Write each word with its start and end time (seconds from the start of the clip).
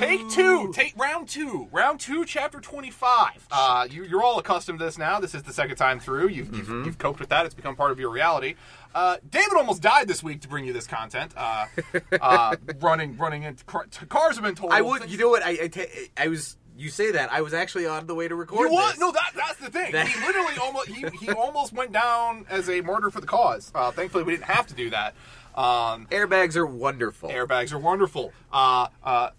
Take 0.00 0.30
two. 0.30 0.72
Take 0.72 0.94
round 0.96 1.28
two. 1.28 1.68
Round 1.70 2.00
two, 2.00 2.24
chapter 2.24 2.58
twenty-five. 2.58 3.46
Uh, 3.52 3.86
you, 3.90 4.04
you're 4.04 4.22
all 4.22 4.38
accustomed 4.38 4.78
to 4.78 4.84
this 4.86 4.96
now. 4.96 5.20
This 5.20 5.34
is 5.34 5.42
the 5.42 5.52
second 5.52 5.76
time 5.76 6.00
through. 6.00 6.28
You've, 6.28 6.54
you've, 6.56 6.66
Mm-hmm. 6.66 6.84
you've 6.84 6.98
coped 6.98 7.20
with 7.20 7.28
that. 7.28 7.44
It's 7.44 7.54
become 7.54 7.76
part 7.76 7.90
of 7.90 8.00
your 8.00 8.10
reality. 8.10 8.54
Uh, 8.94 9.16
David 9.28 9.54
almost 9.56 9.82
died 9.82 10.08
this 10.08 10.22
week 10.22 10.40
to 10.40 10.48
bring 10.48 10.64
you 10.64 10.72
this 10.72 10.86
content. 10.86 11.32
Uh, 11.36 11.66
uh, 12.20 12.56
running, 12.80 13.16
running 13.18 13.42
into 13.42 13.62
car, 13.64 13.86
cars 14.08 14.36
have 14.36 14.44
been 14.44 14.54
told. 14.54 14.72
I 14.72 14.80
would. 14.80 15.10
You 15.10 15.18
know 15.18 15.28
what? 15.28 15.42
I 15.44 15.70
I, 16.16 16.28
was. 16.28 16.56
You 16.78 16.88
say 16.88 17.12
that. 17.12 17.30
I 17.30 17.42
was 17.42 17.52
actually 17.52 17.86
on 17.86 18.06
the 18.06 18.14
way 18.14 18.26
to 18.26 18.34
record 18.34 18.70
You 18.70 18.74
what? 18.74 18.98
No, 18.98 19.12
that 19.12 19.32
that's 19.36 19.56
the 19.56 19.68
thing. 19.70 19.92
That- 19.92 20.08
he 20.08 20.18
literally 20.26 20.54
almost 20.62 20.88
he, 20.88 21.04
he 21.20 21.30
almost 21.30 21.74
went 21.74 21.92
down 21.92 22.46
as 22.48 22.70
a 22.70 22.80
martyr 22.80 23.10
for 23.10 23.20
the 23.20 23.26
cause. 23.26 23.70
Uh, 23.74 23.90
thankfully, 23.90 24.24
we 24.24 24.32
didn't 24.32 24.44
have 24.44 24.66
to 24.68 24.74
do 24.74 24.88
that. 24.90 25.14
Um, 25.54 26.06
Airbags 26.10 26.56
are 26.56 26.64
wonderful. 26.64 27.28
airbags 27.28 27.72
are 27.72 27.78
wonderful. 27.78 28.32
Uh, 28.52 28.86
uh, 29.02 29.30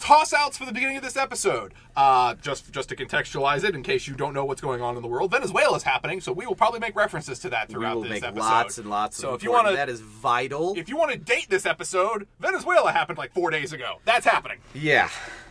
toss 0.00 0.32
outs 0.32 0.56
for 0.58 0.64
the 0.66 0.72
beginning 0.72 0.96
of 0.96 1.02
this 1.02 1.16
episode. 1.16 1.74
Uh, 1.96 2.34
just 2.34 2.72
just 2.72 2.88
to 2.90 2.96
contextualize 2.96 3.64
it, 3.64 3.74
in 3.74 3.82
case 3.82 4.06
you 4.06 4.14
don't 4.14 4.34
know 4.34 4.44
what's 4.44 4.60
going 4.60 4.82
on 4.82 4.96
in 4.96 5.02
the 5.02 5.08
world, 5.08 5.30
Venezuela 5.30 5.76
is 5.76 5.82
happening, 5.82 6.20
so 6.20 6.32
we 6.32 6.46
will 6.46 6.54
probably 6.54 6.80
make 6.80 6.94
references 6.94 7.38
to 7.40 7.48
that 7.50 7.68
we 7.68 7.74
throughout 7.74 7.96
will 7.96 8.02
this 8.02 8.10
make 8.10 8.22
episode. 8.24 8.40
lots 8.40 8.78
and 8.78 8.90
lots. 8.90 9.16
So 9.16 9.30
of 9.30 9.34
if 9.36 9.42
you 9.42 9.52
want 9.52 9.68
to, 9.68 9.74
that 9.74 9.88
is 9.88 10.00
vital. 10.00 10.74
if 10.76 10.88
you 10.88 10.96
want 10.96 11.12
to 11.12 11.18
date 11.18 11.46
this 11.48 11.66
episode, 11.66 12.26
Venezuela 12.40 12.92
happened 12.92 13.18
like 13.18 13.32
four 13.32 13.50
days 13.50 13.72
ago. 13.72 13.96
That's 14.04 14.26
happening. 14.26 14.58
Yeah, 14.74 15.08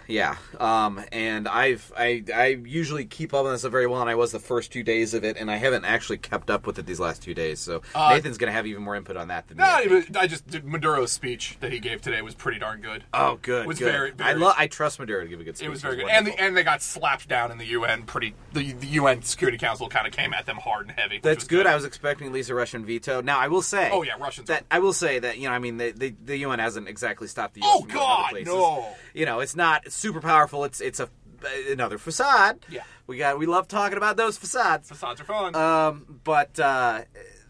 yeah. 0.08 0.36
Um, 0.60 1.04
and 1.12 1.48
I've 1.48 1.92
I 1.98 2.24
I 2.34 2.48
usually 2.66 3.06
keep 3.06 3.34
up 3.34 3.46
on 3.46 3.52
this 3.52 3.64
very 3.64 3.88
well, 3.88 4.02
and 4.02 4.10
I 4.10 4.16
was 4.16 4.32
the 4.32 4.40
first 4.40 4.72
two 4.72 4.84
days 4.84 5.14
of 5.14 5.24
it, 5.24 5.38
and 5.38 5.50
I 5.52 5.58
haven't 5.58 5.86
actually 5.86 6.18
kept 6.18 6.50
up 6.50 6.66
with 6.68 6.80
it 6.80 6.86
these 6.86 7.00
last 7.00 7.22
two 7.24 7.34
days. 7.34 7.60
So 7.60 7.82
Uh, 7.94 8.10
Nathan's 8.14 8.38
gonna 8.38 8.52
have 8.52 8.68
even 8.68 8.84
more 8.84 8.96
input 8.96 9.18
on 9.18 9.28
that 9.30 9.48
than 9.48 9.58
me. 9.58 9.64
Not 9.64 9.86
even. 9.86 10.06
I 10.18 10.28
just 10.28 10.48
did 10.48 10.66
Maduro's 10.66 11.12
speech 11.12 11.58
that 11.60 11.72
he 11.72 11.80
gave 11.80 12.02
today 12.02 12.22
was 12.22 12.36
pretty 12.36 12.60
darn 12.60 12.82
good. 12.82 13.04
Oh, 13.14 13.38
good. 13.42 13.68
was 13.68 13.80
good. 13.80 13.92
very- 13.92 14.12
I 14.20 14.30
very- 14.34 14.40
love. 14.40 14.56
I 14.58 14.68
trust 14.68 15.00
Maduro 15.00 15.24
to 15.24 15.28
give 15.30 15.40
a 15.40 15.44
good 15.44 15.58
speech. 15.58 15.68
It 15.68 15.70
was 15.70 15.82
very 15.82 15.96
It's 15.96 16.04
good, 16.04 16.12
and 16.12 16.28
the, 16.28 16.40
and 16.40 16.56
they 16.58 16.64
got 16.64 16.82
slapped 16.82 17.28
down 17.28 17.52
in 17.52 17.58
the 17.58 17.66
UN. 17.68 18.04
Pretty, 18.04 18.34
the, 18.54 18.72
the 18.74 18.88
UN 18.88 19.22
Security 19.22 19.58
Council 19.58 19.90
kind 19.90 20.06
of 20.08 20.14
came 20.14 20.34
at 20.34 20.46
them 20.46 20.58
hard 20.58 20.88
and 20.90 20.98
heavy. 21.00 21.20
That's 21.22 21.38
was 21.38 21.44
good. 21.48 21.66
I 21.66 21.76
was 21.76 21.86
expecting 21.86 22.28
at 22.28 22.34
least 22.34 22.50
a 22.50 22.56
Russian 22.56 22.86
veto. 22.86 23.22
Now 23.22 23.40
I 23.40 23.48
will 23.48 23.62
say. 23.62 23.90
Oh, 23.92 24.04
yeah, 24.04 24.14
Russians 24.20 24.48
That 24.48 24.66
I 24.70 24.80
will 24.80 24.94
say 24.94 25.20
that 25.20 25.38
you 25.38 25.48
know 25.48 25.54
I 25.54 25.60
mean 25.60 25.78
the 25.78 25.92
the, 25.92 26.16
the 26.24 26.38
UN 26.40 26.60
hasn't 26.60 26.88
exactly 26.88 27.28
stopped 27.28 27.56
the 27.56 27.62
US 27.62 27.68
Oh, 27.74 27.80
going 27.82 27.94
God, 27.96 28.30
places. 28.30 28.48
no. 28.54 28.88
You 29.14 29.26
know 29.26 29.40
it's 29.40 29.56
not 29.56 29.92
super 29.96 30.22
powerful. 30.22 30.64
It's 30.64 30.82
it's 30.82 31.00
a 31.00 31.10
another 31.70 31.98
facade. 31.98 32.66
Yeah. 32.70 32.84
We 33.08 33.18
got 33.18 33.38
we 33.38 33.46
love 33.46 33.68
talking 33.68 33.98
about 33.98 34.18
those 34.18 34.38
facades. 34.38 34.90
Facades 34.90 35.22
are 35.22 35.26
fun. 35.26 35.56
Um, 35.56 36.20
but 36.24 36.60
uh, 36.60 37.02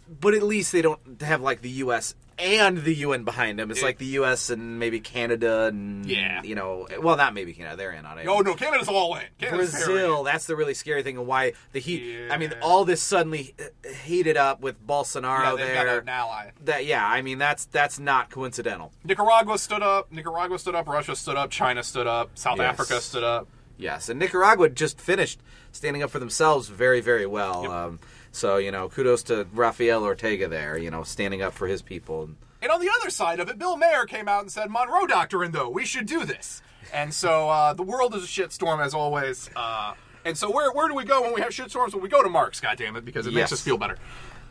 but 0.07 0.33
at 0.33 0.43
least 0.43 0.71
they 0.71 0.81
don't 0.81 1.21
have 1.21 1.41
like 1.41 1.61
the 1.61 1.69
U.S. 1.69 2.15
and 2.37 2.77
the 2.79 2.93
UN 2.95 3.23
behind 3.23 3.57
them. 3.59 3.71
It's 3.71 3.79
It- 3.81 3.85
like 3.85 3.97
the 3.97 4.05
U.S. 4.19 4.49
and 4.49 4.79
maybe 4.79 4.99
Canada 4.99 5.65
and 5.65 6.05
Yeah. 6.05 6.41
you 6.43 6.55
know, 6.55 6.87
well, 6.99 7.15
not 7.17 7.33
maybe 7.33 7.53
Canada. 7.53 7.75
They're 7.77 7.91
in 7.91 8.05
on 8.05 8.17
it. 8.19 8.27
oh 8.27 8.39
no, 8.39 8.53
Canada's 8.55 8.87
all 8.87 9.15
in. 9.15 9.23
Canada's 9.39 9.71
Brazil. 9.71 10.23
That's 10.23 10.45
the 10.45 10.55
really 10.55 10.73
scary 10.73 11.03
thing, 11.03 11.17
and 11.17 11.27
why 11.27 11.53
the 11.71 11.79
heat. 11.79 12.29
I 12.29 12.37
mean, 12.37 12.53
all 12.61 12.85
this 12.85 13.01
suddenly 13.01 13.55
uh, 13.59 13.89
heated 14.03 14.37
up 14.37 14.61
with 14.61 14.85
Bolsonaro 14.85 15.57
Yeah, 15.57 15.65
there. 15.65 15.85
got 15.85 16.03
an 16.03 16.09
ally. 16.09 16.49
that 16.65 16.85
yeah, 16.85 17.05
I 17.07 17.21
mean 17.21 17.37
that's 17.37 17.65
that's 17.65 17.99
not 17.99 18.29
coincidental. 18.29 18.91
Nicaragua 19.03 19.57
stood 19.57 19.81
up. 19.83 20.11
Nicaragua 20.11 20.59
stood 20.59 20.75
up. 20.75 20.87
Russia 20.87 21.15
stood 21.15 21.37
up. 21.37 21.49
China 21.51 21.83
stood 21.83 22.07
up. 22.07 22.31
South 22.35 22.57
Yes. 22.57 22.67
Africa 22.73 23.01
stood 23.01 23.23
up. 23.23 23.47
Yes, 23.77 24.07
and 24.07 24.17
Nicaragua 24.19 24.69
just 24.69 25.01
finished 25.01 25.41
standing 25.73 26.01
up 26.01 26.09
for 26.09 26.19
themselves 26.19 26.69
very, 26.69 27.01
very 27.01 27.25
well. 27.25 27.63
Yep. 27.63 27.71
Um, 27.71 27.99
so 28.35 28.57
you 28.57 28.71
know, 28.71 28.89
kudos 28.89 29.23
to 29.23 29.47
Rafael 29.53 30.03
Ortega 30.03 30.47
there. 30.47 30.77
You 30.77 30.91
know, 30.91 31.03
standing 31.03 31.41
up 31.41 31.53
for 31.53 31.67
his 31.67 31.81
people. 31.81 32.29
And 32.61 32.71
on 32.71 32.81
the 32.81 32.89
other 32.99 33.09
side 33.09 33.39
of 33.39 33.47
it, 33.49 33.59
Bill 33.59 33.77
Maher 33.77 34.05
came 34.05 34.27
out 34.27 34.41
and 34.41 34.51
said, 34.51 34.69
"Monroe 34.69 35.07
Doctrine, 35.07 35.51
though, 35.51 35.69
we 35.69 35.85
should 35.85 36.05
do 36.05 36.25
this." 36.25 36.61
And 36.93 37.13
so 37.13 37.49
uh, 37.49 37.73
the 37.73 37.83
world 37.83 38.15
is 38.15 38.23
a 38.23 38.27
shitstorm 38.27 38.83
as 38.83 38.93
always. 38.93 39.49
Uh, 39.55 39.93
and 40.23 40.37
so 40.37 40.51
where 40.51 40.71
where 40.71 40.87
do 40.87 40.95
we 40.95 41.03
go 41.03 41.21
when 41.21 41.33
we 41.33 41.41
have 41.41 41.51
shitstorms? 41.51 41.93
Well, 41.93 42.01
we 42.01 42.09
go 42.09 42.23
to 42.23 42.29
Marx, 42.29 42.59
goddammit, 42.59 43.05
because 43.05 43.27
it 43.27 43.33
makes 43.33 43.51
us 43.51 43.61
feel 43.61 43.77
better. 43.77 43.97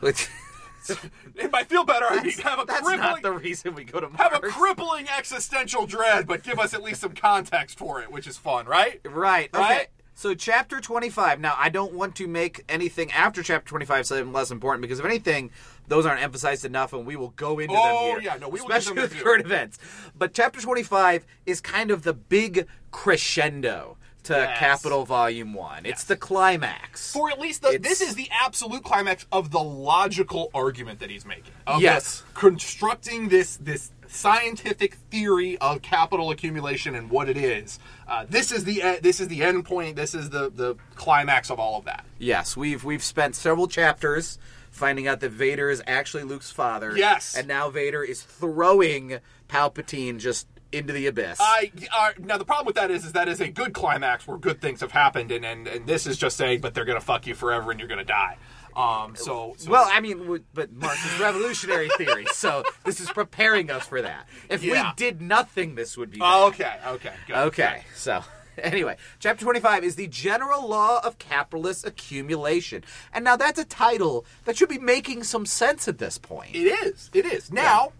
And 0.02 1.50
by 1.50 1.64
feel 1.64 1.84
better, 1.84 2.06
I 2.08 2.22
mean 2.22 2.32
have 2.38 2.60
a 2.60 2.64
that's 2.64 2.80
crippling 2.80 3.00
not 3.00 3.22
the 3.22 3.32
reason 3.32 3.74
we 3.74 3.84
go 3.84 4.00
to 4.00 4.08
have 4.16 4.34
a 4.34 4.40
crippling 4.40 5.08
existential 5.08 5.86
dread, 5.86 6.26
but 6.26 6.42
give 6.42 6.58
us 6.58 6.74
at 6.74 6.82
least 6.82 7.00
some 7.00 7.14
context 7.14 7.78
for 7.78 8.00
it, 8.02 8.12
which 8.12 8.26
is 8.26 8.36
fun, 8.36 8.66
right? 8.66 9.00
Right. 9.04 9.48
Okay. 9.52 9.62
Right? 9.62 9.88
So 10.16 10.32
chapter 10.34 10.80
25. 10.80 11.40
Now, 11.40 11.54
I 11.58 11.68
don't 11.68 11.92
want 11.94 12.14
to 12.16 12.28
make 12.28 12.64
anything 12.68 13.10
after 13.12 13.42
chapter 13.42 13.68
25 13.68 14.06
seem 14.06 14.32
less 14.32 14.50
important 14.50 14.82
because 14.82 15.00
if 15.00 15.04
anything, 15.04 15.50
those 15.88 16.06
aren't 16.06 16.22
emphasized 16.22 16.64
enough 16.64 16.92
and 16.92 17.04
we 17.04 17.16
will 17.16 17.30
go 17.30 17.58
into 17.58 17.74
them 17.74 17.82
Oh, 17.84 18.10
here. 18.12 18.20
yeah, 18.20 18.36
no, 18.36 18.48
we 18.48 18.60
will 18.60 18.68
especially 18.70 18.94
them 18.94 19.02
with 19.10 19.18
current 19.22 19.44
events. 19.44 19.78
But 20.16 20.32
chapter 20.32 20.60
25 20.60 21.26
is 21.46 21.60
kind 21.60 21.90
of 21.90 22.04
the 22.04 22.14
big 22.14 22.66
crescendo 22.92 23.96
to 24.22 24.32
Yes. 24.32 24.58
Capital 24.58 25.04
Volume 25.04 25.52
1. 25.52 25.84
It's 25.84 26.04
the 26.04 26.16
climax. 26.16 27.12
For 27.12 27.30
at 27.30 27.38
least 27.38 27.60
the, 27.62 27.72
It's- 27.74 27.82
this 27.98 28.00
is 28.00 28.14
the 28.14 28.30
absolute 28.32 28.82
climax 28.84 29.26
of 29.32 29.50
the 29.50 29.60
logical 29.60 30.50
argument 30.54 31.00
that 31.00 31.10
he's 31.10 31.26
making. 31.26 31.52
Yes. 31.78 32.20
the- 32.20 32.32
constructing 32.40 33.28
this 33.28 33.56
this 33.58 33.90
scientific 34.08 34.94
theory 35.10 35.58
of 35.58 35.82
capital 35.82 36.30
accumulation 36.30 36.94
and 36.94 37.10
what 37.10 37.28
it 37.28 37.36
is. 37.36 37.78
Uh, 38.06 38.26
this 38.28 38.52
is 38.52 38.64
the 38.64 38.78
e- 38.78 39.00
this 39.00 39.20
is 39.20 39.28
the 39.28 39.42
end 39.42 39.64
point. 39.64 39.96
This 39.96 40.14
is 40.14 40.30
the 40.30 40.50
the 40.50 40.76
climax 40.94 41.50
of 41.50 41.58
all 41.58 41.78
of 41.78 41.84
that. 41.84 42.04
Yes, 42.18 42.56
we've 42.56 42.84
we've 42.84 43.02
spent 43.02 43.34
several 43.34 43.68
chapters 43.68 44.38
finding 44.70 45.06
out 45.06 45.20
that 45.20 45.30
Vader 45.30 45.70
is 45.70 45.82
actually 45.86 46.24
Luke's 46.24 46.50
father. 46.50 46.96
Yes. 46.96 47.34
And 47.36 47.46
now 47.46 47.70
Vader 47.70 48.02
is 48.02 48.22
throwing 48.22 49.20
Palpatine 49.48 50.18
just 50.18 50.48
into 50.72 50.92
the 50.92 51.06
abyss. 51.06 51.38
I 51.40 51.70
uh, 51.96 52.12
now 52.18 52.36
the 52.36 52.44
problem 52.44 52.66
with 52.66 52.74
that 52.74 52.90
is 52.90 53.04
is 53.04 53.12
that 53.12 53.28
is 53.28 53.40
a 53.40 53.48
good 53.48 53.72
climax 53.72 54.26
where 54.26 54.36
good 54.36 54.60
things 54.60 54.80
have 54.80 54.92
happened, 54.92 55.30
and 55.30 55.44
and, 55.44 55.66
and 55.68 55.86
this 55.86 56.06
is 56.06 56.16
just 56.18 56.36
saying, 56.36 56.60
but 56.60 56.74
they're 56.74 56.84
gonna 56.84 57.00
fuck 57.00 57.26
you 57.26 57.34
forever 57.34 57.70
and 57.70 57.78
you're 57.78 57.88
gonna 57.88 58.04
die. 58.04 58.36
Um, 58.76 59.14
so, 59.16 59.54
so 59.56 59.70
Well, 59.70 59.88
I 59.90 60.00
mean, 60.00 60.44
but 60.52 60.72
Marx 60.72 61.04
is 61.04 61.20
revolutionary 61.20 61.88
theory, 61.96 62.26
so 62.32 62.64
this 62.84 63.00
is 63.00 63.10
preparing 63.10 63.70
us 63.70 63.86
for 63.86 64.02
that. 64.02 64.26
If 64.48 64.62
Yeah. 64.62 64.90
we 64.90 64.94
did 64.96 65.20
nothing, 65.22 65.74
this 65.74 65.96
would 65.96 66.10
be 66.10 66.18
Oh, 66.20 66.48
okay, 66.48 66.76
okay, 66.86 67.12
good, 67.26 67.36
Okay, 67.36 67.84
so 67.94 68.24
anyway, 68.58 68.96
chapter 69.20 69.44
25 69.44 69.84
is 69.84 69.96
the 69.96 70.08
general 70.08 70.68
law 70.68 71.00
of 71.04 71.18
capitalist 71.18 71.86
accumulation. 71.86 72.84
And 73.12 73.24
now 73.24 73.36
that's 73.36 73.58
a 73.58 73.64
title 73.64 74.24
that 74.44 74.56
should 74.56 74.68
be 74.68 74.78
making 74.78 75.24
some 75.24 75.46
sense 75.46 75.88
at 75.88 75.98
this 75.98 76.18
point. 76.18 76.54
It 76.54 76.66
is. 76.86 77.10
It 77.12 77.26
is. 77.26 77.52
Now, 77.52 77.92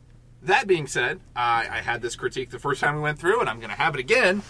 that 0.43 0.67
being 0.67 0.87
said, 0.87 1.21
I, 1.35 1.67
I 1.71 1.79
had 1.83 2.03
this 2.03 2.17
critique 2.17 2.51
the 2.51 2.59
first 2.59 2.81
time 2.81 2.97
we 2.97 3.01
went 3.01 3.19
through, 3.19 3.41
and 3.41 3.49
I'm 3.49 3.59
going 3.59 3.71
to 3.71 3.77
have 3.77 3.95
it 3.95 4.01
again. 4.01 4.43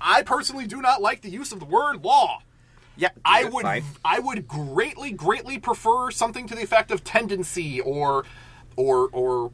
I 0.00 0.22
personally 0.22 0.66
do 0.66 0.80
not 0.80 1.02
like 1.02 1.22
the 1.22 1.30
use 1.30 1.50
of 1.52 1.58
the 1.58 1.64
word 1.64 2.04
law. 2.04 2.40
Yeah, 2.98 3.10
I 3.24 3.44
would 3.44 3.62
fine. 3.62 3.84
I 4.04 4.18
would 4.18 4.48
greatly 4.48 5.12
greatly 5.12 5.58
prefer 5.58 6.10
something 6.10 6.48
to 6.48 6.54
the 6.54 6.62
effect 6.62 6.90
of 6.90 7.04
tendency 7.04 7.80
or 7.80 8.24
or 8.76 9.08
or 9.12 9.52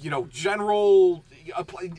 you 0.00 0.10
know 0.10 0.26
general 0.30 1.22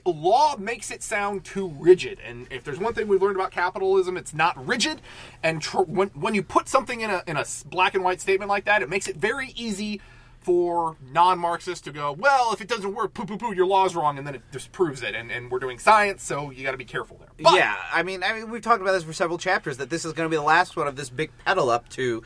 law 0.04 0.58
makes 0.58 0.90
it 0.90 1.04
sound 1.04 1.44
too 1.44 1.68
rigid 1.80 2.20
and 2.26 2.48
if 2.50 2.64
there's 2.64 2.80
one 2.80 2.94
thing 2.94 3.08
we've 3.08 3.22
learned 3.22 3.36
about 3.36 3.52
capitalism 3.52 4.18
it's 4.18 4.34
not 4.34 4.66
rigid 4.66 5.00
and 5.44 5.62
tr- 5.62 5.82
when 5.82 6.08
when 6.10 6.34
you 6.34 6.42
put 6.42 6.68
something 6.68 7.02
in 7.02 7.12
a 7.12 7.22
in 7.28 7.38
a 7.38 7.46
black 7.68 7.94
and 7.94 8.04
white 8.04 8.20
statement 8.20 8.50
like 8.50 8.66
that 8.66 8.82
it 8.82 8.90
makes 8.90 9.08
it 9.08 9.16
very 9.16 9.50
easy 9.56 10.02
for 10.44 10.98
non-Marxists 11.12 11.82
to 11.86 11.92
go, 11.92 12.12
well, 12.12 12.54
if 12.54 12.62
it 12.62 12.68
doesn't 12.68 12.94
work, 12.94 13.14
poo 13.14 13.26
poo 13.26 13.38
poo, 13.38 13.54
your 13.54 13.66
law's 13.66 13.96
wrong, 13.96 14.18
and 14.18 14.28
then 14.28 14.36
it 14.36 14.42
disproves 14.52 15.02
it. 15.02 15.16
And, 15.16 15.32
and 15.32 15.50
we're 15.50 15.60
doing 15.60 15.80
science, 15.80 16.24
so 16.24 16.52
you 16.52 16.64
got 16.64 16.72
to 16.72 16.78
be 16.78 16.86
careful 16.86 17.18
there. 17.18 17.30
But- 17.42 17.56
yeah, 17.56 17.76
I 17.92 18.04
mean, 18.04 18.24
I 18.24 18.34
mean, 18.34 18.50
we've 18.52 18.62
talked 18.62 18.82
about 18.82 18.92
this 18.94 19.04
for 19.04 19.14
several 19.14 19.38
chapters 19.38 19.78
that 19.78 19.90
this 19.90 20.06
is 20.06 20.14
going 20.14 20.26
to 20.26 20.30
be 20.30 20.36
the 20.38 20.44
last 20.44 20.76
one 20.76 20.88
of 20.88 20.96
this 20.96 21.10
big 21.10 21.32
pedal 21.46 21.70
up 21.70 21.90
to 21.90 22.24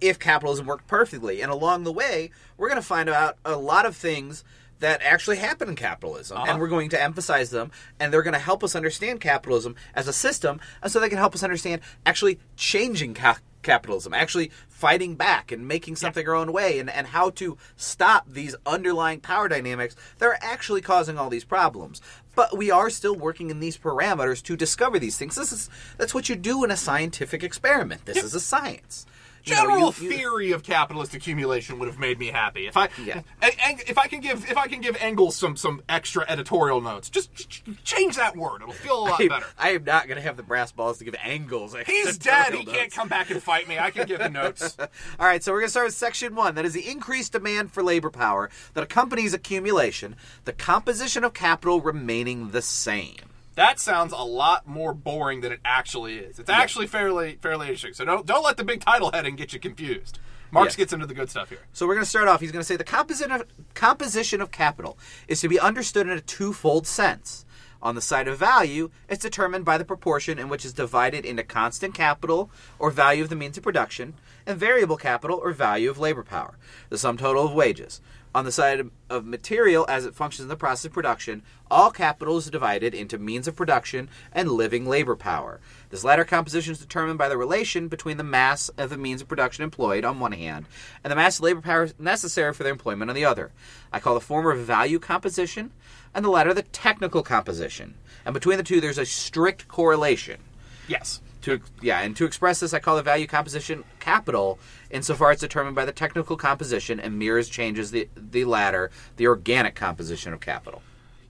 if 0.00 0.18
capitalism 0.18 0.66
worked 0.66 0.86
perfectly, 0.86 1.40
and 1.40 1.50
along 1.50 1.84
the 1.84 1.92
way, 1.92 2.30
we're 2.56 2.68
going 2.68 2.80
to 2.80 2.86
find 2.86 3.08
out 3.08 3.36
a 3.44 3.56
lot 3.56 3.86
of 3.86 3.96
things 3.96 4.44
that 4.78 5.00
actually 5.02 5.38
happen 5.38 5.70
in 5.70 5.74
capitalism, 5.74 6.36
Uh-huh. 6.36 6.46
and 6.50 6.60
we're 6.60 6.68
going 6.68 6.90
to 6.90 7.02
emphasize 7.02 7.48
them, 7.48 7.70
and 7.98 8.12
they're 8.12 8.22
going 8.22 8.34
to 8.34 8.38
help 8.38 8.62
us 8.62 8.76
understand 8.76 9.22
capitalism 9.22 9.74
as 9.94 10.06
a 10.06 10.12
system, 10.12 10.60
and 10.82 10.92
so 10.92 11.00
they 11.00 11.08
can 11.08 11.16
help 11.16 11.34
us 11.34 11.42
understand 11.42 11.80
actually 12.04 12.38
changing 12.56 13.14
ca- 13.14 13.38
capitalism, 13.66 14.14
actually 14.14 14.50
fighting 14.68 15.14
back 15.14 15.52
and 15.52 15.68
making 15.68 15.96
something 15.96 16.26
our 16.26 16.34
own 16.34 16.52
way, 16.52 16.78
and, 16.78 16.88
and 16.88 17.08
how 17.08 17.30
to 17.30 17.58
stop 17.76 18.24
these 18.26 18.56
underlying 18.64 19.20
power 19.20 19.48
dynamics 19.48 19.96
that 20.18 20.26
are 20.26 20.38
actually 20.40 20.80
causing 20.80 21.18
all 21.18 21.28
these 21.28 21.44
problems. 21.44 22.00
But 22.34 22.56
we 22.56 22.70
are 22.70 22.90
still 22.90 23.16
working 23.16 23.50
in 23.50 23.60
these 23.60 23.76
parameters 23.76 24.42
to 24.44 24.56
discover 24.56 24.98
these 24.98 25.18
things. 25.18 25.36
This 25.36 25.52
is 25.52 25.68
that's 25.98 26.14
what 26.14 26.28
you 26.28 26.36
do 26.36 26.64
in 26.64 26.70
a 26.70 26.76
scientific 26.76 27.42
experiment. 27.42 28.04
This 28.04 28.22
is 28.22 28.34
a 28.34 28.40
science. 28.40 29.06
You 29.46 29.54
know, 29.54 29.60
general 29.62 29.94
you- 29.98 30.10
you- 30.10 30.16
theory 30.16 30.52
of 30.52 30.62
capitalist 30.62 31.14
accumulation 31.14 31.78
would 31.78 31.86
have 31.88 31.98
made 31.98 32.18
me 32.18 32.26
happy. 32.26 32.66
If 32.66 32.76
I 32.76 32.88
Yeah. 33.02 33.22
if 33.42 33.96
I 33.96 34.08
can 34.08 34.20
give 34.20 34.48
if 34.50 34.56
I 34.56 34.66
can 34.66 34.80
give 34.80 34.96
Engels 35.00 35.36
some 35.36 35.56
some 35.56 35.82
extra 35.88 36.24
editorial 36.28 36.80
notes, 36.80 37.08
just, 37.08 37.32
just 37.34 37.62
change 37.84 38.16
that 38.16 38.36
word. 38.36 38.62
It'll 38.62 38.72
feel 38.74 38.98
a 38.98 39.04
lot 39.10 39.20
I, 39.20 39.28
better. 39.28 39.46
I 39.58 39.70
am 39.70 39.84
not 39.84 40.08
going 40.08 40.16
to 40.16 40.22
have 40.22 40.36
the 40.36 40.42
brass 40.42 40.72
balls 40.72 40.98
to 40.98 41.04
give 41.04 41.14
Engels. 41.22 41.74
He's 41.86 42.18
dead. 42.18 42.52
He 42.54 42.60
editorial 42.60 42.74
can't 42.80 42.92
come 42.92 43.08
back 43.08 43.30
and 43.30 43.42
fight 43.42 43.68
me. 43.68 43.78
I 43.78 43.90
can 43.90 44.06
give 44.06 44.18
the 44.18 44.28
notes. 44.28 44.76
All 45.20 45.26
right, 45.26 45.42
so 45.42 45.52
we're 45.52 45.60
going 45.60 45.68
to 45.68 45.70
start 45.70 45.86
with 45.86 45.94
section 45.94 46.34
one. 46.34 46.54
That 46.56 46.64
is 46.64 46.72
the 46.74 46.88
increased 46.88 47.32
demand 47.32 47.72
for 47.72 47.82
labor 47.82 48.10
power 48.10 48.50
that 48.74 48.82
accompanies 48.84 49.32
accumulation, 49.32 50.16
the 50.44 50.52
composition 50.52 51.22
of 51.24 51.34
capital 51.34 51.80
remaining 51.80 52.50
the 52.50 52.62
same. 52.62 53.25
That 53.56 53.80
sounds 53.80 54.12
a 54.12 54.22
lot 54.22 54.66
more 54.68 54.92
boring 54.94 55.40
than 55.40 55.50
it 55.50 55.60
actually 55.64 56.18
is. 56.18 56.38
It's 56.38 56.50
actually 56.50 56.86
fairly 56.86 57.38
fairly 57.40 57.66
interesting. 57.68 57.94
So 57.94 58.04
don't 58.04 58.26
don't 58.26 58.44
let 58.44 58.58
the 58.58 58.64
big 58.64 58.80
title 58.80 59.10
heading 59.12 59.34
get 59.34 59.52
you 59.52 59.58
confused. 59.58 60.18
Marx 60.52 60.72
Yes. 60.72 60.76
gets 60.76 60.92
into 60.92 61.06
the 61.06 61.14
good 61.14 61.28
stuff 61.30 61.48
here. 61.48 61.58
So 61.72 61.86
we're 61.86 61.94
going 61.94 62.04
to 62.04 62.08
start 62.08 62.28
off. 62.28 62.40
He's 62.40 62.52
going 62.52 62.60
to 62.60 62.66
say 62.66 62.76
the 62.76 62.84
composition 62.84 63.32
of, 63.32 63.44
composition 63.74 64.40
of 64.40 64.52
capital 64.52 64.96
is 65.26 65.40
to 65.40 65.48
be 65.48 65.58
understood 65.58 66.06
in 66.06 66.16
a 66.16 66.20
twofold 66.20 66.86
sense. 66.86 67.44
On 67.82 67.94
the 67.94 68.00
side 68.00 68.28
of 68.28 68.38
value, 68.38 68.90
it's 69.08 69.22
determined 69.22 69.64
by 69.64 69.76
the 69.76 69.84
proportion 69.84 70.38
in 70.38 70.48
which 70.48 70.64
it's 70.64 70.72
divided 70.72 71.24
into 71.24 71.42
constant 71.42 71.94
capital 71.94 72.50
or 72.78 72.90
value 72.90 73.22
of 73.22 73.28
the 73.28 73.36
means 73.36 73.56
of 73.56 73.64
production, 73.64 74.14
and 74.46 74.58
variable 74.58 74.96
capital 74.96 75.40
or 75.42 75.52
value 75.52 75.90
of 75.90 75.98
labor 75.98 76.22
power, 76.22 76.56
the 76.88 76.98
sum 76.98 77.16
total 77.16 77.44
of 77.44 77.52
wages. 77.52 78.00
On 78.36 78.44
the 78.44 78.52
side 78.52 78.90
of- 79.08 79.24
material, 79.24 79.86
as 79.88 80.04
it 80.04 80.14
functions 80.14 80.42
in 80.42 80.48
the 80.48 80.56
process 80.56 80.84
of 80.84 80.92
production, 80.92 81.40
all 81.70 81.90
capital 81.90 82.36
is 82.36 82.50
divided 82.50 82.92
into 82.92 83.16
means 83.16 83.48
of 83.48 83.56
production 83.56 84.10
and 84.30 84.50
living 84.50 84.84
labor 84.86 85.16
power. 85.16 85.58
This 85.88 86.04
latter 86.04 86.22
composition 86.22 86.72
is 86.72 86.78
determined 86.78 87.16
by 87.16 87.30
the 87.30 87.38
relation 87.38 87.88
between 87.88 88.18
the 88.18 88.22
mass 88.22 88.68
of 88.76 88.90
the 88.90 88.98
means 88.98 89.22
of 89.22 89.28
production 89.28 89.64
employed 89.64 90.04
on 90.04 90.20
one 90.20 90.32
hand 90.32 90.66
and 91.02 91.10
the 91.10 91.16
mass 91.16 91.38
of 91.38 91.44
labor 91.44 91.62
power 91.62 91.88
necessary 91.98 92.52
for 92.52 92.62
their 92.62 92.72
employment 92.72 93.10
on 93.10 93.14
the 93.14 93.24
other. 93.24 93.52
I 93.90 94.00
call 94.00 94.12
the 94.12 94.20
former 94.20 94.54
value 94.54 94.98
composition 94.98 95.72
and 96.14 96.22
the 96.22 96.28
latter 96.28 96.52
the 96.52 96.60
technical 96.60 97.22
composition. 97.22 97.94
And 98.26 98.34
between 98.34 98.58
the 98.58 98.64
two, 98.64 98.82
there's 98.82 98.98
a 98.98 99.06
strict 99.06 99.66
correlation. 99.66 100.40
Yes. 100.88 101.22
To 101.46 101.60
yeah, 101.80 102.00
and 102.00 102.16
to 102.16 102.24
express 102.24 102.58
this, 102.58 102.74
I 102.74 102.80
call 102.80 102.96
the 102.96 103.04
value 103.04 103.28
composition 103.28 103.84
capital, 104.00 104.58
insofar 104.90 105.30
it's 105.30 105.40
determined 105.40 105.76
by 105.76 105.84
the 105.84 105.92
technical 105.92 106.36
composition 106.36 106.98
and 106.98 107.20
mirrors 107.20 107.48
changes 107.48 107.92
the 107.92 108.08
the 108.16 108.44
latter, 108.44 108.90
the 109.14 109.28
organic 109.28 109.76
composition 109.76 110.32
of 110.32 110.40
capital. 110.40 110.82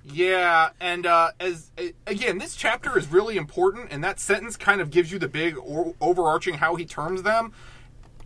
Yeah, 0.07 0.71
and 0.81 1.05
uh, 1.05 1.33
as 1.39 1.71
again, 2.07 2.39
this 2.39 2.57
chapter 2.57 2.97
is 2.97 3.09
really 3.09 3.37
important, 3.37 3.89
and 3.91 4.03
that 4.05 4.19
sentence 4.19 4.57
kind 4.57 4.81
of 4.81 4.91
gives 4.91 5.13
you 5.13 5.19
the 5.19 5.29
big 5.29 5.59
or, 5.59 5.95
overarching 6.01 6.55
how 6.55 6.77
he 6.77 6.87
terms 6.87 7.23
them. 7.23 7.53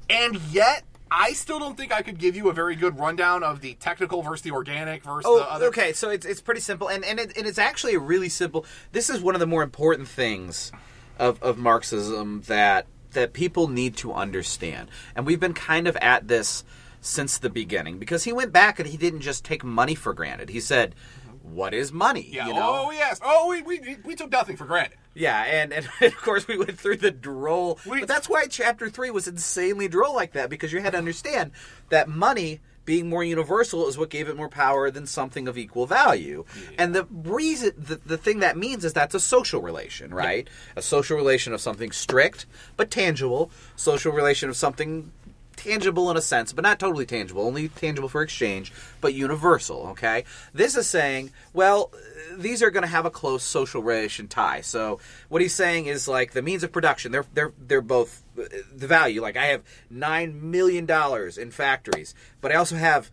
And 0.08 0.36
yet, 0.52 0.84
I 1.10 1.32
still 1.32 1.58
don't 1.58 1.76
think 1.76 1.92
I 1.92 2.02
could 2.02 2.18
give 2.18 2.36
you 2.36 2.50
a 2.50 2.52
very 2.52 2.76
good 2.76 3.00
rundown 3.00 3.42
of 3.42 3.62
the 3.62 3.74
technical 3.74 4.22
versus 4.22 4.42
the 4.42 4.52
organic 4.52 5.02
versus 5.02 5.24
Oh, 5.26 5.38
the 5.38 5.50
other. 5.50 5.66
okay. 5.66 5.92
So 5.92 6.10
it's 6.10 6.24
it's 6.24 6.40
pretty 6.40 6.60
simple, 6.60 6.86
and 6.86 7.04
and, 7.04 7.18
it, 7.18 7.36
and 7.36 7.48
it's 7.48 7.58
actually 7.58 7.94
a 7.94 8.00
really 8.00 8.28
simple. 8.28 8.64
This 8.92 9.10
is 9.10 9.20
one 9.20 9.34
of 9.34 9.40
the 9.40 9.46
more 9.48 9.64
important 9.64 10.06
things 10.06 10.70
of 11.20 11.40
of 11.42 11.56
Marxism 11.58 12.42
that 12.48 12.86
that 13.12 13.32
people 13.32 13.68
need 13.68 13.96
to 13.98 14.12
understand, 14.12 14.88
and 15.14 15.26
we've 15.26 15.40
been 15.40 15.54
kind 15.54 15.86
of 15.86 15.96
at 15.96 16.26
this 16.28 16.64
since 17.00 17.38
the 17.38 17.50
beginning 17.50 17.98
because 17.98 18.24
he 18.24 18.32
went 18.32 18.52
back 18.52 18.78
and 18.78 18.88
he 18.88 18.96
didn't 18.96 19.20
just 19.20 19.44
take 19.44 19.62
money 19.64 19.94
for 19.94 20.12
granted. 20.12 20.48
He 20.50 20.60
said, 20.60 20.94
"What 21.42 21.74
is 21.74 21.92
money?" 21.92 22.28
Yeah. 22.32 22.46
You 22.48 22.54
know? 22.54 22.86
Oh 22.86 22.90
yes. 22.90 23.20
Oh, 23.22 23.48
we, 23.48 23.62
we 23.62 23.96
we 24.04 24.14
took 24.16 24.30
nothing 24.30 24.56
for 24.56 24.64
granted. 24.64 24.98
Yeah, 25.14 25.42
and, 25.42 25.72
and 25.72 25.88
of 26.00 26.16
course 26.18 26.46
we 26.48 26.56
went 26.58 26.78
through 26.78 26.96
the 26.98 27.10
droll. 27.10 27.78
We- 27.86 28.00
but 28.00 28.08
that's 28.08 28.28
why 28.28 28.46
chapter 28.46 28.88
three 28.88 29.10
was 29.10 29.26
insanely 29.28 29.88
droll 29.88 30.14
like 30.14 30.32
that 30.32 30.48
because 30.50 30.72
you 30.72 30.80
had 30.80 30.92
to 30.92 30.98
understand 30.98 31.50
that 31.90 32.08
money 32.08 32.60
being 32.90 33.08
more 33.08 33.22
universal 33.22 33.86
is 33.86 33.96
what 33.96 34.10
gave 34.10 34.28
it 34.28 34.36
more 34.36 34.48
power 34.48 34.90
than 34.90 35.06
something 35.06 35.46
of 35.46 35.56
equal 35.56 35.86
value. 35.86 36.44
And 36.76 36.92
the 36.92 37.04
reason, 37.04 37.70
the, 37.78 38.00
the 38.04 38.18
thing 38.18 38.40
that 38.40 38.56
means 38.56 38.84
is 38.84 38.92
that's 38.92 39.14
a 39.14 39.20
social 39.20 39.62
relation, 39.62 40.12
right? 40.12 40.50
A 40.74 40.82
social 40.82 41.16
relation 41.16 41.52
of 41.52 41.60
something 41.60 41.92
strict 41.92 42.46
but 42.76 42.90
tangible, 42.90 43.52
social 43.76 44.10
relation 44.10 44.48
of 44.48 44.56
something 44.56 45.12
tangible 45.60 46.10
in 46.10 46.16
a 46.16 46.22
sense, 46.22 46.52
but 46.52 46.62
not 46.62 46.78
totally 46.78 47.06
tangible, 47.06 47.46
only 47.46 47.68
tangible 47.68 48.08
for 48.08 48.22
exchange, 48.22 48.72
but 49.00 49.14
universal, 49.14 49.88
okay? 49.88 50.24
This 50.54 50.76
is 50.76 50.86
saying, 50.86 51.30
well, 51.52 51.92
these 52.36 52.62
are 52.62 52.70
going 52.70 52.82
to 52.82 52.88
have 52.88 53.04
a 53.04 53.10
close 53.10 53.42
social 53.42 53.82
relation 53.82 54.26
tie. 54.26 54.62
So 54.62 55.00
what 55.28 55.42
he's 55.42 55.54
saying 55.54 55.86
is 55.86 56.08
like 56.08 56.32
the 56.32 56.42
means 56.42 56.62
of 56.62 56.72
production, 56.72 57.12
they're 57.12 57.26
they're 57.34 57.52
they're 57.58 57.80
both 57.80 58.22
the 58.34 58.86
value. 58.86 59.20
Like 59.20 59.36
I 59.36 59.46
have 59.46 59.62
9 59.90 60.50
million 60.50 60.86
dollars 60.86 61.36
in 61.36 61.50
factories, 61.50 62.14
but 62.40 62.52
I 62.52 62.54
also 62.54 62.76
have 62.76 63.10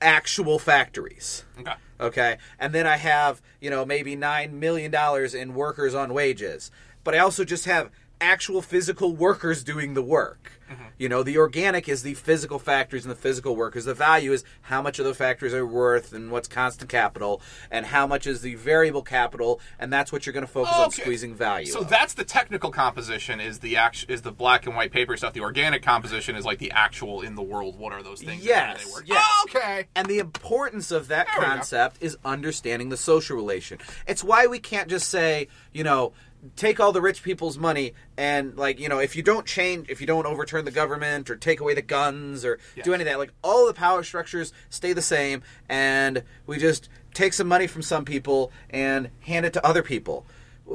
actual 0.00 0.58
factories. 0.58 1.44
Okay. 1.58 1.74
Okay. 2.00 2.36
And 2.58 2.72
then 2.72 2.86
I 2.86 2.96
have, 2.96 3.42
you 3.60 3.70
know, 3.70 3.84
maybe 3.84 4.16
$9 4.16 4.52
million 4.52 4.94
in 5.34 5.54
workers 5.54 5.94
on 5.94 6.14
wages. 6.14 6.70
But 7.02 7.14
I 7.14 7.18
also 7.18 7.44
just 7.44 7.64
have 7.64 7.90
actual 8.20 8.62
physical 8.62 9.16
workers 9.16 9.64
doing 9.64 9.94
the 9.94 10.02
work. 10.02 10.57
Mm-hmm. 10.70 10.84
You 10.98 11.08
know, 11.08 11.22
the 11.22 11.38
organic 11.38 11.88
is 11.88 12.02
the 12.02 12.14
physical 12.14 12.58
factories 12.58 13.04
and 13.04 13.10
the 13.10 13.16
physical 13.18 13.56
workers. 13.56 13.84
The 13.84 13.94
value 13.94 14.32
is 14.32 14.44
how 14.62 14.82
much 14.82 14.98
of 14.98 15.04
those 15.04 15.16
factories 15.16 15.54
are 15.54 15.66
worth 15.66 16.12
and 16.12 16.30
what's 16.30 16.48
constant 16.48 16.90
capital 16.90 17.40
and 17.70 17.86
how 17.86 18.06
much 18.06 18.26
is 18.26 18.42
the 18.42 18.54
variable 18.56 19.02
capital. 19.02 19.60
And 19.78 19.92
that's 19.92 20.12
what 20.12 20.26
you're 20.26 20.32
going 20.32 20.46
to 20.46 20.52
focus 20.52 20.74
on 20.74 20.90
squeezing 20.90 21.34
value. 21.34 21.66
So 21.66 21.80
of. 21.80 21.88
that's 21.88 22.14
the 22.14 22.24
technical 22.24 22.70
composition 22.70 23.40
is 23.40 23.60
the 23.60 23.76
act- 23.76 24.06
is 24.08 24.22
the 24.22 24.32
black 24.32 24.66
and 24.66 24.76
white 24.76 24.92
paper 24.92 25.16
stuff. 25.16 25.32
The 25.32 25.40
organic 25.40 25.82
composition 25.82 26.36
is 26.36 26.44
like 26.44 26.58
the 26.58 26.72
actual 26.72 27.22
in 27.22 27.34
the 27.34 27.42
world. 27.42 27.78
What 27.78 27.92
are 27.92 28.02
those 28.02 28.20
things? 28.20 28.44
Yes, 28.44 28.84
they 28.84 28.90
work? 28.92 29.04
yes. 29.06 29.24
Oh, 29.26 29.46
okay. 29.48 29.86
And 29.94 30.06
the 30.08 30.18
importance 30.18 30.90
of 30.90 31.08
that 31.08 31.28
There 31.34 31.44
concept 31.44 31.98
is 32.00 32.16
understanding 32.24 32.88
the 32.88 32.96
social 32.96 33.36
relation. 33.36 33.78
It's 34.06 34.22
why 34.22 34.46
we 34.46 34.58
can't 34.58 34.88
just 34.88 35.08
say, 35.08 35.48
you 35.72 35.84
know, 35.84 36.12
take 36.56 36.80
all 36.80 36.92
the 36.92 37.00
rich 37.00 37.22
people's 37.22 37.58
money 37.58 37.94
and 38.18 38.56
like, 38.58 38.78
you 38.80 38.88
know, 38.88 38.98
if 38.98 39.14
you 39.16 39.22
don't 39.22 39.46
change 39.46 39.88
if 39.88 40.00
you 40.00 40.06
don't 40.06 40.26
overturn 40.26 40.64
the 40.66 40.70
government 40.72 41.30
or 41.30 41.36
take 41.36 41.60
away 41.60 41.72
the 41.72 41.80
guns 41.82 42.44
or 42.44 42.56
do 42.56 42.62
Yes. 42.76 42.86
any 42.88 43.02
of 43.04 43.04
that, 43.06 43.18
like 43.18 43.32
all 43.42 43.66
the 43.66 43.72
power 43.72 44.02
structures 44.02 44.52
stay 44.68 44.92
the 44.92 45.00
same 45.02 45.42
and 45.68 46.22
we 46.46 46.58
just 46.58 46.88
take 47.14 47.32
some 47.32 47.46
money 47.48 47.66
from 47.66 47.80
some 47.82 48.04
people 48.04 48.52
and 48.68 49.08
hand 49.20 49.46
it 49.46 49.52
to 49.54 49.64
other 49.64 49.82
people. 49.82 50.26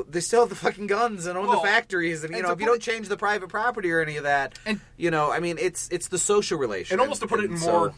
They 0.10 0.22
still 0.22 0.40
have 0.40 0.50
the 0.50 0.56
fucking 0.56 0.88
guns 0.88 1.28
and 1.28 1.38
own 1.38 1.46
Well, 1.48 1.62
the 1.62 1.68
factories, 1.68 2.24
and 2.24 2.32
you 2.32 2.38
and 2.40 2.48
know 2.48 2.54
if 2.54 2.60
you 2.60 2.66
don't 2.66 2.82
change 2.82 3.10
the 3.10 3.18
private 3.18 3.50
property 3.50 3.92
or 3.92 4.02
any 4.02 4.18
of 4.18 4.24
that, 4.24 4.58
And- 4.66 4.80
you 4.98 5.12
know, 5.12 5.32
I 5.32 5.40
mean, 5.40 5.58
it's 5.60 5.88
it's 5.92 6.08
the 6.08 6.18
social 6.18 6.58
relation. 6.58 6.96
and 6.96 7.02
almost 7.02 7.22
to 7.22 7.28
put 7.28 7.42
it 7.44 7.52
in 7.52 7.58
so- 7.60 7.72
more 7.72 7.94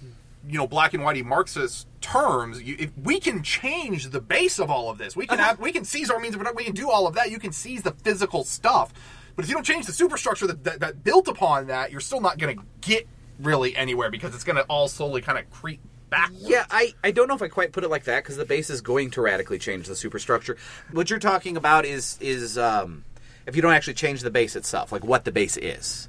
you 0.47 0.57
know 0.59 0.67
black 0.67 0.93
and 0.93 1.01
whitey 1.03 1.23
marxist 1.23 1.87
terms 2.01 2.61
you, 2.61 2.75
if 2.77 2.91
we 3.01 3.19
can 3.19 3.41
change 3.41 4.09
the 4.09 4.21
base 4.21 4.59
of 4.59 4.69
all 4.69 4.91
of 4.91 4.99
this 4.99 5.15
we 5.15 5.25
can 5.25 5.39
Uh-huh. 5.39 5.47
have 5.49 5.59
we 5.59 5.71
can 5.71 5.83
seize 5.83 6.11
our 6.11 6.19
means 6.19 6.35
of 6.35 6.39
production 6.39 6.55
we 6.57 6.63
can 6.65 6.75
do 6.75 6.87
all 6.87 7.07
of 7.07 7.15
that 7.15 7.31
you 7.31 7.39
can 7.39 7.51
seize 7.51 7.81
the 7.81 7.93
physical 8.03 8.43
stuff 8.43 8.93
but 9.35 9.43
if 9.43 9.49
you 9.49 9.55
don't 9.55 9.65
change 9.65 9.85
the 9.85 9.93
superstructure 9.93 10.47
that, 10.47 10.63
that, 10.63 10.79
that 10.79 11.03
built 11.03 11.27
upon 11.27 11.67
that 11.67 11.91
you're 11.91 12.01
still 12.01 12.21
not 12.21 12.37
going 12.37 12.57
to 12.57 12.63
get 12.81 13.07
really 13.39 13.75
anywhere 13.75 14.09
because 14.09 14.33
it's 14.33 14.43
going 14.43 14.55
to 14.55 14.63
all 14.63 14.87
slowly 14.87 15.21
kind 15.21 15.37
of 15.37 15.49
creep 15.49 15.79
backwards 16.09 16.47
Yeah, 16.47 16.65
I, 16.71 16.93
I 17.03 17.11
don't 17.11 17.27
know 17.27 17.35
if 17.35 17.41
I 17.41 17.47
quite 17.47 17.71
put 17.71 17.83
it 17.83 17.89
like 17.89 18.05
that 18.05 18.23
because 18.23 18.37
the 18.37 18.45
base 18.45 18.69
is 18.69 18.81
going 18.81 19.11
to 19.11 19.21
radically 19.21 19.59
change 19.59 19.87
the 19.87 19.95
superstructure. 19.95 20.57
What 20.91 21.09
you're 21.09 21.19
talking 21.19 21.57
about 21.57 21.85
is 21.85 22.17
is 22.21 22.57
um, 22.57 23.03
if 23.45 23.55
you 23.55 23.61
don't 23.61 23.73
actually 23.73 23.95
change 23.95 24.21
the 24.21 24.31
base 24.31 24.55
itself, 24.55 24.91
like 24.91 25.03
what 25.03 25.25
the 25.25 25.31
base 25.31 25.57
is. 25.57 26.07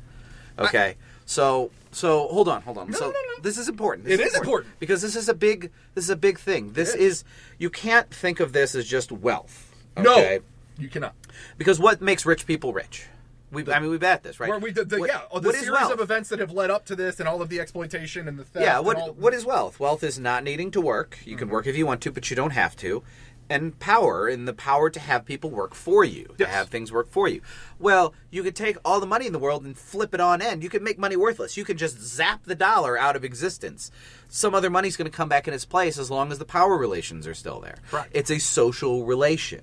Okay, 0.59 0.97
so 1.26 1.71
so 1.90 2.28
hold 2.28 2.49
on, 2.49 2.62
hold 2.62 2.78
on. 2.78 2.92
so 2.92 3.06
no, 3.06 3.11
no. 3.11 3.42
this 3.42 3.59
is 3.59 3.68
important. 3.68 4.06
This 4.06 4.21
It 4.21 4.26
is 4.26 4.37
important. 4.37 4.78
because 4.78 5.02
this 5.02 5.16
is 5.16 5.28
a 5.28 5.35
big 5.35 5.71
this 5.95 6.04
is 6.04 6.11
a 6.11 6.16
big 6.16 6.38
thing. 6.38 6.73
This 6.73 6.95
is 6.95 7.25
you 7.59 7.71
can't 7.71 8.09
think 8.11 8.40
of 8.40 8.52
this 8.52 8.75
as 8.75 8.87
just 8.87 9.12
wealth. 9.12 9.75
no 9.97 10.12
Okay? 10.12 10.40
you 10.78 10.88
cannot 10.88 11.14
because 11.59 11.80
what 11.80 12.00
makes 12.00 12.25
rich 12.26 12.47
people 12.47 12.73
rich? 12.73 13.06
We 13.53 13.71
I 13.73 13.79
mean 13.79 13.91
we've 13.91 14.03
at 14.03 14.23
this 14.23 14.41
right. 14.41 14.50
Where 14.50 14.59
we 14.59 14.73
did 14.73 14.88
the, 14.88 14.99
What- 14.99 15.09
yeah, 15.09 15.21
oh, 15.31 15.38
the 15.38 15.53
series 15.53 15.88
of 15.91 16.00
events 16.00 16.29
that 16.31 16.41
have 16.41 16.50
led 16.50 16.71
up 16.71 16.85
to 16.87 16.97
this, 16.97 17.21
and 17.21 17.29
all 17.29 17.41
of 17.43 17.49
the 17.49 17.61
exploitation 17.61 18.26
and 18.29 18.38
the 18.38 18.45
theft. 18.45 18.65
Yeah, 18.65 18.81
what 18.81 18.97
all- 18.97 19.12
what 19.12 19.35
is 19.35 19.45
wealth? 19.45 19.79
Wealth 19.79 20.03
is 20.03 20.19
not 20.19 20.43
needing 20.45 20.71
to 20.73 20.81
work. 20.81 21.19
You 21.25 21.33
Mm-hmm. 21.33 21.38
can 21.38 21.49
work 21.50 21.67
if 21.67 21.76
you 21.76 21.87
want 21.87 22.00
to, 22.03 22.11
but 22.12 22.29
you 22.31 22.37
don't 22.37 22.50
have 22.50 22.75
to. 22.76 23.03
And 23.49 23.79
power, 23.79 24.26
and 24.26 24.49
the 24.49 24.53
power 24.53 24.91
to 24.91 24.99
have 24.99 25.25
people 25.25 25.50
work 25.50 25.73
for 25.76 26.03
you, 26.05 26.35
to 26.38 26.47
have 26.49 26.69
things 26.69 26.91
work 26.91 27.09
for 27.09 27.29
you. 27.29 27.41
Well, 27.79 28.12
you 28.29 28.43
could 28.43 28.57
take 28.57 28.76
all 28.85 28.99
the 28.99 29.07
money 29.07 29.25
in 29.29 29.33
the 29.33 29.38
world 29.38 29.65
and 29.65 29.79
flip 29.79 30.12
it 30.15 30.21
on 30.21 30.43
end. 30.43 30.65
You 30.65 30.69
could 30.69 30.83
make 30.83 30.99
money 30.99 31.15
worthless. 31.15 31.57
You 31.57 31.65
could 31.65 31.79
just 31.79 32.00
zap 32.00 32.43
the 32.43 32.57
dollar 32.57 32.99
out 32.99 33.15
of 33.15 33.23
existence. 33.25 33.93
Some 34.29 34.53
other 34.53 34.69
money's 34.69 34.97
going 34.97 35.09
to 35.09 35.17
come 35.17 35.29
back 35.29 35.47
in 35.47 35.55
its 35.55 35.65
place 35.65 35.97
as 35.97 36.11
long 36.11 36.33
as 36.33 36.41
the 36.41 36.45
power 36.45 36.76
relations 36.76 37.25
are 37.29 37.35
still 37.35 37.61
there. 37.61 37.76
Correct. 37.88 38.09
It's 38.12 38.31
a 38.33 38.41
social 38.41 39.05
relation. 39.07 39.62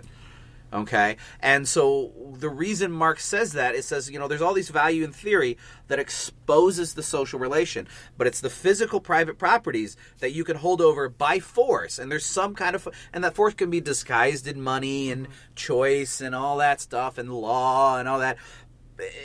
Okay? 0.74 1.18
And 1.40 1.68
so 1.68 2.12
the 2.34 2.50
reason 2.50 2.92
Marx 2.92 3.24
says 3.24 3.54
that, 3.54 3.76
it 3.76 3.84
says, 3.84 4.10
you 4.10 4.18
know, 4.18 4.28
there's 4.28 4.42
all 4.42 4.56
these 4.56 4.70
value 4.70 5.04
in 5.04 5.12
theory 5.12 5.56
that 5.88 6.00
exposes 6.00 6.96
the 6.96 7.04
social 7.04 7.40
relation, 7.40 7.88
but 8.18 8.26
it's 8.26 8.42
the 8.42 8.50
physical 8.50 9.00
private 9.00 9.38
properties 9.38 9.96
that 10.20 10.32
you 10.32 10.44
can 10.44 10.58
hold 10.58 10.82
over 10.82 11.10
by 11.10 11.40
force. 11.40 12.00
And 12.00 12.12
there's 12.12 12.26
some 12.26 12.56
kind 12.56 12.76
of, 12.76 12.88
and 13.14 13.24
that 13.24 13.36
force 13.36 13.54
can 13.54 13.70
be 13.70 13.82
disguised 13.82 14.48
in 14.48 14.62
money 14.62 15.12
and 15.12 15.28
choice 15.56 16.20
and 16.22 16.34
all 16.34 16.58
that 16.58 16.82
stuff 16.82 17.20
and 17.20 17.32
law 17.32 18.00
and 18.00 18.10
all 18.10 18.18
that. 18.20 18.38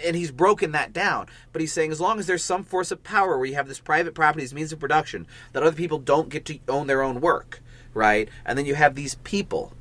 and 0.04 0.16
he's 0.16 0.30
broken 0.30 0.72
that 0.72 0.92
down. 0.92 1.28
But 1.52 1.60
he's 1.60 1.72
saying 1.72 1.92
as 1.92 2.00
long 2.00 2.18
as 2.18 2.26
there's 2.26 2.44
some 2.44 2.64
force 2.64 2.90
of 2.90 3.02
power 3.02 3.38
where 3.38 3.46
you 3.46 3.54
have 3.54 3.68
this 3.68 3.80
private 3.80 4.14
property 4.14 4.44
as 4.44 4.54
means 4.54 4.72
of 4.72 4.80
production 4.80 5.26
that 5.52 5.62
other 5.62 5.76
people 5.76 5.98
don't 5.98 6.28
get 6.28 6.44
to 6.46 6.58
own 6.68 6.86
their 6.86 7.02
own 7.02 7.20
work, 7.20 7.60
right? 7.94 8.28
And 8.44 8.58
then 8.58 8.66
you 8.66 8.74
have 8.74 8.94
these 8.94 9.14
people. 9.24 9.72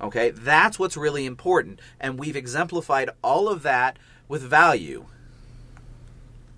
Okay, 0.00 0.30
that's 0.30 0.78
what's 0.78 0.96
really 0.96 1.26
important, 1.26 1.80
and 2.00 2.18
we've 2.18 2.36
exemplified 2.36 3.10
all 3.22 3.48
of 3.48 3.62
that 3.62 3.98
with 4.28 4.42
value. 4.42 5.06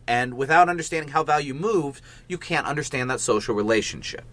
And 0.06 0.35
without 0.35 0.68
understanding 0.68 1.12
how 1.12 1.23
value 1.23 1.54
moves, 1.54 2.02
you 2.28 2.37
can't 2.37 2.66
understand 2.66 3.11
that 3.11 3.20
social 3.20 3.54
relationship. 3.54 4.25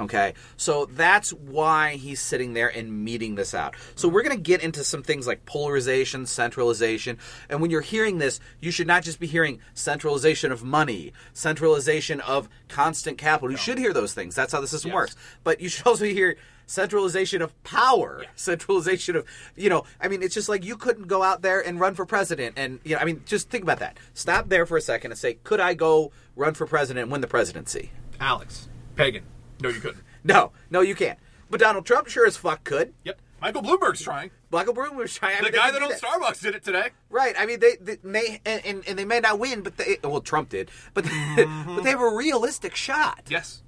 Okay, 0.00 0.32
so 0.56 0.86
that's 0.86 1.32
why 1.34 1.96
he's 1.96 2.18
sitting 2.18 2.54
there 2.54 2.68
and 2.74 3.04
meeting 3.04 3.34
this 3.34 3.54
out. 3.54 3.76
So 3.94 4.08
we're 4.08 4.22
going 4.22 4.34
to 4.36 4.42
get 4.42 4.62
into 4.62 4.82
some 4.84 5.02
things 5.02 5.26
like 5.26 5.44
polarization, 5.44 6.24
centralization, 6.24 7.18
and 7.50 7.60
when 7.60 7.70
you're 7.70 7.82
hearing 7.82 8.16
this, 8.18 8.40
you 8.58 8.70
should 8.70 8.86
not 8.86 9.02
just 9.04 9.20
be 9.20 9.26
hearing 9.26 9.60
centralization 9.74 10.50
of 10.50 10.64
money, 10.64 11.12
centralization 11.34 12.20
of 12.22 12.48
constant 12.68 13.18
capital. 13.18 13.50
You 13.50 13.58
should 13.58 13.78
hear 13.78 13.92
those 13.92 14.14
things. 14.14 14.34
That's 14.34 14.52
how 14.52 14.60
the 14.62 14.66
system 14.66 14.88
Yes. 14.88 14.94
works. 14.94 15.16
But 15.44 15.60
you 15.60 15.68
should 15.68 15.86
also 15.86 16.06
hear 16.06 16.36
centralization 16.66 17.42
of 17.42 17.60
power, 17.64 18.24
centralization 18.34 19.16
of 19.16 19.26
you 19.56 19.68
know. 19.68 19.84
I 20.00 20.08
mean, 20.08 20.22
it's 20.22 20.34
just 20.34 20.48
like 20.48 20.64
you 20.64 20.76
couldn't 20.76 21.08
go 21.08 21.22
out 21.22 21.42
there 21.42 21.60
and 21.60 21.78
run 21.80 21.94
for 21.94 22.06
president, 22.06 22.54
and 22.58 22.80
you 22.84 22.94
know, 22.94 23.00
I 23.00 23.04
mean, 23.04 23.22
just 23.26 23.50
think 23.50 23.62
about 23.62 23.78
that. 23.80 23.98
Stop 24.14 24.48
there 24.48 24.66
for 24.66 24.76
a 24.76 24.80
second 24.80 25.12
and 25.12 25.18
say, 25.18 25.34
could 25.44 25.60
I 25.60 25.74
go 25.74 26.12
run 26.36 26.54
for 26.54 26.66
president 26.66 27.04
and 27.04 27.12
win 27.12 27.20
the 27.20 27.26
presidency? 27.26 27.90
Alex, 28.20 28.68
pagan. 28.96 29.24
No, 29.60 29.68
you 29.68 29.80
couldn't. 29.80 30.02
No, 30.24 30.52
no, 30.70 30.82
you 30.82 30.94
can't. 30.94 31.18
But 31.50 31.58
Donald 31.58 31.84
Trump 31.84 32.06
sure 32.06 32.28
as 32.28 32.36
fuck 32.36 32.62
could. 32.62 32.94
Yep. 33.02 33.18
Michael 33.40 33.62
Bloomberg's 33.62 34.00
trying. 34.00 34.30
Michael 34.52 34.72
Bloomberg 34.72 34.94
was 34.94 35.14
trying. 35.14 35.34
I 35.34 35.38
The 35.38 35.44
mean, 35.46 35.52
guy 35.54 35.70
that 35.72 35.82
owns 35.82 36.00
Starbucks 36.00 36.40
did 36.40 36.54
it 36.54 36.62
today. 36.62 36.90
Right. 37.10 37.34
I 37.36 37.44
mean, 37.44 37.58
they, 37.58 37.74
they 37.80 37.98
may 38.04 38.40
and, 38.46 38.84
and, 38.86 38.96
they 38.96 39.04
may 39.04 39.18
not 39.18 39.40
win, 39.40 39.62
but 39.62 39.76
they 39.76 39.98
well, 40.04 40.20
Trump 40.20 40.50
did, 40.50 40.70
but 40.94 41.04
but 41.36 41.82
they 41.82 41.90
have 41.90 42.00
a 42.00 42.14
realistic 42.14 42.76
shot. 42.76 43.22
Yes. 43.28 43.62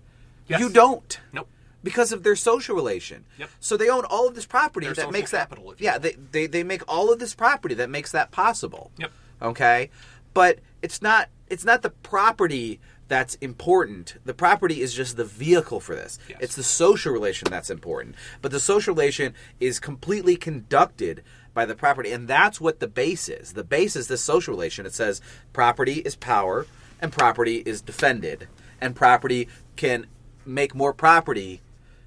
yes. 0.46 0.60
You 0.60 0.70
don't. 0.70 1.18
Nope. 1.32 1.48
Because 1.84 2.12
of 2.12 2.24
their 2.24 2.34
social 2.34 2.74
relation. 2.74 3.24
Yep. 3.38 3.50
So 3.60 3.76
they 3.76 3.88
own 3.88 4.04
all 4.06 4.26
of 4.26 4.34
this 4.34 4.46
property 4.46 4.86
Their 4.86 4.94
that 4.94 5.12
makes 5.12 5.30
that. 5.30 5.50
capital, 5.50 5.66
you 5.66 5.74
yeah, 5.78 5.98
they, 5.98 6.16
they 6.32 6.46
they 6.46 6.64
make 6.64 6.82
all 6.88 7.12
of 7.12 7.20
this 7.20 7.34
property 7.34 7.74
that 7.76 7.90
makes 7.90 8.10
that 8.10 8.32
possible. 8.32 8.90
Yep. 8.98 9.12
Okay, 9.42 9.90
but 10.32 10.58
it's 10.82 11.00
not 11.00 11.28
it's 11.48 11.64
not 11.64 11.82
the 11.82 11.90
property 11.90 12.80
that's 13.06 13.34
important. 13.36 14.16
The 14.24 14.34
property 14.34 14.80
is 14.80 14.94
just 14.94 15.16
the 15.16 15.24
vehicle 15.24 15.80
for 15.80 15.94
this. 15.94 16.18
Yes. 16.28 16.38
It's 16.40 16.56
the 16.56 16.62
social 16.62 17.12
relation 17.12 17.48
that's 17.50 17.70
important. 17.70 18.16
But 18.40 18.50
the 18.50 18.60
social 18.60 18.94
relation 18.94 19.34
is 19.60 19.78
completely 19.78 20.36
conducted 20.36 21.22
by 21.52 21.66
the 21.66 21.74
property, 21.74 22.10
and 22.12 22.26
that's 22.26 22.60
what 22.60 22.80
the 22.80 22.88
base 22.88 23.28
is. 23.28 23.52
The 23.52 23.62
base 23.62 23.94
is 23.94 24.08
this 24.08 24.22
social 24.22 24.54
relation. 24.54 24.86
It 24.86 24.94
says 24.94 25.20
property 25.52 26.00
is 26.00 26.16
power, 26.16 26.66
and 27.00 27.12
property 27.12 27.62
is 27.66 27.80
defended, 27.80 28.48
and 28.80 28.96
property 28.96 29.48
can 29.76 30.06
make 30.46 30.74
more 30.74 30.92
property 30.92 31.60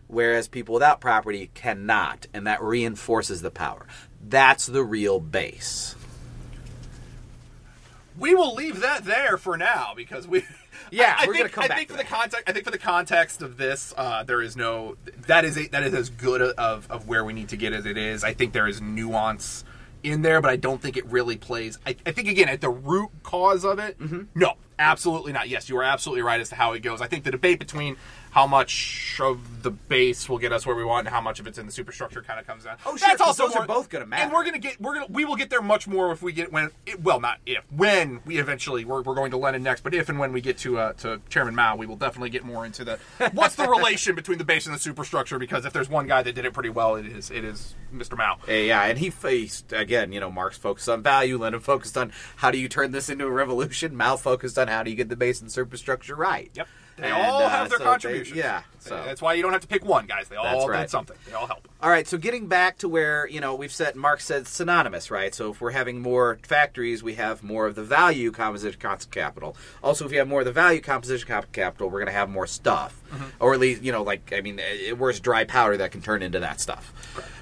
whereas 0.08 0.48
people 0.48 0.74
without 0.74 1.00
property 1.02 1.50
cannot, 1.54 2.28
and 2.34 2.48
that 2.48 2.62
reinforces 2.62 3.42
the 3.42 3.52
power. 3.52 3.86
That's 4.22 4.66
the 4.66 4.84
real 4.84 5.20
base. 5.20 5.96
We 8.18 8.34
will 8.34 8.56
leave 8.56 8.80
that 8.82 9.06
there 9.06 9.38
for 9.38 9.58
now 9.58 9.94
because 9.96 10.28
we. 10.28 10.44
Yeah, 10.90 11.18
I, 11.20 11.24
I 11.24 11.28
we're 11.28 11.34
think, 11.34 11.52
gonna 11.54 11.68
come 11.68 11.72
I 11.72 11.76
think 11.76 11.88
to 11.90 11.96
for 11.96 11.98
the 11.98 12.08
context, 12.08 12.44
I 12.48 12.54
think 12.54 12.64
for 12.64 12.72
the 12.72 12.78
context 12.78 13.42
of 13.42 13.58
this, 13.58 13.94
uh, 13.98 14.24
there 14.24 14.42
is 14.42 14.56
no. 14.56 14.96
That 15.26 15.44
is 15.44 15.58
a, 15.58 15.68
that 15.70 15.84
is 15.84 15.94
as 15.94 16.10
good 16.10 16.42
of 16.42 16.90
of 16.90 17.10
where 17.10 17.26
we 17.26 17.34
need 17.34 17.50
to 17.50 17.58
get 17.58 17.74
as 17.74 17.86
it 17.86 17.98
is. 17.98 18.24
I 18.24 18.34
think 18.34 18.54
there 18.54 18.68
is 18.68 18.80
nuance 18.80 19.66
in 20.04 20.22
there, 20.22 20.40
but 20.40 20.50
I 20.50 20.56
don't 20.56 20.82
think 20.82 20.96
it 20.96 21.06
really 21.08 21.36
plays. 21.36 21.78
I, 21.86 21.98
I 22.06 22.12
think 22.12 22.30
again 22.30 22.48
at 22.48 22.62
the 22.62 22.70
root 22.70 23.10
cause 23.24 23.66
of 23.66 23.80
it. 23.80 24.00
Mm-hmm. 24.00 24.24
No, 24.36 24.54
absolutely 24.80 25.34
not. 25.34 25.50
Yes, 25.50 25.70
you 25.70 25.78
are 25.78 25.84
absolutely 25.84 26.22
right 26.22 26.40
as 26.40 26.50
to 26.50 26.56
how 26.56 26.74
it 26.74 26.80
goes. 26.80 27.02
I 27.02 27.08
think 27.08 27.24
the 27.24 27.32
debate 27.32 27.60
between 27.60 27.98
how 28.32 28.46
much 28.46 29.18
of 29.20 29.64
the 29.64 29.72
base 29.72 30.30
will 30.30 30.38
get 30.38 30.52
us 30.54 30.64
where 30.66 30.76
we 30.76 30.84
want 30.84 31.08
and 31.08 31.16
how 31.16 31.22
much 31.22 31.40
of 31.40 31.48
it's 31.48 31.58
in 31.58 31.66
the 31.66 31.72
superstructure 31.72 32.22
kind 32.22 32.40
of 32.40 32.46
comes 32.46 32.66
down. 32.66 32.78
Oh, 32.86 32.96
sure, 32.96 33.18
'cause 33.18 33.38
those 33.38 33.56
are 33.56 33.66
both 33.66 33.90
gonna 33.90 34.06
matter. 34.06 34.24
And 34.24 34.32
we're 34.32 34.44
gonna 34.44 34.60
get 34.60 34.80
we're 34.80 34.94
gonna 34.96 35.08
we 35.10 35.26
will 35.26 35.38
get 35.38 35.50
there 35.50 35.62
much 35.62 35.88
more 35.88 36.12
if 36.12 36.22
we 36.22 36.34
get 36.34 36.52
when 36.52 36.70
it, 36.86 37.02
well 37.02 37.20
not 37.20 37.40
if 37.48 37.64
when 37.72 38.20
we 38.26 38.38
eventually 38.38 38.86
we're, 38.86 39.02
we're 39.02 39.16
going 39.16 39.32
to 39.32 39.38
Lenin 39.38 39.64
next, 39.64 39.82
but 39.82 39.94
if 39.96 40.10
and 40.10 40.20
when 40.20 40.34
we 40.34 40.42
get 40.42 40.58
to 40.60 40.78
uh, 40.78 40.94
to 40.94 41.20
Chairman 41.30 41.56
Mao, 41.56 41.78
we 41.78 41.88
will 41.88 41.96
definitely 41.96 42.30
get 42.30 42.44
more 42.44 42.64
into 42.66 42.84
the 42.84 43.00
what's 43.34 43.56
the 43.56 43.68
relation 43.68 44.14
between 44.14 44.38
the 44.38 44.44
base 44.46 44.68
and 44.68 44.76
the 44.76 44.80
superstructure 44.80 45.40
because 45.40 45.66
if 45.66 45.74
there's 45.74 45.90
one 45.90 46.06
guy 46.06 46.22
that 46.22 46.36
did 46.36 46.46
it 46.46 46.54
pretty 46.54 46.70
well, 46.70 46.96
it 46.96 47.08
is 47.08 47.32
it 47.32 47.44
is 47.44 47.74
Mr. 47.96 48.16
Mao. 48.16 48.38
Uh, 48.48 48.52
Yeah, 48.52 48.84
and 48.84 49.00
he 49.00 49.10
faced 49.10 49.74
again. 49.74 50.12
You 50.12 50.20
know, 50.20 50.30
Marx 50.30 50.58
focused 50.58 50.90
on 50.90 51.02
value. 51.02 51.40
Lenin 51.40 51.62
focused 51.62 51.98
on 51.98 52.12
how 52.36 52.52
do 52.52 52.60
you 52.60 52.68
turn 52.68 52.92
this 52.92 53.10
into 53.10 53.26
a 53.26 53.32
revolution. 53.32 53.96
Mao 53.96 54.16
focused 54.18 54.60
on 54.60 54.67
how 54.70 54.84
do 54.84 54.90
you 54.90 54.96
get 54.96 55.10
the 55.10 55.16
base 55.16 55.42
and 55.42 55.52
superstructure 55.52 56.16
right. 56.16 56.52
Yep. 56.54 56.68
They 56.98 57.04
And, 57.04 57.14
all 57.14 57.44
uh, 57.44 57.50
have 57.50 57.70
their 57.70 57.78
so 57.78 57.98
they- 58.10 58.24
yeah, 58.34 58.64
so 58.80 59.04
that's 59.06 59.22
why 59.22 59.36
you 59.36 59.44
don't 59.44 59.52
have 59.52 59.62
to 59.62 59.68
pick 59.68 59.86
one, 59.86 60.08
guys. 60.08 60.30
They 60.30 60.36
all 60.36 60.68
That's 60.68 60.82
did 60.86 60.90
something. 60.90 61.16
They 61.28 61.34
all 61.34 61.46
help. 61.46 61.68
All 61.80 61.92
right, 61.92 62.08
so 62.08 62.18
getting 62.18 62.48
back 62.48 62.80
to 62.80 62.90
where 62.90 63.28
you 63.28 63.40
know 63.40 63.54
we've 63.54 63.72
said 63.72 63.96
Mark 63.96 64.20
said 64.20 64.48
synonymous, 64.48 65.12
right? 65.12 65.34
So 65.36 65.52
if 65.52 65.62
we're 65.62 65.72
having 65.72 66.02
more 66.02 66.40
factories, 66.42 67.04
we 67.04 67.14
have 67.14 67.44
more 67.44 67.68
of 67.68 67.76
the 67.76 67.84
value 67.84 68.32
composition 68.32 68.80
cost 68.80 69.12
capital. 69.12 69.56
Also, 69.84 70.06
if 70.06 70.12
you 70.12 70.18
have 70.18 70.28
more 70.28 70.40
of 70.40 70.48
the 70.48 70.52
value 70.52 70.82
composition 70.82 71.28
capital, 71.52 71.88
we're 71.88 72.00
going 72.00 72.08
to 72.08 72.14
have 72.14 72.30
more 72.30 72.48
stuff, 72.48 73.00
mm-hmm. 73.12 73.26
or 73.40 73.54
at 73.54 73.60
least 73.60 73.84
you 73.84 73.92
know, 73.92 74.02
like 74.02 74.34
I 74.36 74.42
mean, 74.42 74.60
it, 74.60 74.98
where's 74.98 75.20
dry 75.20 75.44
powder 75.44 75.78
that 75.78 75.92
can 75.92 76.02
turn 76.02 76.24
into 76.24 76.40
that 76.40 76.60
stuff? 76.60 76.92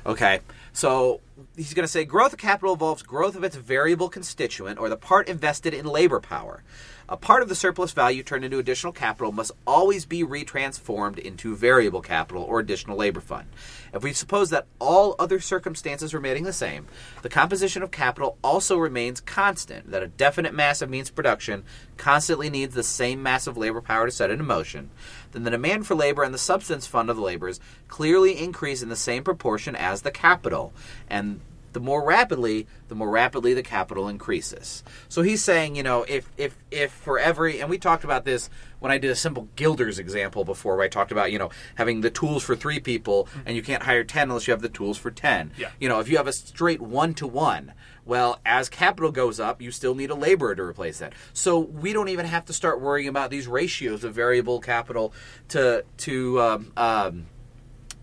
Okay, 0.06 0.42
so 0.74 1.22
he's 1.56 1.74
going 1.74 1.86
to 1.86 1.92
say 1.92 2.04
growth 2.04 2.34
of 2.34 2.40
capital 2.40 2.74
involves 2.74 3.04
growth 3.04 3.38
of 3.38 3.46
its 3.46 3.56
variable 3.56 4.10
constituent 4.10 4.80
or 4.80 4.90
the 4.90 4.98
part 4.98 5.30
invested 5.30 5.74
in 5.74 5.86
labor 5.86 6.20
power. 6.20 6.62
A 7.08 7.18
part 7.18 7.44
of 7.44 7.50
the 7.50 7.56
surplus 7.56 7.92
value 7.92 8.24
turned 8.24 8.44
into 8.44 8.58
additional 8.58 8.92
capital 8.92 9.32
must 9.32 9.52
always 9.68 10.06
be 10.06 10.24
retransformed 10.24 11.20
into 11.20 11.56
variable 11.56 12.02
capital 12.02 12.42
or 12.42 12.60
additional 12.60 12.98
labor 12.98 13.22
fund. 13.22 13.48
If 13.94 14.02
we 14.02 14.12
suppose 14.12 14.50
that 14.50 14.66
all 14.80 15.16
other 15.20 15.40
circumstances 15.40 16.16
remaining 16.16 16.46
the 16.46 16.54
same, 16.54 16.88
the 17.22 17.30
composition 17.30 17.84
of 17.84 17.92
capital 17.92 18.40
also 18.44 18.78
remains 18.78 19.22
constant, 19.22 19.92
that 19.92 20.02
a 20.02 20.08
definite 20.08 20.56
mass 20.56 20.82
of 20.82 20.90
means 20.90 21.10
of 21.10 21.16
production 21.16 21.64
constantly 21.96 22.50
needs 22.50 22.74
the 22.74 22.82
same 22.82 23.22
mass 23.22 23.46
of 23.46 23.56
labor 23.56 23.82
power 23.82 24.08
to 24.08 24.12
set 24.12 24.32
it 24.32 24.40
in 24.40 24.46
motion, 24.46 24.90
then 25.32 25.44
the 25.44 25.52
demand 25.52 25.86
for 25.86 25.94
labor 25.94 26.24
and 26.24 26.34
the 26.34 26.40
subsistence 26.40 26.88
fund 26.88 27.12
of 27.12 27.18
the 27.18 27.22
laborers 27.22 27.60
clearly 27.88 28.36
increase 28.36 28.82
in 28.82 28.90
the 28.90 28.96
same 28.96 29.24
proportion 29.24 29.76
as 29.76 30.02
the 30.02 30.10
capital, 30.10 30.74
and 31.08 31.40
the 31.76 31.82
more 31.82 32.06
rapidly, 32.06 32.68
the 32.88 32.96
more 32.96 33.10
rapidly 33.10 33.54
the 33.54 33.62
capital 33.62 34.08
increases. 34.08 34.82
So 35.10 35.24
he's 35.24 35.44
saying, 35.44 35.76
you 35.76 35.84
know, 35.84 36.06
if 36.08 36.32
if 36.38 36.58
if 36.72 36.90
for 36.90 37.20
every 37.20 37.60
and 37.60 37.70
we 37.70 37.78
talked 37.78 38.06
about 38.06 38.24
this 38.24 38.50
when 38.80 38.94
I 38.94 38.98
did 38.98 39.12
a 39.12 39.16
simple 39.16 39.50
Gilders 39.58 40.00
example 40.00 40.46
before, 40.46 40.78
where 40.78 40.86
I 40.86 40.88
talked 40.88 41.12
about, 41.12 41.34
you 41.34 41.38
know, 41.38 41.50
having 41.76 42.00
the 42.00 42.10
tools 42.10 42.44
for 42.44 42.56
three 42.56 42.80
people 42.80 43.28
and 43.46 43.58
you 43.58 43.62
can't 43.62 43.84
hire 43.84 44.06
ten 44.06 44.30
unless 44.30 44.48
you 44.48 44.52
have 44.52 44.62
the 44.62 44.70
tools 44.70 44.98
for 44.98 45.12
ten. 45.12 45.52
Yeah. 45.58 45.70
You 45.78 45.90
know, 45.90 46.00
if 46.00 46.08
you 46.08 46.16
have 46.16 46.28
a 46.28 46.34
straight 46.34 46.80
one 46.80 47.14
to 47.16 47.28
one, 47.28 47.74
well, 48.06 48.40
as 48.46 48.70
capital 48.70 49.12
goes 49.12 49.38
up, 49.38 49.62
you 49.62 49.72
still 49.72 49.96
need 49.96 50.12
a 50.12 50.16
laborer 50.16 50.56
to 50.56 50.64
replace 50.64 51.00
that. 51.00 51.12
So 51.34 51.60
we 51.60 51.92
don't 51.92 52.08
even 52.08 52.26
have 52.26 52.46
to 52.46 52.54
start 52.54 52.80
worrying 52.80 53.10
about 53.10 53.32
these 53.32 53.50
ratios 53.50 54.06
of 54.06 54.14
variable 54.14 54.62
capital 54.62 55.12
to 55.50 55.84
to 55.98 56.40
um, 56.40 56.72
um, 56.78 57.26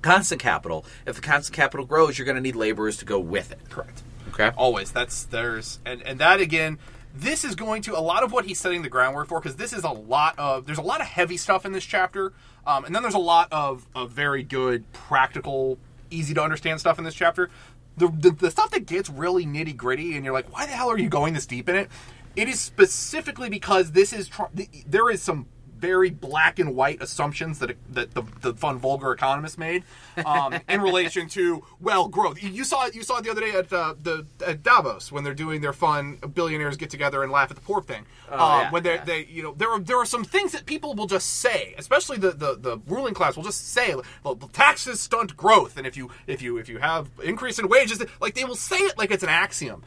constant 0.03 0.41
capital. 0.41 0.85
If 1.07 1.17
the 1.17 1.23
constant 1.23 1.57
capital 1.57 1.87
grows, 1.87 2.19
you're 2.19 2.27
going 2.27 2.37
to 2.37 2.43
need 2.43 2.57
laborers 2.57 2.99
to 2.99 3.05
go 3.05 3.19
with 3.19 3.53
it. 3.53 3.61
Correct. 3.71 4.03
Okay. 4.29 4.51
Always. 4.57 4.93
That's 4.93 5.25
there's 5.25 5.79
and 5.85 6.03
and 6.03 6.19
that 6.19 6.41
again. 6.41 6.79
This 7.15 7.45
is 7.45 7.55
going 7.55 7.83
to 7.83 7.99
a 7.99 8.01
lot 8.01 8.23
of 8.23 8.33
what 8.33 8.47
he's 8.47 8.59
setting 8.59 8.81
the 8.81 8.89
groundwork 8.89 9.29
for 9.29 9.39
because 9.39 9.57
this 9.57 9.75
is 9.75 9.85
a 9.85 9.91
lot 9.91 10.39
of 10.39 10.65
there's 10.65 10.79
a 10.79 10.83
lot 10.83 11.03
of 11.03 11.07
heavy 11.07 11.37
stuff 11.37 11.67
in 11.67 11.73
this 11.73 11.85
chapter, 11.85 12.33
um, 12.67 12.87
and 12.87 12.95
then 12.95 13.03
there's 13.03 13.15
a 13.15 13.19
lot 13.19 13.49
of 13.53 13.87
of 13.95 14.13
very 14.13 14.43
good 14.43 14.91
practical, 14.95 15.79
easy 16.11 16.33
to 16.33 16.43
understand 16.43 16.81
stuff 16.81 16.99
in 16.99 17.05
this 17.05 17.15
chapter. 17.15 17.51
The, 17.99 18.09
the 18.09 18.31
the 18.31 18.51
stuff 18.51 18.71
that 18.71 18.87
gets 18.87 19.11
really 19.11 19.45
nitty 19.45 19.77
gritty 19.77 20.17
and 20.17 20.25
you're 20.25 20.33
like, 20.33 20.51
why 20.51 20.65
the 20.65 20.73
hell 20.73 20.91
are 20.91 20.99
you 20.99 21.11
going 21.11 21.35
this 21.35 21.45
deep 21.45 21.69
in 21.69 21.77
it? 21.77 21.91
It 22.35 22.49
is 22.49 22.59
specifically 22.59 23.51
because 23.51 23.93
this 23.93 24.15
is 24.15 24.29
tr- 24.29 24.45
the, 24.55 24.67
there 24.87 25.11
is 25.11 25.21
some 25.21 25.49
very 25.83 26.11
black 26.11 26.61
and 26.61 26.77
white 26.77 27.03
assumptions 27.03 27.59
that 27.59 27.77
that 27.91 28.15
the, 28.15 28.23
the 28.41 28.55
fun 28.55 28.79
vulgar 28.79 29.13
economist 29.13 29.59
made 29.59 29.83
um, 30.25 30.55
in 30.69 30.81
relation 30.81 31.29
to 31.29 31.65
well 31.81 32.09
growth. 32.09 32.43
You- 32.43 32.63
saw 32.63 32.87
it. 32.87 32.95
You 32.95 33.03
saw 33.03 33.19
it 33.19 33.25
the 33.25 33.31
other 33.31 33.41
day 33.41 33.51
at 33.51 33.73
uh, 33.73 33.95
the 34.01 34.25
at 34.47 34.63
Davos 34.63 35.11
when 35.11 35.25
they're 35.25 35.35
doing 35.35 35.61
their 35.61 35.73
fun 35.73 36.19
billionaires 36.33 36.77
get 36.77 36.91
together 36.91 37.25
and 37.25 37.33
laugh 37.33 37.51
at 37.51 37.57
the 37.57 37.63
poor 37.63 37.83
thing. 37.83 38.07
um, 38.31 38.39
yeah, 38.39 38.71
when 38.71 38.83
they 38.85 38.95
yeah. 38.95 39.05
they 39.05 39.25
you 39.25 39.43
know 39.43 39.53
there 39.55 39.69
are 39.71 39.81
there 39.81 39.99
are 39.99 40.07
some 40.07 40.23
things 40.23 40.53
that 40.53 40.65
people 40.65 40.95
will 40.95 41.09
just 41.09 41.41
say, 41.41 41.75
especially 41.77 42.19
the 42.19 42.31
the, 42.31 42.55
the 42.57 42.79
ruling 42.87 43.15
class 43.15 43.37
will 43.37 43.43
just 43.43 43.73
say 43.73 43.97
well, 44.23 44.37
the 44.37 44.47
taxes 44.49 45.01
stunt 45.01 45.37
growth, 45.37 45.77
and 45.77 45.87
if 45.87 45.97
you 45.97 46.09
if 46.29 46.41
you 46.41 46.57
if 46.57 46.69
you 46.69 46.79
have 46.79 47.11
increase 47.25 47.59
in 47.59 47.69
wages, 47.69 48.01
like 48.21 48.35
they 48.35 48.45
will 48.45 48.55
say 48.55 48.77
it 48.77 48.97
like 48.97 49.11
it's 49.11 49.25
an 49.25 49.29
axiom. 49.29 49.83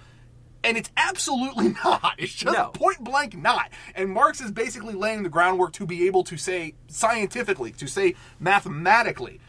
And 0.65 0.77
it's 0.77 0.91
absolutely 0.97 1.69
not. 1.83 2.15
It's 2.17 2.33
just 2.33 2.57
No. 2.57 2.69
point 2.69 3.03
blank 3.03 3.37
not. 3.37 3.69
And 3.93 4.09
Marx 4.09 4.41
is 4.41 4.51
basically 4.51 4.93
laying 4.95 5.23
the 5.23 5.29
groundwork 5.29 5.73
to 5.73 5.85
be 5.85 6.07
able 6.07 6.23
to 6.25 6.37
say 6.37 6.73
scientifically, 6.87 7.71
to 7.73 7.87
say 7.87 8.15
mathematically, 8.39 9.39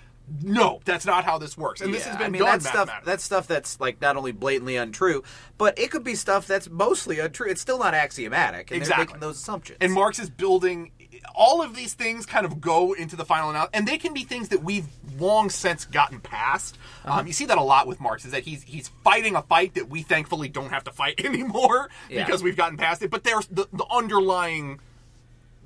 no, 0.42 0.80
that's 0.84 1.06
not 1.06 1.24
how 1.24 1.38
this 1.38 1.56
works. 1.56 1.80
And 1.80 1.94
this 1.94 2.04
has 2.04 2.16
been 2.16 2.26
I 2.26 2.30
mean, 2.30 2.42
done 2.42 2.50
that's 2.50 2.68
stuff. 2.68 2.90
That's 3.04 3.22
stuff 3.22 3.46
that's 3.46 3.78
like 3.78 4.00
not 4.00 4.16
only 4.16 4.32
blatantly 4.32 4.76
untrue, 4.76 5.22
but 5.56 5.78
it 5.78 5.92
could 5.92 6.02
be 6.02 6.16
stuff 6.16 6.48
that's 6.48 6.68
mostly 6.68 7.20
untrue. 7.20 7.48
It's 7.48 7.60
still 7.60 7.78
not 7.78 7.94
axiomatic. 7.94 8.72
And 8.72 8.78
Exactly. 8.78 9.04
They're 9.04 9.06
making 9.14 9.20
those 9.20 9.36
assumptions. 9.36 9.78
And 9.80 9.92
Marx 9.92 10.18
is 10.18 10.28
building 10.28 10.90
all 11.34 11.62
of 11.62 11.74
these 11.74 11.94
things 11.94 12.26
kind 12.26 12.46
of 12.46 12.60
go 12.60 12.92
into 12.92 13.16
the 13.16 13.24
final 13.24 13.50
analysis, 13.50 13.70
and 13.74 13.86
they 13.86 13.98
can 13.98 14.14
be 14.14 14.24
things 14.24 14.48
that 14.48 14.62
we've 14.62 14.86
long 15.18 15.50
since 15.50 15.84
gotten 15.84 16.20
past. 16.20 16.76
Uh-huh. 17.04 17.20
Um, 17.20 17.26
you 17.26 17.32
see 17.32 17.46
that 17.46 17.58
a 17.58 17.62
lot 17.62 17.86
with 17.86 18.00
Marx 18.00 18.24
is 18.24 18.32
that 18.32 18.42
he's 18.44 18.62
he's 18.62 18.88
fighting 19.04 19.34
a 19.34 19.42
fight 19.42 19.74
that 19.74 19.88
we 19.88 20.02
thankfully 20.02 20.48
don't 20.48 20.70
have 20.70 20.84
to 20.84 20.92
fight 20.92 21.20
anymore 21.24 21.88
Yeah. 22.10 22.24
because 22.24 22.42
we've 22.42 22.56
gotten 22.56 22.76
past 22.76 23.02
it. 23.02 23.10
But 23.10 23.24
there's 23.24 23.46
the, 23.46 23.66
the 23.72 23.86
underlying 23.90 24.80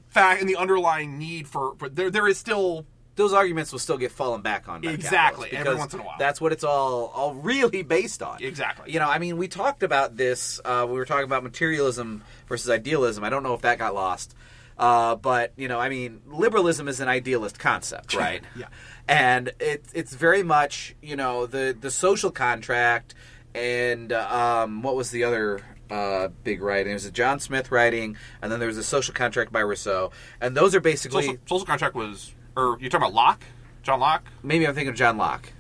fact 0.09 0.40
and 0.40 0.49
the 0.49 0.57
underlying 0.57 1.19
need 1.19 1.47
for, 1.49 1.75
for 1.79 1.88
there 1.88 2.11
there 2.11 2.26
is 2.29 2.38
still 2.38 2.85
those 3.17 3.33
arguments 3.33 3.71
will 3.71 3.79
still 3.79 3.99
get 3.99 4.11
fallen 4.12 4.40
back 4.40 4.69
on. 4.69 4.83
Exactly, 4.85 5.50
every 5.52 5.75
once 5.75 5.93
in 5.93 6.00
a 6.00 6.02
while. 6.02 6.14
That's 6.19 6.40
what 6.40 6.52
it's 6.52 6.64
all 6.64 7.07
all 7.14 7.35
really 7.35 7.83
based 7.83 8.23
on. 8.23 8.43
Exactly. 8.43 8.93
You 8.93 8.99
know, 8.99 9.09
I 9.09 9.19
mean, 9.19 9.37
we 9.37 9.47
talked 9.49 9.83
about 9.83 10.17
this. 10.17 10.61
Uh, 10.64 10.87
we 10.88 10.95
were 10.95 11.05
talking 11.05 11.25
about 11.25 11.43
materialism 11.43 12.23
versus 12.49 12.71
idealism. 12.71 13.23
I 13.25 13.29
don't 13.31 13.43
know 13.43 13.55
if 13.55 13.62
that 13.62 13.79
got 13.79 13.95
lost. 13.95 14.35
Uh, 14.80 15.14
but 15.14 15.52
you 15.56 15.68
know, 15.68 15.78
I 15.78 15.90
mean, 15.90 16.22
liberalism 16.26 16.88
is 16.88 17.00
an 17.00 17.08
idealist 17.08 17.58
concept, 17.58 18.14
right? 18.14 18.42
Yeah. 18.56 18.66
And 19.06 19.52
it, 19.60 19.84
it's 19.92 20.14
very 20.14 20.42
much 20.42 20.96
you 21.02 21.16
know 21.16 21.44
the 21.46 21.76
the 21.78 21.90
social 21.90 22.30
contract 22.30 23.14
and 23.54 24.10
um, 24.12 24.82
what 24.82 24.96
was 24.96 25.10
the 25.10 25.25
other 25.25 25.60
uh, 25.90 26.28
big 26.44 26.62
writing? 26.62 26.87
There 26.87 26.94
was 26.94 27.04
a 27.04 27.10
John 27.10 27.40
Smith 27.40 27.70
writing, 27.70 28.16
and 28.40 28.50
then 28.50 28.58
there 28.58 28.68
was 28.68 28.78
a 28.78 28.82
social 28.82 29.12
contract 29.12 29.52
by 29.52 29.60
Rousseau, 29.60 30.12
and 30.40 30.56
those 30.56 30.75
are 30.75 30.80
basically 30.80 31.25
social, 31.26 31.38
social 31.46 31.66
contract 31.66 31.94
was 31.94 32.32
or 32.56 32.78
you're 32.80 32.88
talking 32.88 33.04
about 33.04 33.12
Locke, 33.14 33.44
John 33.82 34.00
Locke. 34.00 34.25
maybe 34.42 34.66
I'm 34.66 34.75
thinking 34.75 34.90
of 34.90 34.96
John 34.96 35.18
Locke. 35.18 35.52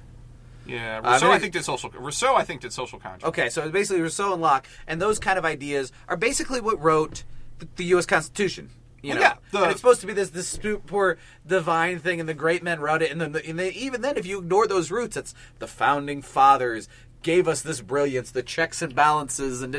Yeah, 0.66 0.98
Uh, 0.98 1.12
Rousseau 1.12 1.26
maybe- 1.26 1.36
I 1.36 1.38
think 1.40 1.52
did 1.52 1.64
social. 1.64 1.90
Rousseau 1.90 2.36
I 2.36 2.44
think 2.44 2.62
did 2.62 2.72
social 2.72 2.98
contract. 2.98 3.24
Okay, 3.24 3.50
so 3.50 3.60
it's 3.62 3.70
basically 3.72 4.00
Rousseau 4.00 4.32
and 4.32 4.40
Locke, 4.40 4.66
and 4.86 5.02
those 5.02 5.18
kind 5.18 5.38
of 5.38 5.44
ideas 5.44 5.92
are 6.08 6.16
basically 6.16 6.60
what 6.62 6.80
wrote 6.80 7.24
the, 7.58 7.68
the 7.76 7.84
U.S. 7.86 8.06
Constitution. 8.06 8.70
You 9.02 9.12
oh, 9.12 9.16
Well, 9.16 9.22
yeah, 9.22 9.34
the- 9.52 9.62
and 9.62 9.70
it's 9.70 9.80
supposed 9.80 10.00
to 10.02 10.06
be 10.06 10.12
this 10.12 10.30
this 10.30 10.48
super 10.48 11.18
divine 11.46 11.98
thing, 11.98 12.20
and 12.20 12.28
the 12.28 12.34
great 12.34 12.62
men 12.62 12.80
wrote 12.80 13.02
it, 13.02 13.10
and 13.10 13.20
then 13.20 13.32
the, 13.32 13.46
and 13.48 13.58
they, 13.58 13.70
even 13.70 14.02
then, 14.02 14.16
if 14.16 14.26
you 14.26 14.38
ignore 14.40 14.66
those 14.66 14.90
roots, 14.90 15.16
it's 15.16 15.34
the 15.58 15.66
founding 15.66 16.22
fathers 16.22 16.88
gave 17.22 17.46
us 17.46 17.60
this 17.60 17.82
brilliance, 17.82 18.30
the 18.30 18.42
checks 18.42 18.80
and 18.80 18.94
balances, 18.94 19.60
and 19.60 19.74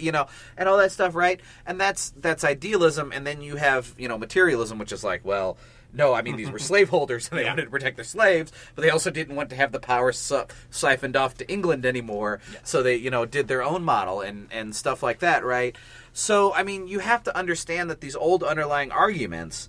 you 0.00 0.12
know, 0.12 0.26
and 0.56 0.68
all 0.68 0.76
that 0.76 0.92
stuff, 0.92 1.14
right? 1.14 1.40
And 1.66 1.80
that's 1.80 2.10
that's 2.20 2.44
idealism, 2.44 3.10
and 3.12 3.26
then 3.26 3.40
you 3.40 3.56
have 3.56 3.94
you 3.98 4.08
know 4.08 4.18
materialism, 4.18 4.78
which 4.78 4.92
is 4.92 5.04
like, 5.04 5.24
well. 5.24 5.56
No, 5.96 6.12
I 6.12 6.22
mean 6.22 6.34
these 6.34 6.50
were 6.50 6.58
slaveholders, 6.72 7.28
and 7.28 7.38
they 7.38 7.44
Yeah. 7.44 7.50
wanted 7.50 7.66
to 7.66 7.70
protect 7.70 7.94
their 7.94 8.04
slaves, 8.04 8.50
but 8.74 8.82
they 8.82 8.90
also 8.90 9.12
didn't 9.12 9.36
want 9.36 9.48
to 9.50 9.54
have 9.54 9.70
the 9.70 9.78
power 9.78 10.10
si- 10.10 10.42
siphoned 10.68 11.14
off 11.14 11.34
to 11.36 11.48
England 11.48 11.86
anymore. 11.86 12.40
So 12.64 12.82
they, 12.82 12.96
you 12.96 13.10
know, 13.10 13.24
did 13.26 13.46
their 13.46 13.62
own 13.62 13.84
model 13.84 14.20
and 14.20 14.48
and 14.50 14.74
stuff 14.74 15.04
like 15.04 15.20
that, 15.20 15.44
right? 15.44 15.76
So 16.14 16.54
I 16.54 16.62
mean, 16.62 16.86
you 16.86 17.00
have 17.00 17.24
to 17.24 17.36
understand 17.36 17.90
that 17.90 18.00
these 18.00 18.16
old 18.16 18.42
underlying 18.42 18.90
arguments 18.92 19.68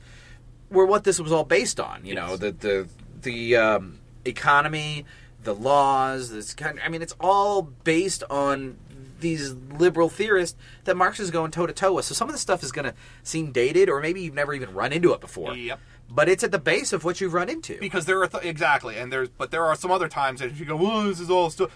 were 0.70 0.86
what 0.86 1.04
this 1.04 1.20
was 1.20 1.32
all 1.32 1.44
based 1.44 1.80
on. 1.80 2.06
You 2.06 2.14
know, 2.16 2.38
the 2.38 2.52
the 2.52 2.88
the 3.22 3.56
um, 3.58 4.00
economy, 4.24 5.06
the 5.44 5.56
laws. 5.56 6.30
This 6.30 6.54
kind. 6.54 6.80
I 6.86 6.88
mean, 6.88 7.02
it's 7.02 7.16
all 7.20 7.64
based 7.64 8.24
on 8.30 8.78
these 9.20 9.54
liberal 9.54 10.08
theorists 10.08 10.56
that 10.84 10.96
Marx 10.96 11.20
is 11.20 11.32
going 11.32 11.50
toe 11.50 11.66
to 11.66 11.74
toe 11.74 11.94
with. 11.94 12.06
So 12.06 12.14
some 12.14 12.30
of 12.30 12.34
the 12.34 12.40
stuff 12.40 12.62
is 12.64 12.72
going 12.72 12.86
to 12.86 12.94
seem 13.24 13.52
dated, 13.52 13.90
or 13.90 14.00
maybe 14.00 14.22
you've 14.22 14.36
never 14.36 14.54
even 14.54 14.72
run 14.74 14.94
into 14.94 15.14
it 15.14 15.22
before. 15.22 15.56
Yep. 15.56 15.80
But 16.08 16.29
it's 16.29 16.44
at 16.44 16.51
the 16.51 16.60
base 16.60 16.94
of 16.94 17.03
what 17.03 17.20
you've 17.20 17.34
run 17.34 17.50
into. 17.50 17.79
because 17.79 18.05
there 18.05 18.22
are 18.22 18.27
th- 18.27 18.44
exactly 18.44 18.98
and 18.98 19.12
there's 19.12 19.29
but 19.29 19.50
there 19.50 19.66
are 19.66 19.75
some 19.75 19.90
other 19.90 20.08
times 20.08 20.40
that 20.42 20.51
if 20.51 20.60
you 20.60 20.66
go 20.66 20.75
well 20.75 21.03
this 21.05 21.20
is 21.20 21.31
all 21.31 21.50
stuff 21.50 21.72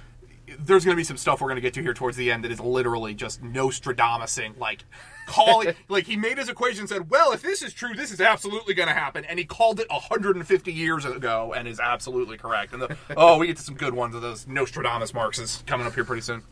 there's 0.59 0.85
going 0.85 0.95
to 0.95 0.99
be 0.99 1.03
some 1.03 1.17
stuff 1.17 1.41
we're 1.41 1.47
going 1.47 1.55
to 1.57 1.61
get 1.61 1.73
to 1.75 1.81
here 1.81 1.93
towards 1.93 2.17
the 2.17 2.31
end 2.31 2.43
that 2.43 2.51
is 2.51 2.59
literally 2.59 3.13
just 3.13 3.43
Nostradamusing, 3.43 4.57
like 4.57 4.85
calling, 5.29 5.73
like 5.87 6.05
he 6.05 6.17
made 6.17 6.37
his 6.37 6.49
equation 6.49 6.81
and 6.81 6.89
said, 6.89 7.09
"Well, 7.09 7.31
if 7.31 7.41
this 7.41 7.61
is 7.61 7.73
true, 7.73 7.93
this 7.93 8.11
is 8.11 8.19
absolutely 8.19 8.73
going 8.73 8.89
to 8.89 8.93
happen," 8.93 9.23
and 9.25 9.39
he 9.39 9.45
called 9.45 9.79
it 9.79 9.89
150 9.89 10.73
years 10.73 11.05
ago 11.05 11.53
and 11.55 11.67
is 11.67 11.79
absolutely 11.79 12.37
correct. 12.37 12.73
And 12.73 12.81
the, 12.81 12.97
oh, 13.17 13.37
we 13.37 13.47
get 13.47 13.57
to 13.57 13.63
some 13.63 13.75
good 13.75 13.93
ones 13.93 14.15
of 14.15 14.21
those 14.21 14.47
Nostradamus 14.47 15.13
Marxes 15.13 15.63
coming 15.65 15.87
up 15.87 15.93
here 15.93 16.03
pretty 16.03 16.21
soon. 16.21 16.43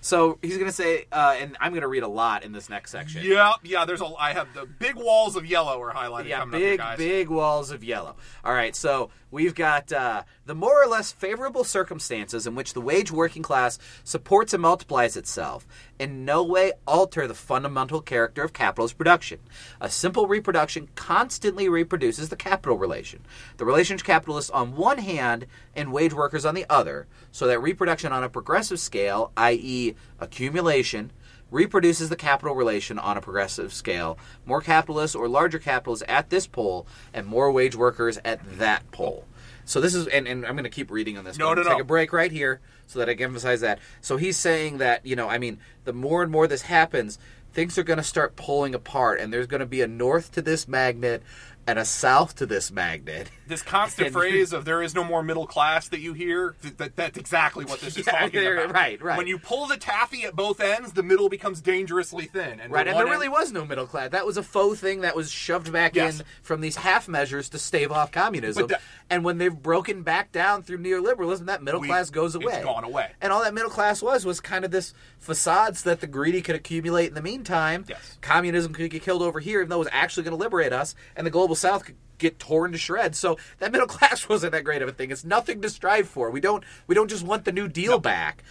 So 0.00 0.38
he's 0.42 0.56
going 0.56 0.68
to 0.68 0.74
say, 0.74 1.06
uh, 1.12 1.36
and 1.38 1.56
I'm 1.60 1.70
going 1.70 1.82
to 1.82 1.88
read 1.88 2.02
a 2.02 2.08
lot 2.08 2.42
in 2.42 2.50
this 2.50 2.68
next 2.68 2.90
section. 2.90 3.22
Yeah, 3.24 3.52
yeah. 3.62 3.84
There's 3.84 4.00
a. 4.00 4.06
I 4.18 4.32
have 4.32 4.52
the 4.54 4.66
big 4.66 4.96
walls 4.96 5.36
of 5.36 5.46
yellow 5.46 5.80
are 5.80 5.92
highlighted. 5.92 6.28
Yeah, 6.28 6.40
coming 6.40 6.54
up 6.54 6.60
here, 6.60 6.70
big, 6.70 6.78
guys. 6.78 6.98
big 6.98 7.28
walls 7.28 7.70
of 7.70 7.84
yellow. 7.84 8.16
All 8.44 8.52
right, 8.52 8.74
so 8.74 9.10
we've 9.30 9.54
got 9.54 9.92
uh, 9.92 10.24
the 10.44 10.54
more 10.54 10.82
or 10.82 10.86
less 10.86 11.12
favorable 11.12 11.64
circumstances 11.64 12.46
in 12.46 12.54
which 12.54 12.74
the 12.74 12.80
wage 12.80 13.12
working 13.12 13.42
class 13.42 13.78
supports 14.02 14.52
and 14.52 14.62
multiplies 14.62 15.16
itself 15.16 15.66
in 16.02 16.24
no 16.24 16.42
way 16.42 16.72
alter 16.84 17.28
the 17.28 17.34
fundamental 17.34 18.00
character 18.00 18.42
of 18.42 18.52
capitalist 18.52 18.98
production. 18.98 19.38
A 19.80 19.88
simple 19.88 20.26
reproduction 20.26 20.88
constantly 20.96 21.68
reproduces 21.68 22.28
the 22.28 22.34
capital 22.34 22.76
relation. 22.76 23.20
The 23.56 23.64
relations 23.64 24.02
capitalists 24.02 24.50
on 24.50 24.74
one 24.74 24.98
hand 24.98 25.46
and 25.76 25.92
wage 25.92 26.12
workers 26.12 26.44
on 26.44 26.56
the 26.56 26.66
other, 26.68 27.06
so 27.30 27.46
that 27.46 27.60
reproduction 27.60 28.12
on 28.12 28.24
a 28.24 28.28
progressive 28.28 28.80
scale, 28.80 29.30
i.e., 29.36 29.94
accumulation, 30.18 31.12
reproduces 31.52 32.08
the 32.08 32.16
capital 32.16 32.56
relation 32.56 32.98
on 32.98 33.16
a 33.16 33.20
progressive 33.20 33.72
scale. 33.72 34.18
More 34.44 34.60
capitalists 34.60 35.14
or 35.14 35.28
larger 35.28 35.60
capitalists 35.60 36.04
at 36.08 36.30
this 36.30 36.48
pole, 36.48 36.84
and 37.14 37.28
more 37.28 37.52
wage 37.52 37.76
workers 37.76 38.18
at 38.24 38.40
that 38.58 38.90
pole. 38.90 39.24
So 39.64 39.80
this 39.80 39.94
is, 39.94 40.08
and, 40.08 40.26
and 40.26 40.44
I'm 40.44 40.54
going 40.54 40.64
to 40.64 40.70
keep 40.70 40.90
reading 40.90 41.16
on 41.16 41.24
this. 41.24 41.38
No, 41.38 41.54
no, 41.54 41.62
no. 41.62 41.70
Take 41.70 41.80
a 41.80 41.84
break 41.84 42.12
right 42.12 42.32
here 42.32 42.60
so 42.86 42.98
that 42.98 43.08
I 43.08 43.14
can 43.14 43.24
emphasize 43.24 43.60
that. 43.60 43.78
So 44.00 44.16
he's 44.16 44.36
saying 44.36 44.78
that 44.78 45.04
you 45.04 45.16
know, 45.16 45.28
I 45.28 45.38
mean, 45.38 45.58
the 45.84 45.92
more 45.92 46.22
and 46.22 46.30
more 46.30 46.46
this 46.46 46.62
happens, 46.62 47.18
things 47.52 47.78
are 47.78 47.82
going 47.82 47.98
to 47.98 48.02
start 48.02 48.36
pulling 48.36 48.74
apart, 48.74 49.20
and 49.20 49.32
there's 49.32 49.46
going 49.46 49.60
to 49.60 49.66
be 49.66 49.82
a 49.82 49.86
north 49.86 50.32
to 50.32 50.42
this 50.42 50.66
magnet 50.66 51.22
and 51.66 51.78
a 51.78 51.84
south 51.84 52.34
to 52.36 52.46
this 52.46 52.70
magnet. 52.72 53.30
This 53.46 53.62
constant 53.62 54.06
And- 54.08 54.14
phrase 54.14 54.52
of 54.52 54.64
"there 54.64 54.82
is 54.82 54.94
no 54.94 55.04
more 55.04 55.22
middle 55.22 55.46
class" 55.46 55.88
that 55.88 56.00
you 56.00 56.12
hear, 56.12 56.54
th- 56.62 56.76
that, 56.78 56.96
that's 56.96 57.18
exactly 57.18 57.64
what 57.64 57.80
this 57.80 57.96
is 57.96 58.06
Yeah, 58.06 58.12
talking 58.20 58.46
about. 58.46 58.72
right, 58.72 59.00
right. 59.02 59.16
When 59.18 59.26
you 59.26 59.38
pull 59.38 59.66
the 59.66 59.76
taffy 59.76 60.24
at 60.24 60.34
both 60.34 60.60
ends, 60.60 60.92
the 60.92 61.02
middle 61.02 61.28
becomes 61.28 61.60
dangerously 61.60 62.26
thin. 62.26 62.60
And 62.60 62.70
the 62.70 62.74
Right, 62.74 62.88
and 62.88 62.96
there 62.98 63.06
really 63.06 63.28
was 63.28 63.52
no 63.52 63.64
middle 63.64 63.86
class. 63.86 64.10
That 64.10 64.26
was 64.26 64.36
a 64.36 64.42
faux 64.42 64.80
thing 64.80 65.02
that 65.02 65.14
was 65.14 65.30
shoved 65.30 65.72
back 65.72 65.94
Yes. 65.94 66.20
in 66.20 66.26
from 66.42 66.60
these 66.62 66.76
half 66.76 67.08
measures 67.08 67.48
to 67.50 67.58
stave 67.58 67.92
off 67.92 68.10
communism. 68.10 68.66
That- 68.68 68.80
and 69.10 69.24
when 69.24 69.38
they've 69.38 69.52
broken 69.54 70.02
back 70.02 70.32
down 70.32 70.62
through 70.62 70.78
neoliberalism, 70.78 71.46
that 71.46 71.62
middle 71.62 71.80
We- 71.80 71.88
class 71.88 72.10
goes 72.10 72.34
it's 72.34 72.42
away. 72.44 72.62
gone 72.62 72.84
away. 72.84 73.10
And 73.20 73.32
all 73.32 73.42
that 73.42 73.54
middle 73.54 73.70
class 73.70 74.02
was 74.02 74.24
was 74.24 74.40
kind 74.40 74.64
of 74.64 74.70
this 74.70 74.94
facades 75.18 75.82
that 75.84 76.00
the 76.00 76.06
greedy 76.06 76.42
could 76.42 76.54
accumulate 76.56 77.06
in 77.08 77.14
the 77.14 77.22
meantime. 77.22 77.84
Yes. 77.88 78.18
Communism 78.20 78.72
could 78.72 78.90
get 78.90 79.02
killed 79.02 79.22
over 79.22 79.38
here, 79.40 79.60
even 79.60 79.68
though 79.68 79.76
it 79.76 79.80
was 79.80 79.88
actually 79.92 80.24
going 80.24 80.36
to 80.36 80.42
liberate 80.42 80.72
us, 80.72 80.94
and 81.16 81.26
the 81.26 81.30
global 81.30 81.51
south 81.56 81.84
could 81.84 81.96
get 82.18 82.38
torn 82.38 82.72
to 82.72 82.78
shreds. 82.78 83.18
So 83.18 83.36
that 83.58 83.72
middle 83.72 83.86
class 83.88 84.28
wasn't 84.28 84.52
that 84.52 84.64
great 84.64 84.82
of 84.82 84.88
a 84.88 84.92
thing. 84.92 85.10
It's 85.10 85.24
nothing 85.24 85.60
to 85.62 85.70
strive 85.70 86.08
for. 86.08 86.30
We 86.30 86.40
don't 86.40 86.64
we 86.86 86.94
don't 86.94 87.08
just 87.08 87.24
want 87.24 87.44
the 87.44 87.52
New 87.52 87.68
Deal 87.68 87.98
back. 87.98 88.42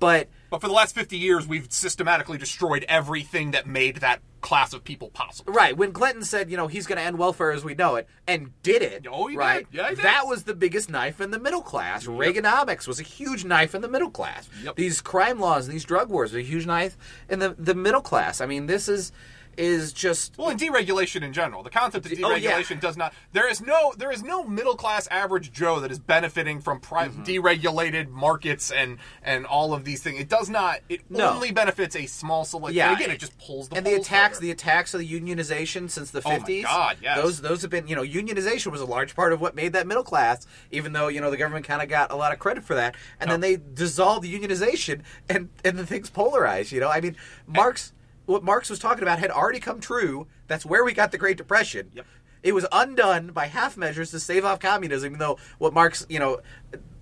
But 0.00 0.28
But 0.48 0.60
for 0.60 0.68
the 0.68 0.72
last 0.74 0.94
fifty 0.94 1.18
years, 1.18 1.46
we've 1.48 1.72
systematically 1.72 2.38
destroyed 2.38 2.84
everything 2.88 3.50
that 3.50 3.66
made 3.66 3.96
that 3.96 4.20
class 4.40 4.72
of 4.72 4.84
people 4.84 5.10
possible. 5.10 5.52
Right. 5.52 5.76
When 5.76 5.90
Clinton 5.92 6.22
said, 6.22 6.48
you 6.48 6.56
know, 6.56 6.68
he's 6.68 6.86
going 6.86 6.98
to 6.98 7.02
end 7.02 7.18
welfare 7.18 7.50
as 7.50 7.64
we 7.64 7.74
know 7.74 7.96
it, 7.96 8.06
and 8.28 8.52
did 8.62 8.82
it, 8.82 9.08
Oh, 9.10 9.26
he 9.26 9.34
did. 9.34 9.38
right? 9.40 9.66
Yeah. 9.72 9.94
That 9.94 10.28
was 10.28 10.44
the 10.44 10.54
biggest 10.54 10.88
knife 10.88 11.20
in 11.20 11.32
the 11.32 11.40
middle 11.40 11.60
class. 11.62 12.06
Reaganomics 12.06 12.86
was 12.86 13.00
a 13.00 13.02
huge 13.02 13.44
knife 13.44 13.74
in 13.74 13.80
the 13.82 13.88
middle 13.88 14.10
class. 14.12 14.48
Yep. 14.62 14.76
These 14.76 15.00
crime 15.00 15.40
laws 15.40 15.66
and 15.66 15.74
these 15.74 15.84
drug 15.84 16.08
wars 16.08 16.32
were 16.32 16.38
a 16.38 16.42
huge 16.42 16.66
knife 16.66 16.96
in 17.28 17.40
the, 17.40 17.56
the 17.58 17.74
middle 17.74 18.00
class. 18.00 18.40
I 18.40 18.46
mean, 18.46 18.66
this 18.66 18.88
is 18.88 19.10
is 19.58 19.92
just 19.92 20.38
Well, 20.38 20.48
and 20.50 20.58
deregulation 20.58 21.22
in 21.22 21.32
general, 21.32 21.62
the 21.62 21.70
concept 21.70 22.06
of 22.06 22.12
Oh, 22.24 22.34
yeah. 22.34 22.52
deregulation 22.52 22.80
does 22.80 22.96
not. 22.96 23.12
There 23.32 23.48
is 23.50 23.60
no, 23.60 23.92
there 23.96 24.12
is 24.12 24.22
no 24.22 24.44
middle 24.44 24.76
class 24.76 25.06
average 25.08 25.52
Joe 25.52 25.80
that 25.80 25.90
is 25.90 25.98
benefiting 25.98 26.60
from 26.60 26.80
pri- 26.80 27.08
Mm-hmm. 27.08 27.22
deregulated 27.24 28.08
markets 28.08 28.70
and 28.70 28.98
and 29.22 29.44
all 29.46 29.74
of 29.74 29.84
these 29.84 30.02
things. 30.02 30.20
It 30.20 30.28
does 30.28 30.48
not. 30.48 30.80
It 30.88 31.02
No. 31.10 31.30
only 31.30 31.50
benefits 31.52 31.96
a 31.96 32.06
small 32.06 32.44
select. 32.44 32.74
Yeah. 32.74 32.90
and 32.92 33.00
again, 33.00 33.10
it 33.10 33.18
just 33.18 33.36
pulls 33.38 33.68
the 33.68 33.76
and 33.76 33.86
the 33.86 33.94
attacks, 33.94 34.36
harder. 34.36 34.40
the 34.46 34.50
attacks 34.52 34.94
of 34.94 35.00
the 35.00 35.08
unionization 35.20 35.90
since 35.90 36.10
the 36.10 36.20
50s 36.22 36.60
Oh. 36.60 36.68
God, 36.68 36.96
yes. 37.02 37.16
Those 37.20 37.40
those 37.40 37.62
have 37.62 37.70
been, 37.70 37.86
you 37.88 37.96
know, 37.96 38.02
unionization 38.02 38.70
was 38.72 38.80
a 38.80 38.86
large 38.86 39.14
part 39.16 39.32
of 39.32 39.40
what 39.40 39.54
made 39.54 39.72
that 39.72 39.86
middle 39.86 40.04
class. 40.04 40.46
Even 40.70 40.92
though 40.92 41.08
you 41.08 41.20
know 41.20 41.30
the 41.30 41.36
government 41.36 41.66
kind 41.66 41.82
of 41.82 41.88
got 41.88 42.10
a 42.12 42.16
lot 42.16 42.32
of 42.32 42.38
credit 42.38 42.62
for 42.64 42.74
that, 42.76 42.94
and 43.20 43.30
then 43.30 43.40
they 43.40 43.56
dissolved 43.56 44.22
the 44.24 44.32
unionization, 44.40 45.00
and 45.28 45.48
and 45.64 45.78
the 45.78 45.86
things 45.86 46.10
polarized. 46.10 46.70
You 46.72 46.80
know, 46.80 46.88
I 46.90 47.00
mean, 47.00 47.16
Marx, 47.46 47.92
what 48.28 48.44
Marx 48.44 48.68
was 48.68 48.78
talking 48.78 49.02
about 49.02 49.18
had 49.18 49.30
already 49.30 49.58
come 49.58 49.80
true. 49.80 50.26
That's 50.48 50.66
where 50.66 50.84
we 50.84 50.92
got 50.92 51.12
the 51.12 51.18
Great 51.18 51.38
Depression. 51.38 51.90
Yep. 51.94 52.06
It 52.42 52.52
was 52.52 52.66
undone 52.70 53.28
by 53.28 53.46
half 53.46 53.76
measures 53.76 54.10
to 54.10 54.20
stave 54.20 54.44
off 54.44 54.60
communism, 54.60 55.08
even 55.08 55.18
though 55.18 55.38
what 55.56 55.72
Marx, 55.72 56.06
you 56.08 56.18
know, 56.18 56.40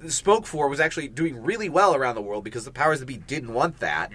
spoke 0.07 0.47
for 0.47 0.69
was 0.69 0.81
actually 0.81 1.09
doing 1.09 1.43
really 1.43 1.69
well 1.69 1.95
around 1.95 2.15
the 2.15 2.23
world 2.23 2.45
because 2.45 2.65
the 2.65 2.71
powers 2.71 3.01
that 3.01 3.07
be 3.07 3.17
didn't 3.17 3.53
want 3.53 3.81
that. 3.81 4.13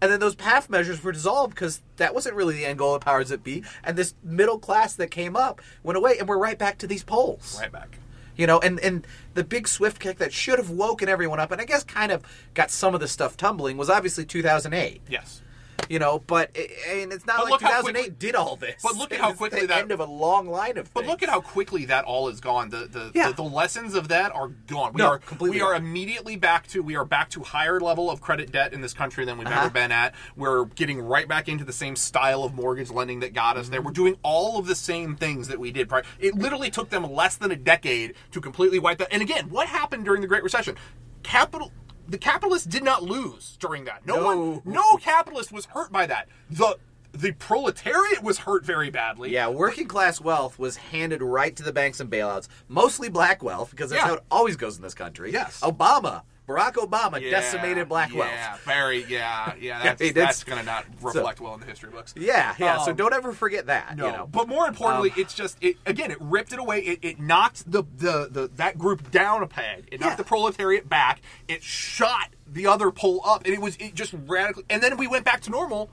And 0.00 0.10
then 0.10 0.20
those 0.20 0.36
half 0.40 0.68
measures 0.68 1.04
were 1.04 1.12
dissolved 1.12 1.54
because 1.54 1.80
that 1.96 2.14
wasn't 2.14 2.34
really 2.34 2.54
the 2.54 2.64
end 2.66 2.78
goal 2.78 2.94
of 2.94 3.02
powers 3.02 3.28
that 3.28 3.44
be. 3.44 3.62
And 3.84 3.96
this 3.96 4.14
middle 4.22 4.58
class 4.58 4.94
that 4.94 5.10
came 5.10 5.36
up 5.36 5.60
went 5.82 5.96
away, 5.96 6.18
and 6.18 6.26
we're 6.26 6.38
right 6.38 6.58
back 6.58 6.78
to 6.78 6.86
these 6.86 7.04
poles. 7.04 7.58
right 7.60 7.70
back. 7.70 7.98
You 8.36 8.48
know, 8.48 8.58
and 8.58 8.80
and 8.80 9.06
the 9.34 9.44
big 9.44 9.68
swift 9.68 10.00
kick 10.00 10.18
that 10.18 10.32
should 10.32 10.58
have 10.58 10.70
woken 10.70 11.08
everyone 11.08 11.38
up, 11.38 11.52
and 11.52 11.60
I 11.60 11.66
guess 11.66 11.84
kind 11.84 12.10
of 12.10 12.24
got 12.54 12.70
some 12.70 12.94
of 12.94 13.00
the 13.00 13.06
stuff 13.06 13.36
tumbling 13.36 13.76
was 13.76 13.88
obviously 13.88 14.24
2008. 14.24 15.02
Yes. 15.08 15.40
You 15.88 15.98
know, 15.98 16.18
but 16.20 16.56
and 16.88 17.12
it's 17.12 17.26
not 17.26 17.38
But 17.38 17.50
like 17.50 17.60
2008 17.60 17.92
quickly- 17.92 18.16
did 18.18 18.34
all 18.34 18.56
this. 18.56 18.80
but 18.82 18.96
look 18.96 19.12
at 19.12 19.20
how 19.20 19.32
quickly 19.32 19.60
the 19.62 19.66
that- 19.68 19.78
end 19.82 19.92
of 19.92 20.00
a 20.00 20.04
long 20.04 20.48
line 20.48 20.78
of. 20.78 20.92
But 20.94 21.00
things. 21.00 21.10
look 21.10 21.22
at 21.22 21.28
how 21.28 21.40
quickly 21.40 21.84
that 21.86 22.04
all 22.04 22.28
is 22.28 22.40
gone. 22.40 22.70
The 22.70 22.86
the, 22.86 23.10
Yeah. 23.14 23.28
the, 23.28 23.34
the 23.34 23.42
lessons 23.42 23.94
of 23.94 24.08
that 24.08 24.34
are 24.34 24.48
gone. 24.48 24.92
We 24.92 24.98
No, 24.98 25.08
are 25.08 25.18
completely 25.18 25.58
we 25.58 25.62
are 25.62 25.74
immediately 25.74 26.36
back 26.36 26.66
to 26.68 26.82
we 26.82 26.96
are 26.96 27.04
back 27.04 27.30
to 27.30 27.42
higher 27.42 27.80
level 27.80 28.10
of 28.10 28.20
credit 28.20 28.50
debt 28.52 28.72
in 28.72 28.80
this 28.80 28.92
country 28.94 29.24
than 29.24 29.38
we've 29.38 29.46
Uh-huh. 29.48 29.60
ever 29.62 29.70
been 29.70 29.92
at. 29.92 30.14
We're 30.36 30.64
getting 30.66 31.00
right 31.00 31.28
back 31.28 31.48
into 31.48 31.64
the 31.64 31.72
same 31.72 31.96
style 31.96 32.44
of 32.44 32.54
mortgage 32.54 32.90
lending 32.90 33.20
that 33.20 33.32
got 33.34 33.56
us 33.56 33.68
there. 33.68 33.80
Mm-hmm. 33.80 33.86
We're 33.86 33.92
doing 33.92 34.16
all 34.22 34.58
of 34.58 34.66
the 34.66 34.74
same 34.74 35.16
things 35.16 35.48
that 35.48 35.58
we 35.58 35.70
did 35.72 35.88
prior. 35.88 36.02
It 36.18 36.34
literally 36.34 36.70
took 36.70 36.90
them 36.90 37.10
less 37.12 37.36
than 37.36 37.50
a 37.50 37.56
decade 37.56 38.14
to 38.32 38.40
completely 38.40 38.78
wipe 38.78 38.98
that. 38.98 39.08
And 39.12 39.22
again, 39.22 39.50
what 39.50 39.68
happened 39.68 40.04
during 40.04 40.20
the 40.20 40.26
Great 40.26 40.42
Recession? 40.42 40.76
Capital 41.22 41.72
the 42.08 42.18
capitalists 42.18 42.66
did 42.66 42.82
not 42.84 43.02
lose 43.02 43.56
during 43.58 43.84
that. 43.84 44.06
No, 44.06 44.16
No. 44.16 44.36
one 44.50 44.62
no 44.64 44.96
capitalist 44.98 45.52
was 45.52 45.66
hurt 45.66 45.90
by 45.92 46.06
that. 46.06 46.28
The 46.50 46.78
the 47.12 47.30
proletariat 47.30 48.24
was 48.24 48.38
hurt 48.38 48.64
very 48.64 48.90
badly. 48.90 49.30
Yeah, 49.30 49.48
working 49.48 49.86
class 49.86 50.20
wealth 50.20 50.58
was 50.58 50.76
handed 50.76 51.22
right 51.22 51.54
to 51.54 51.62
the 51.62 51.72
banks 51.72 52.00
and 52.00 52.10
bailouts, 52.10 52.48
mostly 52.68 53.08
black 53.08 53.40
wealth, 53.40 53.70
because 53.70 53.90
that's 53.90 54.02
Yeah. 54.02 54.08
how 54.08 54.14
it 54.14 54.24
always 54.32 54.56
goes 54.56 54.76
in 54.76 54.82
this 54.82 54.94
country. 54.94 55.32
Yes. 55.32 55.60
Obama, 55.60 56.22
Barack 56.46 56.74
Obama 56.74 57.20
Yeah, 57.20 57.30
decimated 57.30 57.88
black 57.88 58.12
yeah, 58.12 58.18
wealth. 58.18 58.30
Yeah, 58.32 58.56
very, 58.66 59.04
yeah, 59.04 59.54
yeah. 59.58 59.82
That's, 59.84 60.00
mean, 60.00 60.10
it's- 60.10 60.26
that's 60.26 60.44
going 60.44 60.58
to 60.58 60.64
not 60.64 60.84
reflect 61.00 61.40
well 61.40 61.54
in 61.54 61.60
the 61.60 61.66
history 61.66 61.90
books. 61.90 62.12
Yeah, 62.16 62.54
yeah. 62.58 62.78
so 62.84 62.90
Um, 62.90 62.96
don't 62.96 63.14
ever 63.14 63.32
forget 63.32 63.66
that. 63.66 63.96
No, 63.96 64.06
you 64.06 64.12
know? 64.12 64.26
but 64.30 64.46
more 64.48 64.66
importantly, 64.68 65.10
Um, 65.12 65.20
it's 65.20 65.32
just 65.34 65.56
it 65.62 65.76
again. 65.86 66.10
It 66.10 66.18
ripped 66.20 66.52
it 66.52 66.58
away. 66.58 66.80
It, 66.80 66.98
it 67.02 67.18
knocked 67.20 67.70
the, 67.70 67.84
the 67.96 68.28
the 68.30 68.50
that 68.56 68.76
group 68.76 69.10
down 69.10 69.42
a 69.42 69.46
peg. 69.46 69.88
It 69.90 70.00
knocked 70.00 70.12
Yeah. 70.12 70.16
the 70.16 70.24
proletariat 70.24 70.86
back. 70.88 71.22
It 71.48 71.62
shot 71.62 72.28
the 72.46 72.66
other 72.66 72.90
pole 72.90 73.22
up, 73.24 73.44
and 73.46 73.54
it 73.54 73.60
was 73.62 73.76
it 73.76 73.94
just 73.94 74.14
radically. 74.26 74.64
And 74.68 74.82
then 74.82 74.96
we 74.98 75.06
went 75.06 75.24
back 75.24 75.40
to 75.42 75.50
normal, 75.50 75.88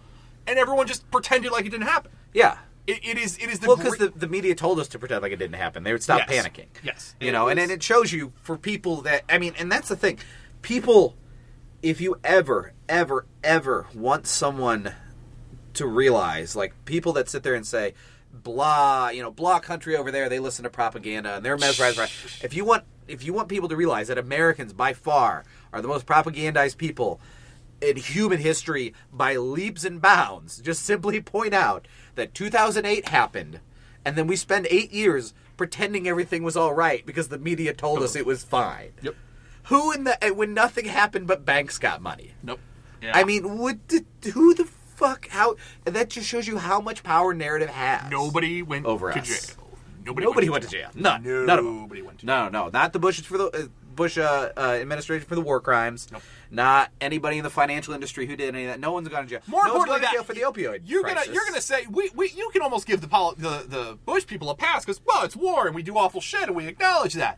and 0.45 0.59
everyone 0.59 0.85
just 0.85 1.09
pretended 1.11 1.51
like 1.53 1.65
it 1.65 1.69
didn't 1.69 1.87
happen. 1.87 2.11
yeah. 2.33 2.57
It, 2.87 2.99
it 3.05 3.17
is 3.19 3.37
it 3.37 3.47
is 3.51 3.59
the 3.59 3.67
Well, 3.67 3.77
because 3.77 3.95
great- 3.95 4.13
the, 4.15 4.19
the 4.21 4.27
media 4.27 4.55
told 4.55 4.79
us 4.79 4.87
to 4.89 4.97
pretend 4.99 5.21
like 5.21 5.31
it 5.31 5.35
didn't 5.37 5.55
happen. 5.55 5.83
They 5.83 5.91
would 5.93 6.01
stop 6.01 6.27
Yes. 6.27 6.47
panicking. 6.47 6.65
Yes. 6.83 7.15
You 7.21 7.29
It 7.29 7.31
know, 7.33 7.47
and, 7.47 7.59
was- 7.59 7.63
and 7.69 7.71
it 7.71 7.83
shows 7.83 8.11
you 8.11 8.33
for 8.41 8.57
people 8.57 9.01
that, 9.03 9.21
I 9.29 9.37
mean, 9.37 9.53
and 9.59 9.71
that's 9.71 9.87
the 9.87 9.95
thing. 9.95 10.17
People, 10.61 11.15
if 11.81 12.01
you 12.01 12.17
ever, 12.23 12.73
ever, 12.87 13.25
ever 13.43 13.87
want 13.93 14.27
someone 14.27 14.93
to 15.73 15.87
realize, 15.87 16.55
like 16.55 16.73
people 16.85 17.13
that 17.13 17.29
sit 17.29 17.43
there 17.43 17.55
and 17.55 17.65
say, 17.65 17.93
blah, 18.31 19.09
you 19.09 19.21
know, 19.21 19.31
blah 19.31 19.59
country 19.59 19.95
over 19.95 20.11
there, 20.11 20.29
they 20.29 20.39
listen 20.39 20.63
to 20.63 20.69
propaganda 20.69 21.35
and 21.35 21.45
they're 21.45 21.57
mesmerized. 21.57 21.97
by 21.97 22.07
If 22.43 22.53
you 22.53 22.65
want, 22.65 22.83
if 23.07 23.23
you 23.23 23.33
want 23.33 23.49
people 23.49 23.69
to 23.69 23.75
realize 23.75 24.07
that 24.07 24.17
Americans 24.17 24.73
by 24.73 24.93
far 24.93 25.43
are 25.73 25.81
the 25.81 25.87
most 25.87 26.05
propagandized 26.05 26.77
people 26.77 27.19
in 27.81 27.97
human 27.97 28.39
history 28.39 28.93
by 29.11 29.35
leaps 29.35 29.83
and 29.83 30.01
bounds, 30.01 30.59
just 30.59 30.83
simply 30.85 31.19
point 31.19 31.53
out 31.53 31.87
that 32.15 32.33
2008 32.33 33.07
happened, 33.07 33.59
and 34.05 34.15
then 34.15 34.27
we 34.27 34.35
spend 34.35 34.67
eight 34.69 34.91
years 34.91 35.33
pretending 35.57 36.07
everything 36.07 36.43
was 36.43 36.55
all 36.55 36.73
right 36.73 37.05
because 37.05 37.27
the 37.27 37.37
media 37.37 37.73
told 37.73 37.99
oh. 37.99 38.03
us 38.03 38.15
it 38.15 38.25
was 38.25 38.43
fine. 38.43 38.91
Yep. 39.01 39.15
Who 39.65 39.91
in 39.91 40.03
the 40.05 40.17
when 40.35 40.53
nothing 40.53 40.85
happened 40.85 41.27
but 41.27 41.45
banks 41.45 41.77
got 41.77 42.01
money? 42.01 42.33
Nope. 42.43 42.59
I 43.13 43.23
mean, 43.23 43.57
what? 43.57 43.87
Did, 43.87 44.05
who 44.33 44.53
the 44.53 44.65
fuck? 44.65 45.27
How? 45.29 45.55
That 45.85 46.09
just 46.09 46.27
shows 46.27 46.47
you 46.47 46.57
how 46.57 46.79
much 46.79 47.03
power 47.03 47.33
narrative 47.33 47.69
has. 47.69 48.11
nobody 48.11 48.61
went 48.61 48.85
Over 48.85 49.11
to 49.11 49.19
us. 49.19 49.27
jail. 49.47 49.57
Nobody, 50.05 50.25
Nobody 50.25 50.49
went 50.49 50.63
to 50.63 50.69
jail. 50.69 50.89
None. 50.95 51.23
Nobody 51.23 51.45
None 51.45 51.59
of 51.59 51.65
them. 51.65 51.89
went 51.89 52.19
to 52.19 52.25
jail. 52.25 52.35
No, 52.35 52.49
no, 52.49 52.69
not 52.69 52.91
the 52.93 52.99
Bush 52.99 53.21
for 53.21 53.37
the 53.37 53.45
uh, 53.45 53.67
Bush 53.95 54.17
uh, 54.17 54.49
uh, 54.57 54.59
administration 54.81 55.27
for 55.27 55.35
the 55.35 55.41
war 55.41 55.59
crimes. 55.59 56.07
Nope. 56.11 56.23
Not 56.49 56.89
anybody 56.99 57.37
in 57.37 57.43
the 57.43 57.49
financial 57.51 57.93
industry 57.93 58.25
who 58.25 58.35
did 58.35 58.53
any 58.55 58.63
of 58.65 58.71
that. 58.71 58.79
No 58.79 58.93
one's 58.93 59.07
gone 59.09 59.23
to 59.23 59.29
jail. 59.29 59.41
More 59.47 59.61
no 59.63 59.71
importantly, 59.75 59.87
going 59.89 60.01
to 60.01 60.05
that 60.07 60.13
jail 60.13 60.23
for 60.23 60.33
the 60.33 60.41
opioid. 60.41 60.81
You're 60.85 61.03
crisis. 61.03 61.25
gonna 61.25 61.35
you're 61.35 61.45
gonna 61.45 61.61
say 61.61 61.85
we, 61.89 62.09
we 62.15 62.29
you 62.31 62.49
can 62.51 62.61
almost 62.63 62.87
give 62.87 63.01
the 63.01 63.07
poli- 63.07 63.35
the 63.37 63.65
the 63.67 63.97
Bush 64.05 64.25
people 64.25 64.49
a 64.49 64.55
pass 64.55 64.83
because 64.85 64.99
well 65.05 65.23
it's 65.23 65.35
war 65.35 65.67
and 65.67 65.75
we 65.75 65.83
do 65.83 65.97
awful 65.97 66.19
shit 66.21 66.43
and 66.43 66.55
we 66.55 66.67
acknowledge 66.67 67.13
that. 67.13 67.37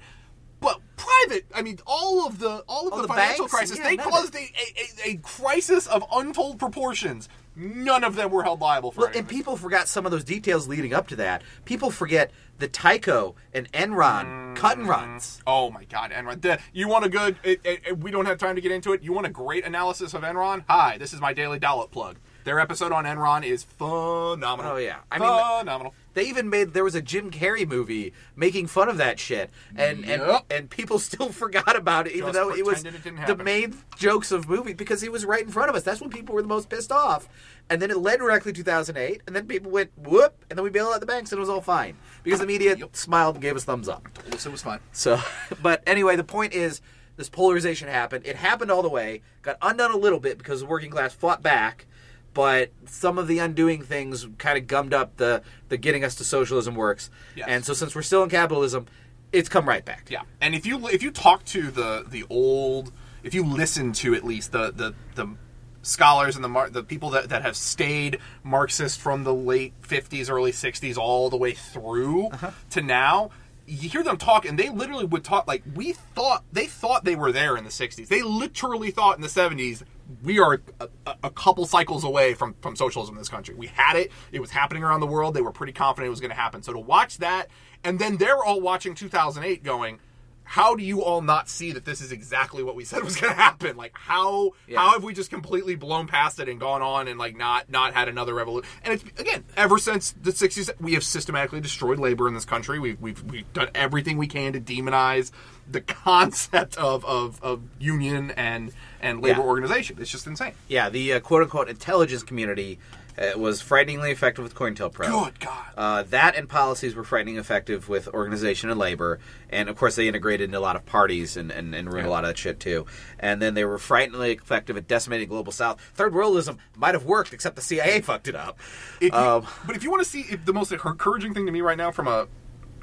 But 0.63 0.80
private, 0.97 1.45
I 1.54 1.62
mean, 1.62 1.78
all 1.86 2.26
of 2.26 2.39
the 2.39 2.63
all 2.67 2.88
of 2.88 2.93
Oh, 2.93 2.95
the, 2.97 3.02
the 3.04 3.08
financial 3.10 3.43
banks? 3.45 3.54
crisis, 3.54 3.78
Yeah, 3.78 3.89
they 3.89 3.97
of 3.97 4.04
caused 4.06 4.34
a, 4.36 4.39
a, 4.39 4.41
a, 4.41 5.12
a 5.12 5.15
crisis 5.17 5.86
of 5.88 6.04
untold 6.12 6.58
proportions. 6.58 7.30
None 7.56 8.04
of 8.04 8.15
them 8.15 8.32
were 8.32 8.41
held 8.43 8.62
liable 8.62 8.91
for 8.91 9.02
Well, 9.02 9.12
and 9.13 9.28
people 9.28 9.58
forgot 9.58 9.88
some 9.88 10.06
of 10.08 10.12
those 10.12 10.23
details 10.23 10.67
leading 10.67 10.91
up 10.93 11.08
to 11.10 11.15
that. 11.17 11.43
People 11.65 11.91
forget 11.91 12.32
the 12.58 12.67
Tyco 12.67 13.36
and 13.54 13.71
Enron 13.73 14.26
mm. 14.26 14.56
cut 14.56 14.78
and 14.80 14.88
runs. 14.88 15.39
Oh 15.45 15.69
my 15.69 15.84
God, 15.84 16.12
Enron! 16.12 16.41
The- 16.41 16.60
you 16.71 16.88
want 16.88 17.06
a 17.06 17.10
good? 17.10 17.36
It, 17.43 17.62
it- 17.63 17.99
we 17.99 18.10
don't 18.10 18.26
have 18.26 18.39
time 18.39 18.56
to 18.56 18.62
get 18.62 18.71
into 18.71 18.93
it. 18.93 19.04
You 19.04 19.13
want 19.13 19.28
a 19.28 19.30
great 19.30 19.65
analysis 19.65 20.13
of 20.15 20.23
Enron? 20.23 20.63
Hi, 20.67 20.97
this 20.97 21.13
is 21.13 21.21
my 21.21 21.34
daily 21.34 21.60
dollop 21.60 21.91
plug. 21.91 22.17
Their 22.43 22.60
episode 22.60 22.91
on 22.91 23.06
Enron 23.06 23.43
is 23.45 23.63
phenomenal. 23.63 24.73
Oh, 24.73 24.77
yeah. 24.77 24.97
I 25.12 25.17
mean, 25.19 25.29
phenomenal. 25.60 25.93
They 26.13 26.25
even 26.25 26.49
made 26.49 26.73
there 26.73 26.84
was 26.84 26.93
a 26.93 27.01
Jim 27.01 27.32
Carrey 27.32 27.67
movie 27.67 28.13
making 28.36 28.67
fun 28.67 28.88
of 28.89 28.97
that 28.97 29.17
shit, 29.19 29.49
and 29.75 30.06
and 30.06 30.21
Yep. 30.21 30.45
and 30.51 30.69
people 30.69 30.99
still 30.99 31.29
forgot 31.32 31.75
about 31.75 32.06
it, 32.08 32.12
even 32.13 32.27
Just 32.32 32.34
though 32.34 32.53
it 32.53 32.63
was 32.65 32.75
pretended 32.84 32.99
it 32.99 33.03
didn't 33.03 33.15
the 33.15 33.21
happen. 33.21 33.45
main 33.45 33.77
jokes 33.97 34.32
of 34.32 34.47
movie 34.47 34.73
because 34.73 35.01
he 35.01 35.10
was 35.10 35.25
right 35.25 35.41
in 35.41 35.49
front 35.49 35.69
of 35.69 35.75
us. 35.75 35.82
That's 35.84 36.01
when 36.01 36.12
people 36.12 36.36
were 36.36 36.41
the 36.43 36.47
most 36.47 36.69
pissed 36.69 36.91
off, 36.91 37.27
and 37.69 37.82
then 37.82 37.89
it 37.89 37.97
led 37.97 38.19
directly 38.19 38.51
to 38.53 38.58
2008, 38.58 39.21
and 39.25 39.36
then 39.36 39.47
people 39.47 39.71
went 39.71 39.89
whoop, 39.97 40.36
and 40.51 40.58
then 40.60 40.63
we 40.63 40.69
bailed 40.69 40.93
out 40.93 40.99
the 40.99 41.08
banks, 41.08 41.32
and 41.32 41.38
it 41.38 41.41
was 41.41 41.49
all 41.49 41.62
fine 41.62 41.95
because 42.23 42.39
the 42.39 42.45
media 42.45 42.75
Yep. 42.77 42.95
smiled 42.95 43.36
and 43.36 43.41
gave 43.41 43.56
us 43.56 43.63
thumbs 43.63 43.89
up. 43.89 44.08
Us 44.32 44.45
it 44.45 44.51
was 44.51 44.62
fine. 44.62 44.79
So, 44.91 45.19
but 45.63 45.82
anyway, 45.88 46.15
the 46.15 46.23
point 46.23 46.53
is 46.53 46.79
this 47.17 47.29
polarization 47.29 47.88
happened. 47.88 48.23
It 48.27 48.36
happened 48.36 48.69
all 48.69 48.84
the 48.84 48.89
way, 48.89 49.21
got 49.41 49.58
undone 49.63 49.91
a 49.91 49.97
little 49.97 50.19
bit 50.19 50.38
because 50.38 50.60
the 50.60 50.67
working 50.67 50.91
class 50.91 51.12
fought 51.13 51.41
back, 51.41 51.88
but 52.34 52.72
some 52.86 53.17
of 53.17 53.28
the 53.28 53.39
undoing 53.39 53.82
things 53.82 54.28
kind 54.38 54.58
of 54.58 54.67
gummed 54.67 54.93
up 54.93 55.17
the 55.17 55.43
the 55.69 55.78
getting 55.78 56.04
us 56.04 56.15
to 56.15 56.24
socialism 56.24 56.76
works. 56.76 57.10
Yes. 57.36 57.48
And 57.50 57.65
so, 57.65 57.74
since 57.74 57.96
we're 57.96 58.02
still 58.02 58.24
in 58.24 58.30
capitalism, 58.30 58.88
it's 59.32 59.50
come 59.50 59.67
right 59.67 59.84
back. 59.84 60.08
Yeah, 60.10 60.22
and 60.41 60.56
if 60.56 60.65
you 60.65 60.88
if 60.89 61.04
you 61.04 61.12
talk 61.12 61.46
to 61.46 61.72
the 61.72 62.06
the 62.08 62.26
old, 62.30 62.91
if 63.24 63.34
you 63.34 63.46
listen 63.46 63.93
to 63.93 64.13
at 64.15 64.24
least 64.24 64.52
the 64.52 64.72
the 64.72 64.93
the 65.15 65.36
scholars 65.82 66.36
and 66.36 66.43
the 66.43 66.50
mar- 66.50 66.69
the 66.69 66.84
people 66.84 67.10
that, 67.12 67.30
that 67.30 67.41
have 67.41 67.56
stayed 67.56 68.19
Marxist 68.43 69.00
from 69.00 69.24
the 69.24 69.34
late 69.34 69.74
fifties, 69.82 70.30
early 70.30 70.52
sixties, 70.52 70.98
all 70.98 71.30
the 71.30 71.38
way 71.38 71.54
through 71.54 72.28
uh-huh. 72.28 72.52
to 72.72 72.82
now. 72.82 73.32
You 73.65 73.88
hear 73.88 74.04
them 74.04 74.17
talk, 74.17 74.43
and 74.43 74.60
they 74.60 74.67
literally 74.67 75.06
would 75.06 75.24
talk 75.24 75.48
like 75.48 75.63
we 75.74 75.93
thought. 75.93 76.43
They 76.52 76.65
thought 76.65 77.06
they 77.06 77.15
were 77.15 77.32
there 77.32 77.56
in 77.56 77.63
the 77.63 77.69
'60s. 77.69 78.10
They 78.10 78.22
literally 78.22 78.91
thought 78.91 79.15
in 79.15 79.22
the 79.22 79.30
'70s 79.30 79.84
we 80.21 80.39
are 80.39 80.62
a, 80.80 80.89
a- 81.23 81.30
couple 81.32 81.65
cycles 81.65 82.04
away 82.04 82.34
from 82.34 82.56
from 82.62 82.76
socialism 82.76 83.15
in 83.15 83.19
this 83.19 83.30
country. 83.30 83.56
We 83.56 83.67
had 83.67 83.95
it; 83.95 84.12
it 84.32 84.39
was 84.39 84.52
happening 84.52 84.84
around 84.84 84.99
the 84.99 85.08
world. 85.08 85.34
They 85.34 85.41
were 85.41 85.52
pretty 85.52 85.73
confident 85.73 86.08
it 86.08 86.10
was 86.12 86.19
going 86.21 86.30
to 86.32 86.36
happen. 86.36 86.62
So 86.63 86.73
to 86.73 86.80
watch 86.80 87.17
that, 87.19 87.47
and 87.84 87.99
then 87.99 88.17
they're 88.17 88.43
all 88.43 88.62
watching 88.62 88.93
2008, 88.95 89.63
going, 89.63 89.99
"How 90.43 90.76
do 90.76 90.84
you 90.84 91.02
all 91.04 91.21
not 91.21 91.49
see 91.49 91.71
that 91.71 91.86
this 91.86 92.02
is 92.02 92.12
exactly 92.12 92.62
what 92.63 92.76
we 92.76 92.84
said 92.86 93.04
was 93.04 93.15
going 93.15 93.34
to 93.34 93.39
happen? 93.41 93.76
Like 93.78 93.91
how 93.95 94.52
Yeah. 94.67 94.80
how 94.80 94.91
have 94.91 95.04
we 95.04 95.13
just 95.13 95.30
completely 95.30 95.76
blown 95.76 96.06
past 96.08 96.39
it 96.39 96.47
and 96.49 96.60
gone 96.60 96.82
on 96.82 97.08
and 97.08 97.17
like 97.17 97.36
not 97.36 97.69
not 97.69 97.93
had 97.93 98.08
another 98.10 98.34
revolution? 98.34 98.69
And 98.84 98.93
it's 98.93 99.04
again 99.19 99.43
ever 99.58 99.78
since 99.78 100.12
the 100.12 100.32
60s, 100.32 100.69
we 100.80 100.93
have 100.93 101.04
systematically 101.04 101.62
destroyed 101.62 101.99
labor 101.99 102.28
in 102.28 102.34
this 102.34 102.45
country. 102.45 102.78
We've 102.80 102.99
we've, 103.02 103.23
we've 103.23 103.52
done 103.54 103.69
everything 103.73 104.17
we 104.17 104.28
can 104.28 104.54
to 104.54 104.60
demonize 104.62 105.32
the 105.69 105.82
concept 106.13 106.78
of 106.78 107.04
of, 107.06 107.41
of 107.41 107.62
union 107.80 108.32
and 108.32 108.71
and 109.04 109.22
labor 109.22 109.42
Yeah. 109.42 109.46
organization. 109.46 109.98
It's 110.00 110.10
just 110.12 110.26
insane. 110.26 110.54
Yeah, 110.68 110.89
the 110.89 111.13
uh, 111.13 111.20
quote 111.20 111.44
unquote 111.44 111.70
intelligence 111.70 112.24
community 112.24 112.80
uh, 113.16 113.38
was 113.38 113.62
frighteningly 113.62 114.10
effective 114.10 114.44
with 114.44 114.56
COINTELPRO. 114.56 115.26
Good 115.26 115.39
God. 115.39 115.66
Uh, 115.78 116.02
that 116.10 116.36
and 116.36 116.50
policies 116.50 116.96
were 116.96 117.04
frighteningly 117.04 117.39
effective 117.39 117.88
with 117.88 118.08
organization 118.08 118.72
and 118.72 118.80
labor. 118.80 119.20
And 119.52 119.70
of 119.70 119.78
course, 119.78 119.96
they 119.96 120.08
integrated 120.08 120.46
into 120.46 120.58
a 120.58 120.62
lot 120.62 120.76
of 120.76 120.84
parties 120.88 121.38
and, 121.38 121.52
and, 121.52 121.76
and 121.76 121.92
ruined 121.94 122.08
a 122.08 122.10
lot 122.10 122.24
of 122.24 122.30
that 122.30 122.39
shit 122.39 122.60
too. 122.60 122.88
And 123.20 123.39
then 123.39 123.54
they 123.54 123.66
were 123.66 123.78
frighteningly 123.78 124.32
effective 124.32 124.78
at 124.78 124.88
decimating 124.88 125.28
global 125.30 125.52
south. 125.52 125.80
Third 125.94 126.13
worldism 126.13 126.58
might 126.76 126.96
have 126.96 127.06
worked, 127.06 127.34
except 127.34 127.56
the 127.56 127.62
CIA 127.62 128.02
fucked 128.10 128.28
it 128.28 128.36
up. 128.36 128.58
If 129.00 129.13
you- 129.13 129.20
Um, 129.20 129.46
but 129.68 129.76
if 129.76 129.84
you 129.84 129.92
want 129.92 130.02
to 130.04 130.10
see 130.10 130.22
if 130.22 130.44
the 130.46 130.54
most 130.54 130.72
encouraging 130.72 131.36
thing 131.36 131.46
to 131.46 131.52
me 131.52 131.62
right 131.62 131.78
now, 131.78 131.92
from 131.92 132.08
a, 132.08 132.28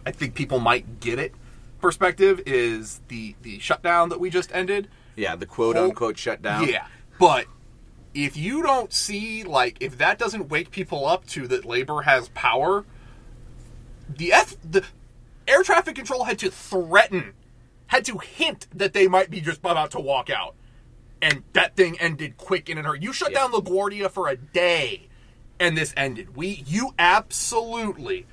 I 0.07 0.13
think 0.13 0.35
people 0.37 0.61
might 0.61 1.01
get 1.01 1.19
it 1.19 1.35
perspective, 1.81 2.41
is 2.47 3.01
the 3.09 3.35
the 3.43 3.59
shutdown 3.59 4.11
that 4.11 4.21
we 4.21 4.31
just 4.31 4.55
ended. 4.55 4.89
Yeah, 5.17 5.37
the 5.37 5.47
quote 5.47 5.77
unquote 5.77 6.19
shutdown. 6.19 6.69
Yeah, 6.69 6.87
but 7.19 7.47
if 8.15 8.37
you 8.37 8.63
don't 8.63 8.93
see 8.93 9.45
like 9.45 9.77
if 9.81 9.99
that 9.99 10.19
doesn't 10.19 10.49
wake 10.49 10.71
people 10.71 11.07
up 11.07 11.27
to 11.29 11.47
that 11.49 11.65
labor 11.65 12.03
has 12.03 12.29
power, 12.31 12.85
the 14.09 14.33
F, 14.33 14.57
the 14.69 14.85
air 15.47 15.63
traffic 15.63 15.95
control 15.95 16.25
had 16.25 16.39
to 16.41 16.51
threaten, 16.51 17.35
had 17.89 18.05
to 18.07 18.19
hint 18.19 18.67
that 18.75 18.93
they 18.93 19.07
might 19.09 19.31
be 19.31 19.41
just 19.41 19.61
about 19.61 19.91
to 19.93 20.01
walk 20.01 20.31
out, 20.31 20.55
and 21.23 21.43
that 21.53 21.77
thing 21.77 21.99
ended 22.01 22.37
quick 22.37 22.69
and 22.69 22.79
in 22.79 22.85
a 22.85 22.89
hurry. 22.89 23.01
You 23.01 23.13
shut 23.13 23.33
Yeah. 23.33 23.41
down 23.41 23.53
LaGuardia 23.53 24.11
for 24.11 24.29
a 24.29 24.37
day, 24.37 25.09
and 25.59 25.77
this 25.77 25.93
ended. 25.97 26.37
We 26.37 26.65
you 26.67 26.95
absolutely 26.99 28.27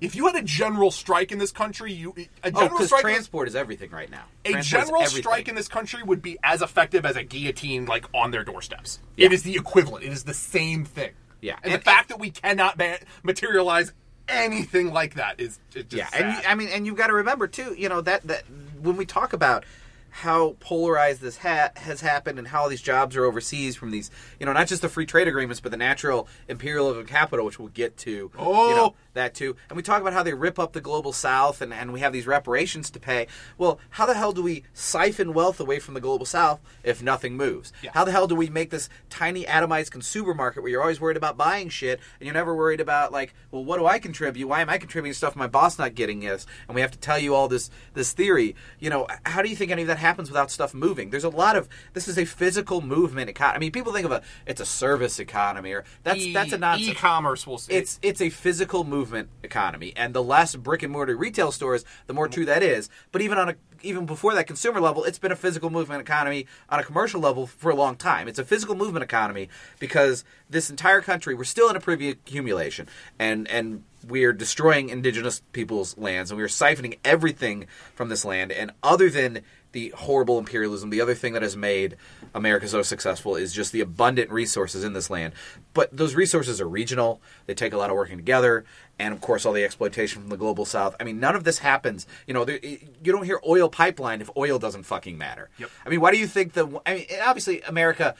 If 0.00 0.14
you 0.14 0.26
had 0.26 0.36
a 0.36 0.42
general 0.42 0.90
strike 0.90 1.32
in 1.32 1.38
this 1.38 1.52
country, 1.52 1.92
you 1.92 2.14
a 2.18 2.28
Oh, 2.44 2.50
general 2.50 2.68
because 2.70 2.86
strike 2.88 3.02
transport 3.02 3.48
is 3.48 3.56
everything 3.56 3.90
right 3.90 4.10
now. 4.10 4.24
a 4.44 4.60
general 4.60 5.04
strike 5.06 5.48
in 5.48 5.54
this 5.54 5.68
country 5.68 6.02
would 6.02 6.20
be 6.20 6.36
as 6.42 6.60
effective 6.62 7.06
as 7.06 7.16
a 7.16 7.22
guillotine 7.22 7.86
like 7.86 8.04
on 8.12 8.30
their 8.30 8.44
doorsteps. 8.44 8.98
Yeah. 9.16 9.26
It 9.26 9.32
is 9.32 9.42
the 9.44 9.54
equivalent. 9.56 10.04
It 10.04 10.12
is 10.12 10.24
the 10.24 10.34
same 10.34 10.84
thing. 10.84 11.12
Yeah. 11.40 11.56
And, 11.62 11.72
And- 11.72 11.80
the 11.80 11.84
fact 11.84 12.08
that 12.08 12.18
we 12.18 12.30
cannot 12.30 12.76
ma- 12.76 12.96
materialize 13.22 13.92
anything 14.28 14.92
like 14.92 15.14
that 15.14 15.38
is 15.40 15.58
just 15.70 15.92
yeah, 15.92 16.06
sad. 16.08 16.20
and 16.22 16.32
you, 16.42 16.48
I 16.48 16.54
mean, 16.54 16.68
and 16.68 16.86
you've 16.86 16.96
got 16.96 17.08
to 17.08 17.12
remember 17.14 17.46
too, 17.46 17.74
you 17.76 17.88
know 17.88 18.00
that 18.00 18.22
that 18.26 18.44
when 18.80 18.96
we 18.96 19.04
talk 19.06 19.32
about 19.32 19.64
how 20.10 20.54
polarized 20.60 21.20
this 21.20 21.36
ha- 21.38 21.70
has 21.76 22.00
happened 22.00 22.38
and 22.38 22.46
how 22.48 22.62
all 22.62 22.68
these 22.68 22.80
jobs 22.80 23.16
are 23.16 23.24
overseas 23.24 23.74
from 23.74 23.90
these, 23.90 24.10
you 24.38 24.46
know, 24.46 24.52
not 24.52 24.66
just 24.68 24.80
the 24.80 24.88
free 24.88 25.06
trade 25.06 25.26
agreements, 25.28 25.60
but 25.60 25.72
the 25.72 25.76
natural 25.76 26.28
imperialism 26.48 27.00
of 27.00 27.06
capital, 27.08 27.44
which 27.44 27.58
we'll 27.58 27.68
get 27.68 27.96
to. 27.98 28.30
Oh, 28.38 28.68
You 28.68 28.74
Oh. 28.74 28.76
know, 28.76 28.94
that 29.14 29.34
too. 29.34 29.56
And 29.68 29.76
we 29.76 29.82
talk 29.82 30.00
about 30.00 30.12
how 30.12 30.22
they 30.22 30.34
rip 30.34 30.58
up 30.58 30.72
the 30.72 30.80
global 30.80 31.12
south 31.12 31.60
and, 31.60 31.72
and 31.72 31.92
we 31.92 32.00
have 32.00 32.12
these 32.12 32.26
reparations 32.26 32.90
to 32.90 33.00
pay. 33.00 33.26
Well, 33.56 33.78
how 33.90 34.06
the 34.06 34.14
hell 34.14 34.32
do 34.32 34.42
we 34.42 34.64
siphon 34.72 35.32
wealth 35.32 35.58
away 35.60 35.78
from 35.78 35.94
the 35.94 36.00
global 36.00 36.26
south 36.26 36.60
if 36.82 37.02
nothing 37.02 37.36
moves? 37.36 37.72
Yeah. 37.82 37.90
How 37.94 38.04
the 38.04 38.12
hell 38.12 38.26
do 38.26 38.34
we 38.34 38.50
make 38.50 38.70
this 38.70 38.88
tiny 39.10 39.44
atomized 39.44 39.90
consumer 39.90 40.34
market 40.34 40.62
where 40.62 40.70
you're 40.70 40.82
always 40.82 41.00
worried 41.00 41.16
about 41.16 41.36
buying 41.36 41.68
shit 41.68 42.00
and 42.20 42.26
you're 42.26 42.34
never 42.34 42.54
worried 42.54 42.80
about 42.80 43.12
like, 43.12 43.34
well, 43.50 43.64
what 43.64 43.78
do 43.78 43.86
I 43.86 43.98
contribute? 43.98 44.46
Why 44.46 44.60
am 44.60 44.68
I 44.68 44.78
contributing 44.78 45.14
stuff 45.14 45.36
my 45.36 45.46
boss 45.46 45.78
not 45.78 45.94
getting 45.94 46.20
this? 46.20 46.46
And 46.68 46.74
we 46.74 46.80
have 46.80 46.90
to 46.90 46.98
tell 46.98 47.18
you 47.18 47.34
all 47.34 47.48
this 47.48 47.70
this 47.94 48.12
theory. 48.12 48.54
You 48.78 48.90
know, 48.90 49.06
how 49.24 49.42
do 49.42 49.48
you 49.48 49.56
think 49.56 49.70
any 49.70 49.82
of 49.82 49.88
that 49.88 49.98
happens 49.98 50.28
without 50.28 50.50
stuff 50.50 50.74
moving? 50.74 51.10
There's 51.10 51.24
a 51.24 51.28
lot 51.28 51.56
of 51.56 51.68
this 51.92 52.08
is 52.08 52.18
a 52.18 52.24
physical 52.24 52.80
movement 52.80 53.30
economy. 53.30 53.56
I 53.56 53.58
mean, 53.60 53.72
people 53.72 53.92
think 53.92 54.04
of 54.04 54.12
a 54.12 54.22
it's 54.46 54.60
a 54.60 54.66
service 54.66 55.18
economy 55.18 55.72
or 55.72 55.84
that's 56.02 56.20
E- 56.20 56.32
that's 56.32 56.52
a 56.52 56.58
nonsense 56.58 56.90
E-commerce 56.90 57.46
will 57.46 57.58
say 57.58 57.74
it's 57.74 57.98
it's 58.02 58.20
a 58.20 58.30
physical 58.30 58.84
movement 58.84 59.03
economy, 59.42 59.92
and 59.96 60.14
the 60.14 60.22
less 60.22 60.56
brick 60.56 60.82
and 60.82 60.92
mortar 60.92 61.16
retail 61.16 61.52
stores, 61.52 61.84
the 62.06 62.14
more 62.14 62.28
true 62.28 62.44
that 62.46 62.62
is. 62.62 62.88
But 63.12 63.22
even 63.22 63.38
on 63.38 63.50
a 63.50 63.54
even 63.82 64.06
before 64.06 64.34
that 64.34 64.46
consumer 64.46 64.80
level, 64.80 65.04
it's 65.04 65.18
been 65.18 65.32
a 65.32 65.36
physical 65.36 65.68
movement 65.68 66.00
economy 66.00 66.46
on 66.70 66.80
a 66.80 66.82
commercial 66.82 67.20
level 67.20 67.46
for 67.46 67.70
a 67.70 67.74
long 67.74 67.96
time. 67.96 68.28
It's 68.28 68.38
a 68.38 68.44
physical 68.44 68.74
movement 68.74 69.02
economy 69.02 69.48
because 69.78 70.24
this 70.48 70.70
entire 70.70 71.02
country 71.02 71.34
we're 71.34 71.44
still 71.44 71.68
in 71.68 71.76
a 71.76 71.80
privy 71.80 72.10
accumulation, 72.10 72.88
and 73.18 73.46
and 73.48 73.84
we're 74.08 74.32
destroying 74.32 74.88
indigenous 74.88 75.42
people's 75.52 75.96
lands, 75.96 76.30
and 76.30 76.38
we're 76.38 76.46
siphoning 76.46 76.98
everything 77.04 77.66
from 77.94 78.08
this 78.08 78.24
land. 78.24 78.52
And 78.52 78.72
other 78.82 79.10
than 79.10 79.42
the 79.74 79.92
horrible 79.96 80.38
imperialism, 80.38 80.88
the 80.88 81.00
other 81.00 81.14
thing 81.14 81.34
that 81.34 81.42
has 81.42 81.56
made 81.56 81.96
America 82.32 82.66
so 82.66 82.80
successful 82.80 83.36
is 83.36 83.52
just 83.52 83.72
the 83.72 83.80
abundant 83.80 84.30
resources 84.30 84.84
in 84.84 84.94
this 84.94 85.10
land. 85.10 85.34
But 85.74 85.94
those 85.94 86.14
resources 86.14 86.60
are 86.60 86.68
regional. 86.68 87.20
They 87.46 87.54
take 87.54 87.74
a 87.74 87.76
lot 87.76 87.90
of 87.90 87.96
working 87.96 88.16
together, 88.16 88.64
and 88.98 89.12
of 89.12 89.20
course, 89.20 89.44
all 89.44 89.52
the 89.52 89.64
exploitation 89.64 90.22
from 90.22 90.30
the 90.30 90.36
global 90.36 90.64
south. 90.64 90.96
I 90.98 91.04
mean, 91.04 91.20
none 91.20 91.36
of 91.36 91.44
this 91.44 91.58
happens. 91.58 92.06
You 92.26 92.34
know, 92.34 92.44
there, 92.44 92.58
you 92.62 93.12
don't 93.12 93.24
hear 93.24 93.40
oil 93.46 93.68
pipeline 93.68 94.20
if 94.22 94.30
oil 94.36 94.58
doesn't 94.58 94.84
fucking 94.84 95.18
matter. 95.18 95.50
Yep. 95.58 95.70
I 95.84 95.88
mean, 95.90 96.00
why 96.00 96.12
do 96.12 96.18
you 96.18 96.26
think 96.26 96.54
that? 96.54 96.66
I 96.86 96.94
mean, 96.94 97.06
obviously, 97.22 97.60
America 97.62 98.14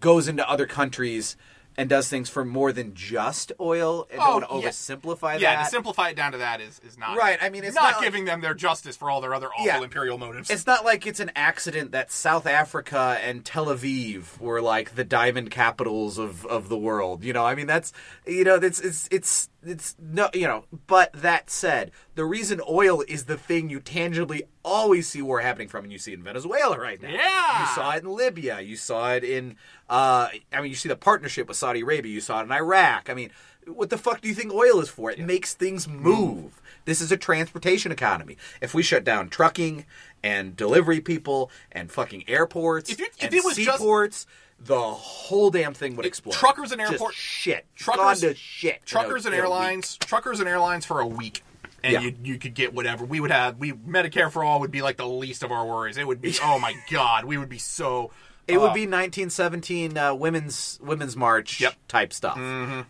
goes 0.00 0.28
into 0.28 0.48
other 0.50 0.66
countries 0.66 1.36
and 1.78 1.88
does 1.88 2.08
things 2.10 2.28
for 2.28 2.44
more 2.44 2.72
than 2.72 2.92
just 2.92 3.52
oil. 3.60 4.06
And 4.10 4.20
Oh, 4.20 4.40
don't 4.40 4.50
want 4.50 4.62
to 4.62 4.66
yeah. 4.66 4.68
oversimplify 4.70 5.20
that. 5.32 5.40
yeah, 5.40 5.62
to 5.62 5.70
simplify 5.70 6.08
it 6.10 6.16
down 6.16 6.32
to 6.32 6.38
that 6.38 6.60
is, 6.60 6.80
is 6.86 6.98
not 6.98 7.16
Right, 7.16 7.38
I 7.40 7.48
mean, 7.48 7.64
it's 7.64 7.74
not, 7.76 7.82
not 7.82 7.92
like- 7.94 8.04
giving 8.04 8.24
them 8.26 8.40
their 8.42 8.52
justice 8.52 8.96
for 8.96 9.10
all 9.10 9.20
their 9.22 9.32
other 9.32 9.46
awful 9.48 9.64
Yeah. 9.64 9.80
imperial 9.82 10.18
motives. 10.18 10.50
It's 10.50 10.66
not 10.66 10.84
like 10.84 11.06
it's 11.06 11.20
an 11.20 11.30
accident 11.36 11.92
that 11.92 12.10
South 12.12 12.46
Africa 12.46 13.18
and 13.22 13.44
Tel 13.44 13.66
Aviv 13.66 14.38
were 14.40 14.60
like 14.60 14.96
the 14.96 15.04
diamond 15.04 15.50
capitals 15.50 16.18
of, 16.18 16.44
of 16.46 16.68
the 16.68 16.76
world. 16.76 17.22
You 17.24 17.32
know, 17.32 17.46
I 17.46 17.54
mean 17.54 17.66
that's 17.68 17.92
you 18.26 18.44
know 18.44 18.56
it's 18.56 18.80
it's 18.80 19.08
it's 19.10 19.48
it's 19.70 19.96
no 20.00 20.28
you 20.34 20.46
know. 20.46 20.64
But 20.86 21.12
that 21.12 21.50
said, 21.50 21.90
the 22.14 22.24
reason 22.24 22.60
oil 22.68 23.02
is 23.08 23.24
the 23.24 23.36
thing 23.36 23.70
you 23.70 23.80
tangibly 23.80 24.44
always 24.64 25.08
see 25.08 25.22
war 25.22 25.40
happening 25.40 25.68
from, 25.68 25.84
and 25.84 25.92
you 25.92 25.98
see 25.98 26.12
it 26.12 26.18
in 26.18 26.24
Venezuela 26.24 26.78
right 26.78 27.00
now. 27.00 27.08
Yeah. 27.10 27.60
you 27.60 27.66
saw 27.74 27.92
it 27.92 28.02
in 28.02 28.10
Libya. 28.10 28.60
You 28.60 28.76
saw 28.76 29.12
it 29.14 29.24
in. 29.24 29.56
Uh, 29.88 30.28
I 30.52 30.60
mean, 30.60 30.70
you 30.70 30.76
see 30.76 30.88
the 30.88 30.96
partnership 30.96 31.48
with 31.48 31.56
Saudi 31.56 31.80
Arabia. 31.80 32.12
You 32.12 32.20
saw 32.20 32.40
it 32.40 32.44
in 32.44 32.52
Iraq. 32.52 33.08
I 33.10 33.14
mean. 33.14 33.30
What 33.66 33.90
the 33.90 33.98
fuck 33.98 34.22
do 34.22 34.28
you 34.30 34.34
think 34.34 34.50
oil 34.50 34.80
is 34.80 34.88
for? 34.88 35.10
It 35.10 35.18
makes 35.18 35.52
things 35.52 35.86
move. 35.86 36.62
This 36.86 37.02
is 37.02 37.12
a 37.12 37.18
transportation 37.18 37.92
economy. 37.92 38.38
If 38.62 38.72
we 38.72 38.82
shut 38.82 39.04
down 39.04 39.28
trucking 39.28 39.84
and 40.22 40.56
delivery 40.56 41.02
people 41.02 41.50
and 41.70 41.92
fucking 41.92 42.24
airports 42.28 42.88
If 42.88 42.98
you- 42.98 43.08
if 43.18 43.24
and 43.24 43.34
it 43.34 43.44
was 43.44 43.58
just- 43.58 43.76
seaports, 43.78 44.26
the 44.60 44.80
whole 44.80 45.50
damn 45.50 45.72
thing 45.74 45.96
would 45.96 46.06
explode. 46.06 46.32
truckers 46.34 46.72
and 46.72 46.80
Just 46.80 46.92
airport- 46.94 47.14
shit. 47.14 47.66
truckers- 47.76 48.20
Gone 48.22 48.30
to 48.30 48.34
shit. 48.34 48.84
truckers 48.84 49.24
and 49.24 49.34
a- 49.34 49.38
in 49.38 49.44
a 49.44 49.46
week. 49.46 49.52
airlines, 49.54 49.96
truckers 49.98 50.40
and 50.40 50.48
airlines 50.48 50.84
for 50.84 51.00
a 51.00 51.06
week, 51.06 51.42
and 51.84 51.92
Yeah. 51.92 52.00
you 52.00 52.16
you 52.24 52.38
could 52.38 52.54
get 52.54 52.74
whatever. 52.74 53.04
We 53.04 53.20
would 53.20 53.30
have 53.30 53.56
we 53.58 53.72
Medicare 53.72 54.30
for 54.32 54.42
all 54.42 54.60
would 54.60 54.70
be 54.72 54.82
like 54.82 54.96
the 54.96 55.06
least 55.06 55.42
of 55.42 55.52
our 55.52 55.64
worries. 55.64 55.96
It 55.96 56.06
would 56.06 56.20
be 56.20 56.36
oh 56.42 56.58
my 56.58 56.74
god, 56.90 57.24
we 57.24 57.38
would 57.38 57.48
be 57.48 57.58
so. 57.58 58.10
It 58.48 58.56
would 58.58 58.70
uh, 58.70 58.74
be 58.74 58.86
1917 58.86 59.98
uh, 59.98 60.14
women's 60.14 60.78
women's 60.82 61.14
march 61.16 61.60
Yep. 61.60 61.72
Mm-hmm. 61.72 61.80
type 61.86 62.12
stuff. 62.14 62.38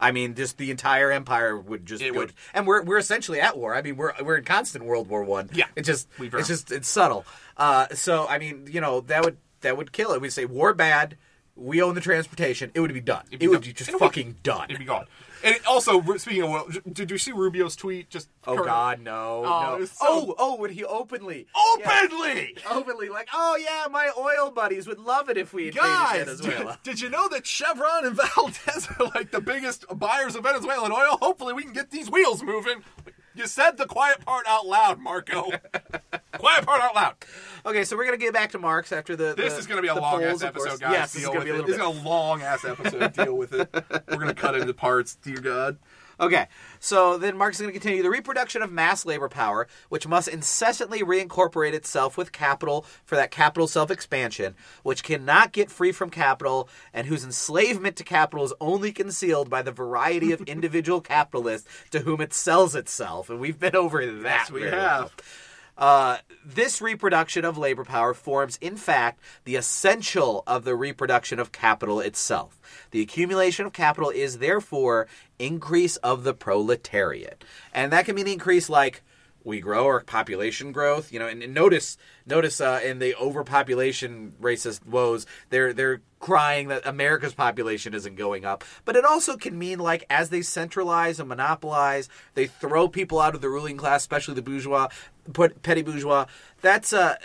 I 0.01 0.13
mean, 0.13 0.37
just 0.37 0.57
the 0.57 0.71
entire 0.71 1.11
empire 1.11 1.59
would 1.59 1.85
just 1.85 2.01
It 2.03 2.13
go- 2.15 2.21
would. 2.21 2.33
and 2.55 2.65
we're 2.67 2.83
we're 2.83 2.99
essentially 2.99 3.41
at 3.41 3.59
war. 3.59 3.75
I 3.75 3.83
mean, 3.83 3.97
we're 3.97 4.13
we're 4.23 4.37
in 4.37 4.45
constant 4.45 4.85
World 4.85 5.09
War 5.09 5.25
One. 5.25 5.51
Yeah. 5.53 5.67
it's 5.77 5.87
just 5.87 6.09
We've 6.19 6.33
it's 6.33 6.47
just 6.49 6.71
it's 6.71 6.89
subtle. 6.89 7.27
Uh, 7.57 7.89
so 7.95 8.27
I 8.29 8.39
mean, 8.39 8.69
you 8.71 8.81
know, 8.81 9.01
that 9.03 9.25
would 9.25 9.37
that 9.63 9.77
would 9.77 9.91
kill 9.93 10.13
it. 10.13 10.21
We'd 10.21 10.33
say 10.33 10.45
war 10.45 10.73
bad. 10.75 11.17
We 11.59 11.83
own 11.83 11.95
the 11.97 12.01
transportation. 12.01 12.71
It 12.75 12.81
would 12.81 12.95
be 12.95 13.01
done. 13.01 13.25
It'd 13.29 13.41
be 13.41 13.47
it 13.47 13.49
would 13.49 13.57
done. 13.63 13.69
be 13.69 13.73
just 13.73 13.91
week. 13.93 13.99
fucking 13.99 14.25
fucking 14.27 14.37
done. 14.45 14.65
It'd 14.71 14.79
be 14.79 14.85
gone. 14.85 15.07
And 15.45 15.57
also, 15.69 16.01
speaking 16.17 16.43
of, 16.43 16.51
oil, 16.51 16.69
did 16.93 17.11
you 17.11 17.19
see 17.19 17.31
Rubio's 17.33 17.77
tweet? 17.77 18.11
Just 18.11 18.29
Oh 18.47 18.55
current- 18.55 18.67
God, 18.67 19.01
no, 19.01 19.45
Oh, 19.45 19.77
no. 19.79 19.85
so- 19.85 19.95
oh, 20.03 20.35
oh, 20.39 20.57
would 20.57 20.71
he 20.73 20.85
openly, 20.85 21.47
Yeah. 21.79 22.01
openly. 22.05 22.57
openly 22.71 23.09
like, 23.09 23.29
oh 23.33 23.57
yeah, 23.57 23.87
my 23.91 24.11
oil 24.19 24.51
buddies 24.51 24.87
would 24.89 24.99
love 24.99 25.29
it 25.29 25.37
if 25.37 25.53
we 25.53 25.69
invaded 25.69 25.81
Guys, 25.83 26.17
did, 26.19 26.25
Venezuela. 26.27 26.79
did 26.85 27.01
you 27.01 27.09
know 27.09 27.29
that 27.29 27.47
Chevron 27.47 28.07
and 28.07 28.17
Valdez 28.17 28.89
are 28.99 29.07
like 29.15 29.31
the 29.31 29.41
biggest 29.41 29.85
buyers 29.97 30.35
of 30.35 30.43
Venezuelan 30.45 30.91
oil? 30.91 31.19
Hopefully, 31.23 31.53
we 31.55 31.63
can 31.63 31.73
get 31.73 31.91
these 31.91 32.11
wheels 32.11 32.43
moving. 32.43 32.83
You 33.39 33.47
said 33.47 33.77
the 33.77 33.87
quiet 33.87 34.25
part 34.25 34.47
out 34.49 34.67
loud, 34.67 34.99
Marco. 34.99 35.43
quiet 36.33 36.67
part 36.67 36.83
out 36.83 36.95
loud. 36.97 37.15
Okay, 37.65 37.85
so 37.85 37.97
we're 37.97 38.05
gonna 38.05 38.17
get 38.17 38.33
back 38.35 38.51
to 38.51 38.59
Marx 38.59 38.91
after 38.91 39.15
the. 39.15 39.35
This 39.37 39.53
the- 39.53 39.61
is 39.61 39.67
going 39.69 39.77
to 39.79 39.83
be 39.83 39.89
a 39.89 39.95
long 39.95 40.23
ass 40.25 40.31
polls, 40.31 40.43
of 40.43 40.55
course. 40.55 40.67
episode, 40.67 40.81
guys. 40.81 40.93
Yes, 40.93 41.13
this 41.13 41.23
is 41.23 41.29
gonna 41.29 41.45
be 41.45 41.51
a 41.51 41.55
little 41.55 41.71
it. 41.71 41.77
bit. 41.79 41.79
This 41.79 41.89
is 41.89 42.03
a 42.03 42.09
long 42.09 42.43
ass 42.43 42.65
episode. 42.65 43.13
Deal 43.13 43.37
with 43.37 43.53
it. 43.53 43.69
We're 44.09 44.17
going 44.17 44.27
to 44.27 44.35
cut 44.35 44.57
it 44.57 44.63
into 44.63 44.75
parts. 44.75 45.15
Dear 45.15 45.39
God. 45.41 45.79
Okay, 46.21 46.49
so 46.81 47.17
then 47.17 47.37
Marx 47.37 47.57
is 47.57 47.63
going 47.63 47.73
to 47.73 47.79
continue 47.79 48.03
the 48.03 48.11
reproduction 48.11 48.61
of 48.61 48.73
mass 48.73 49.07
labor 49.07 49.29
power, 49.29 49.69
which 49.89 50.09
must 50.09 50.27
incessantly 50.27 51.01
reincorporate 51.01 51.75
itself 51.75 52.17
with 52.17 52.33
capital 52.33 52.85
for 53.05 53.15
that 53.15 53.31
capital 53.31 53.69
self 53.69 53.91
expansion, 53.91 54.57
which 54.83 55.05
cannot 55.05 55.53
get 55.53 55.71
free 55.71 55.93
from 55.93 56.11
capital, 56.11 56.69
and 56.93 57.07
whose 57.07 57.25
enslavement 57.25 57.97
to 57.97 58.05
capital 58.05 58.45
is 58.45 58.53
only 58.61 58.91
concealed 58.91 59.49
by 59.49 59.63
the 59.63 59.71
variety 59.73 60.33
of 60.33 60.41
individual 60.49 61.01
capitalists 61.01 61.69
to 61.91 62.01
whom 62.01 62.21
it 62.21 62.35
sells 62.35 62.75
itself. 62.75 63.31
And 63.31 63.39
we've 63.39 63.59
been 63.59 63.77
over 63.77 64.05
that. 64.05 64.23
Yes, 64.23 64.51
we 64.51 64.63
have. 64.63 64.73
well. 64.73 65.11
Uh, 65.79 66.19
this 66.45 66.83
reproduction 66.83 67.45
of 67.45 67.57
labor 67.57 67.85
power 67.85 68.13
forms, 68.13 68.59
in 68.61 68.77
fact, 68.77 69.21
the 69.45 69.55
essential 69.55 70.43
of 70.47 70.65
the 70.65 70.75
reproduction 70.75 71.39
of 71.39 71.53
capital 71.53 72.01
itself. 72.01 72.59
The 72.91 73.01
accumulation 73.01 73.65
of 73.65 73.73
capital 73.73 74.11
is 74.11 74.39
therefore 74.39 75.07
increase 75.39 75.97
of 75.99 76.25
the 76.25 76.35
proletariat, 76.35 77.45
and 77.73 77.93
that 77.93 78.07
can 78.07 78.17
mean 78.17 78.27
increase 78.27 78.69
like 78.69 79.03
we 79.45 79.61
grow 79.61 79.87
our 79.87 80.01
population 80.01 80.73
growth. 80.73 81.13
You 81.13 81.21
know, 81.21 81.29
and, 81.29 81.43
and 81.43 81.55
notice 81.55 81.97
notice 82.27 82.61
uh, 82.61 82.81
in 82.85 82.99
the 82.99 83.15
overpopulation 83.15 84.35
racist 84.41 84.85
woes, 84.87 85.27
they're 85.51 85.73
they're 85.73 86.03
crying 86.21 86.69
that 86.69 86.87
America's 86.87 87.35
population 87.35 87.95
isn't 87.95 88.17
going 88.17 88.45
up. 88.45 88.65
But 88.85 88.97
it 88.97 89.05
also 89.05 89.37
can 89.37 89.59
mean 89.59 89.79
like 89.79 90.05
as 90.11 90.31
they 90.31 90.43
centralize 90.43 91.21
and 91.21 91.29
monopolize, 91.29 92.09
they 92.35 92.47
throw 92.47 92.89
people 92.89 93.21
out 93.21 93.35
of 93.35 93.41
the 93.41 93.49
ruling 93.49 93.77
class, 93.77 94.03
especially 94.03 94.35
the 94.35 94.43
bourgeois, 94.43 94.89
petty 95.63 95.83
bourgeois. 95.83 96.27
That's 96.61 96.93
uh 96.93 97.17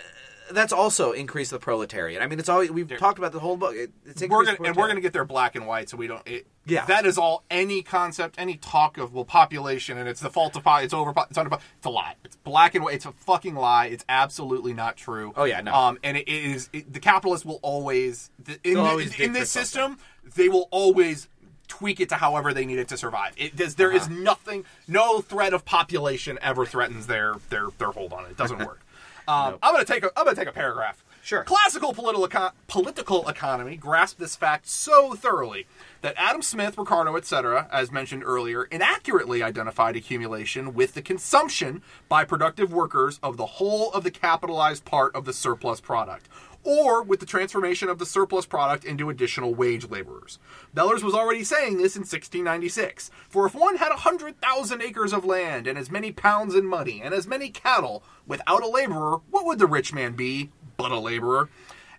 that's 0.50 0.72
also 0.72 1.12
increase 1.12 1.50
the 1.50 1.58
proletariat. 1.58 2.20
I 2.20 2.26
mean, 2.26 2.38
it's 2.38 2.48
always 2.48 2.70
we've 2.70 2.88
talked 2.98 3.18
about 3.18 3.32
the 3.32 3.40
whole 3.40 3.56
book. 3.56 3.74
It, 3.74 3.92
it's 4.04 4.20
We're 4.22 4.44
gonna, 4.44 4.58
and 4.62 4.76
we're 4.76 4.86
going 4.86 4.96
to 4.96 5.00
get 5.02 5.12
there 5.12 5.24
black 5.24 5.54
and 5.56 5.66
white, 5.66 5.88
so 5.88 5.96
we 5.96 6.06
don't. 6.06 6.20
It, 6.26 6.46
Yeah. 6.66 6.84
that 6.86 7.06
is 7.06 7.16
all. 7.16 7.44
Any 7.50 7.82
concept, 7.82 8.34
any 8.38 8.56
talk 8.56 8.98
of 8.98 9.14
well, 9.14 9.24
population, 9.24 9.96
and 9.96 10.08
it's 10.08 10.20
the 10.20 10.30
fault 10.30 10.56
of 10.56 10.62
it's 10.82 10.92
over, 10.92 11.14
it's 11.30 11.38
under, 11.38 11.54
it's 11.54 11.86
a 11.86 11.90
lie. 11.90 12.14
It's 12.24 12.36
black 12.36 12.74
and 12.74 12.84
white. 12.84 12.94
It's 12.96 13.06
a 13.06 13.12
fucking 13.12 13.54
lie. 13.54 13.86
It's 13.86 14.04
absolutely 14.08 14.74
not 14.74 14.96
true. 14.96 15.32
Oh, 15.36 15.44
yeah, 15.44 15.62
no. 15.62 15.72
Um, 15.74 15.98
and 16.04 16.16
it 16.18 16.28
is 16.28 16.68
it, 16.72 16.92
the 16.92 17.00
capitalists 17.00 17.46
will 17.46 17.60
always 17.62 18.30
the, 18.38 18.58
in, 18.64 18.74
the- 18.74 18.80
always 18.80 19.18
in 19.18 19.32
for 19.32 19.38
this 19.38 19.50
something. 19.50 19.96
system 19.96 19.98
they 20.36 20.48
will 20.48 20.68
always 20.70 21.28
tweak 21.68 22.00
it 22.00 22.08
to 22.10 22.16
however 22.16 22.52
they 22.52 22.64
need 22.66 22.78
it 22.78 22.88
to 22.88 22.96
survive. 22.96 23.32
It 23.36 23.56
does, 23.56 23.74
there 23.76 23.90
is 23.92 24.02
Uh-huh. 24.04 24.14
nothing, 24.20 24.64
no 24.88 25.20
threat 25.20 25.52
of 25.54 25.64
population 25.64 26.38
ever 26.42 26.66
threatens 26.66 27.06
their 27.06 27.34
their 27.50 27.68
their 27.78 27.90
hold 27.90 28.12
on 28.12 28.24
it. 28.26 28.30
It 28.32 28.36
doesn't 28.36 28.58
work. 28.66 28.80
Um, 29.26 29.56
I'm 29.62 29.72
gonna 29.72 29.84
take 29.84 30.04
a 30.04 30.10
I'm 30.18 30.24
gonna 30.24 30.36
take 30.36 30.48
a 30.48 30.52
paragraph 30.52 31.02
Sure. 31.22 31.42
Classical 31.42 31.94
political, 31.94 32.26
eco- 32.26 32.50
political 32.68 33.26
economy 33.30 33.76
grasped 33.78 34.20
this 34.20 34.36
fact 34.36 34.68
so 34.68 35.14
thoroughly 35.14 35.66
that 36.02 36.12
Adam 36.18 36.42
Smith, 36.42 36.76
Ricardo, 36.76 37.16
etc., 37.16 37.66
as 37.72 37.90
mentioned 37.90 38.22
earlier, 38.22 38.64
inaccurately 38.64 39.42
identified 39.42 39.96
accumulation 39.96 40.74
with 40.74 40.92
the 40.92 41.00
consumption 41.00 41.80
by 42.10 42.26
productive 42.26 42.74
workers 42.74 43.18
of 43.22 43.38
the 43.38 43.46
whole 43.46 43.90
of 43.92 44.04
the 44.04 44.10
capitalized 44.10 44.84
part 44.84 45.14
of 45.16 45.24
the 45.24 45.32
surplus 45.32 45.80
product, 45.80 46.28
or 46.64 47.02
with 47.02 47.20
the 47.20 47.26
transformation 47.26 47.88
of 47.88 47.98
the 47.98 48.06
surplus 48.06 48.46
product 48.46 48.84
into 48.84 49.10
additional 49.10 49.54
wage 49.54 49.88
laborers. 49.88 50.38
Bellers 50.74 51.02
was 51.02 51.14
already 51.14 51.44
saying 51.44 51.76
this 51.76 51.94
in 51.94 52.00
1696. 52.00 53.10
For 53.28 53.46
if 53.46 53.54
one 53.54 53.76
had 53.76 53.92
a 53.92 53.96
hundred 53.96 54.40
thousand 54.40 54.82
acres 54.82 55.12
of 55.12 55.24
land 55.24 55.66
and 55.66 55.78
as 55.78 55.90
many 55.90 56.10
pounds 56.10 56.54
in 56.54 56.66
money 56.66 57.00
and 57.02 57.14
as 57.14 57.26
many 57.26 57.50
cattle 57.50 58.02
without 58.26 58.62
a 58.62 58.68
laborer, 58.68 59.20
what 59.30 59.44
would 59.44 59.58
the 59.58 59.66
rich 59.66 59.92
man 59.92 60.14
be 60.14 60.50
but 60.76 60.90
a 60.90 60.98
laborer? 60.98 61.50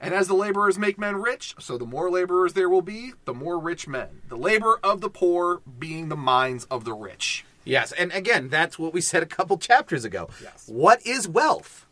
And 0.01 0.13
as 0.13 0.28
the 0.28 0.34
laborers 0.34 0.78
make 0.78 0.99
men 0.99 1.15
rich, 1.15 1.56
so 1.58 1.78
the 1.78 1.86
more 1.86 2.12
laborers 2.12 2.54
there 2.54 2.69
will 2.69 2.82
be, 2.82 3.13
the 3.23 3.34
more 3.34 3.58
rich 3.58 3.88
men. 3.88 4.21
The 4.28 4.38
labor 4.38 4.80
of 4.84 5.01
the 5.01 5.10
poor 5.10 5.62
being 5.80 6.10
the 6.10 6.17
minds 6.17 6.65
of 6.65 6.84
the 6.84 6.93
rich. 6.93 7.45
Yes, 7.63 7.91
and 7.93 8.12
again, 8.12 8.49
that's 8.49 8.78
what 8.78 8.93
we 8.93 9.01
said 9.01 9.23
a 9.23 9.25
couple 9.25 9.58
chapters 9.58 10.06
ago. 10.06 10.30
Yes. 10.41 10.67
What 10.67 11.06
is 11.06 11.28
wealth? 11.28 11.85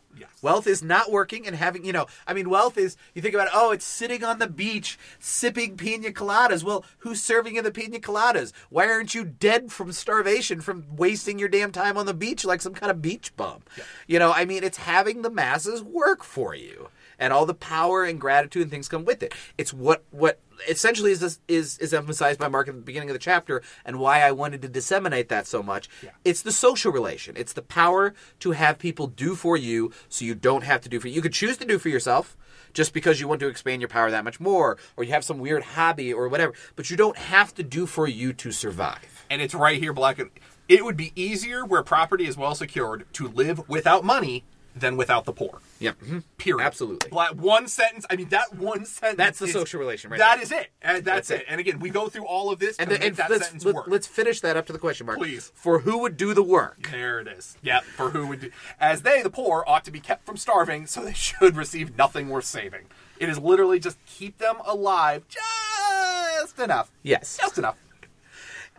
Wealth 0.44 0.66
is 0.66 0.82
not 0.82 1.10
working 1.10 1.46
and 1.46 1.56
having, 1.56 1.86
you 1.86 1.92
know, 1.94 2.04
I 2.26 2.34
mean, 2.34 2.50
wealth 2.50 2.76
is, 2.76 2.98
you 3.14 3.22
think 3.22 3.34
about, 3.34 3.48
oh, 3.54 3.70
it's 3.70 3.86
sitting 3.86 4.22
on 4.22 4.40
the 4.40 4.46
beach 4.46 4.98
sipping 5.18 5.78
pina 5.78 6.10
coladas. 6.10 6.62
Well, 6.62 6.84
who's 6.98 7.22
serving 7.22 7.54
you 7.54 7.62
the 7.62 7.70
pina 7.70 7.98
coladas? 7.98 8.52
Why 8.68 8.86
aren't 8.86 9.14
you 9.14 9.24
dead 9.24 9.72
from 9.72 9.90
starvation 9.90 10.60
from 10.60 10.84
wasting 10.96 11.38
your 11.38 11.48
damn 11.48 11.72
time 11.72 11.96
on 11.96 12.04
the 12.04 12.12
beach 12.12 12.44
like 12.44 12.60
some 12.60 12.74
kind 12.74 12.90
of 12.90 13.00
beach 13.00 13.34
bum? 13.38 13.62
You 14.06 14.18
know, 14.18 14.34
I 14.34 14.44
mean, 14.44 14.64
it's 14.64 14.76
having 14.76 15.22
the 15.22 15.30
masses 15.30 15.82
work 15.82 16.22
for 16.22 16.54
you. 16.54 16.90
And 17.18 17.32
all 17.32 17.46
the 17.46 17.54
power 17.54 18.04
and 18.04 18.20
gratitude 18.20 18.62
and 18.62 18.70
things 18.70 18.88
come 18.88 19.04
with 19.04 19.22
it. 19.22 19.34
It's 19.58 19.72
what 19.72 20.04
what 20.10 20.40
essentially 20.68 21.10
is 21.10 21.20
this, 21.20 21.40
is 21.48 21.78
is 21.78 21.94
emphasized 21.94 22.38
by 22.38 22.48
Marx 22.48 22.68
at 22.68 22.74
the 22.74 22.80
beginning 22.80 23.10
of 23.10 23.14
the 23.14 23.18
chapter, 23.20 23.62
and 23.84 23.98
why 23.98 24.20
I 24.20 24.32
wanted 24.32 24.62
to 24.62 24.68
disseminate 24.68 25.28
that 25.28 25.46
so 25.46 25.62
much. 25.62 25.88
Yeah. 26.02 26.10
It's 26.24 26.42
the 26.42 26.52
social 26.52 26.92
relation. 26.92 27.36
It's 27.36 27.52
the 27.52 27.62
power 27.62 28.14
to 28.40 28.52
have 28.52 28.78
people 28.78 29.06
do 29.06 29.34
for 29.34 29.56
you, 29.56 29.92
so 30.08 30.24
you 30.24 30.34
don't 30.34 30.64
have 30.64 30.80
to 30.82 30.88
do 30.88 31.00
for 31.00 31.08
you. 31.08 31.14
You 31.14 31.22
could 31.22 31.32
choose 31.32 31.56
to 31.58 31.64
do 31.64 31.78
for 31.78 31.88
yourself 31.88 32.36
just 32.72 32.92
because 32.92 33.20
you 33.20 33.28
want 33.28 33.40
to 33.40 33.48
expand 33.48 33.80
your 33.80 33.88
power 33.88 34.10
that 34.10 34.24
much 34.24 34.40
more, 34.40 34.76
or 34.96 35.04
you 35.04 35.12
have 35.12 35.24
some 35.24 35.38
weird 35.38 35.62
hobby 35.62 36.12
or 36.12 36.28
whatever. 36.28 36.52
But 36.76 36.90
you 36.90 36.96
don't 36.96 37.16
have 37.16 37.54
to 37.54 37.62
do 37.62 37.86
for 37.86 38.08
you 38.08 38.32
to 38.34 38.50
survive. 38.50 39.26
And 39.30 39.40
it's 39.40 39.54
right 39.54 39.78
here, 39.80 39.92
black 39.92 40.18
and 40.18 40.30
it 40.68 40.84
would 40.84 40.96
be 40.96 41.12
easier 41.14 41.64
where 41.64 41.82
property 41.82 42.26
is 42.26 42.36
well 42.36 42.54
secured 42.54 43.04
to 43.14 43.28
live 43.28 43.68
without 43.68 44.02
money 44.02 44.44
than 44.76 44.96
without 44.96 45.24
the 45.24 45.32
poor. 45.32 45.60
Yep. 45.78 45.98
Mm-hmm. 46.00 46.18
Period. 46.38 46.64
Absolutely. 46.64 47.08
Black, 47.10 47.30
one 47.32 47.68
sentence. 47.68 48.04
I 48.10 48.16
mean, 48.16 48.28
that 48.30 48.54
one 48.56 48.84
sentence. 48.84 49.18
That's 49.18 49.38
the 49.38 49.46
is- 49.46 49.52
social 49.52 49.78
relation 49.80 50.10
right 50.10 50.18
That 50.18 50.34
there. 50.36 50.42
is 50.42 50.52
it. 50.52 50.68
And 50.82 51.04
that's, 51.04 51.28
That's 51.28 51.30
it. 51.30 51.40
it. 51.42 51.46
And 51.48 51.60
again, 51.60 51.78
we 51.78 51.90
go 51.90 52.08
through 52.08 52.26
all 52.26 52.50
of 52.50 52.58
this 52.58 52.76
And, 52.76 52.90
the, 52.90 53.02
and 53.02 53.14
that 53.16 53.30
let's 53.30 53.44
sentence 53.44 53.64
let, 53.64 53.74
work. 53.74 53.84
let's 53.88 54.06
finish 54.06 54.40
that 54.40 54.56
up 54.56 54.66
to 54.66 54.72
the 54.72 54.78
question 54.78 55.06
mark. 55.06 55.18
Please. 55.18 55.52
For 55.54 55.80
who 55.80 55.98
would 55.98 56.16
do 56.16 56.34
the 56.34 56.42
work? 56.42 56.88
There 56.90 57.20
it 57.20 57.28
is. 57.28 57.56
Yeah, 57.62 57.80
for 57.80 58.10
who 58.10 58.26
would 58.26 58.40
do, 58.40 58.50
as 58.80 59.02
they, 59.02 59.22
the 59.22 59.30
poor, 59.30 59.62
ought 59.66 59.84
to 59.84 59.90
be 59.90 60.00
kept 60.00 60.26
from 60.26 60.36
starving, 60.36 60.86
so 60.86 61.04
they 61.04 61.12
should 61.14 61.56
receive 61.56 61.96
nothing 61.96 62.28
worth 62.28 62.44
saving. 62.44 62.86
It 63.20 63.28
is 63.28 63.38
literally 63.38 63.78
just 63.78 63.96
keep 64.06 64.38
them 64.38 64.56
alive 64.66 65.24
just 65.28 66.58
enough. 66.58 66.90
Yes. 67.02 67.38
Just 67.40 67.58
enough. 67.58 67.76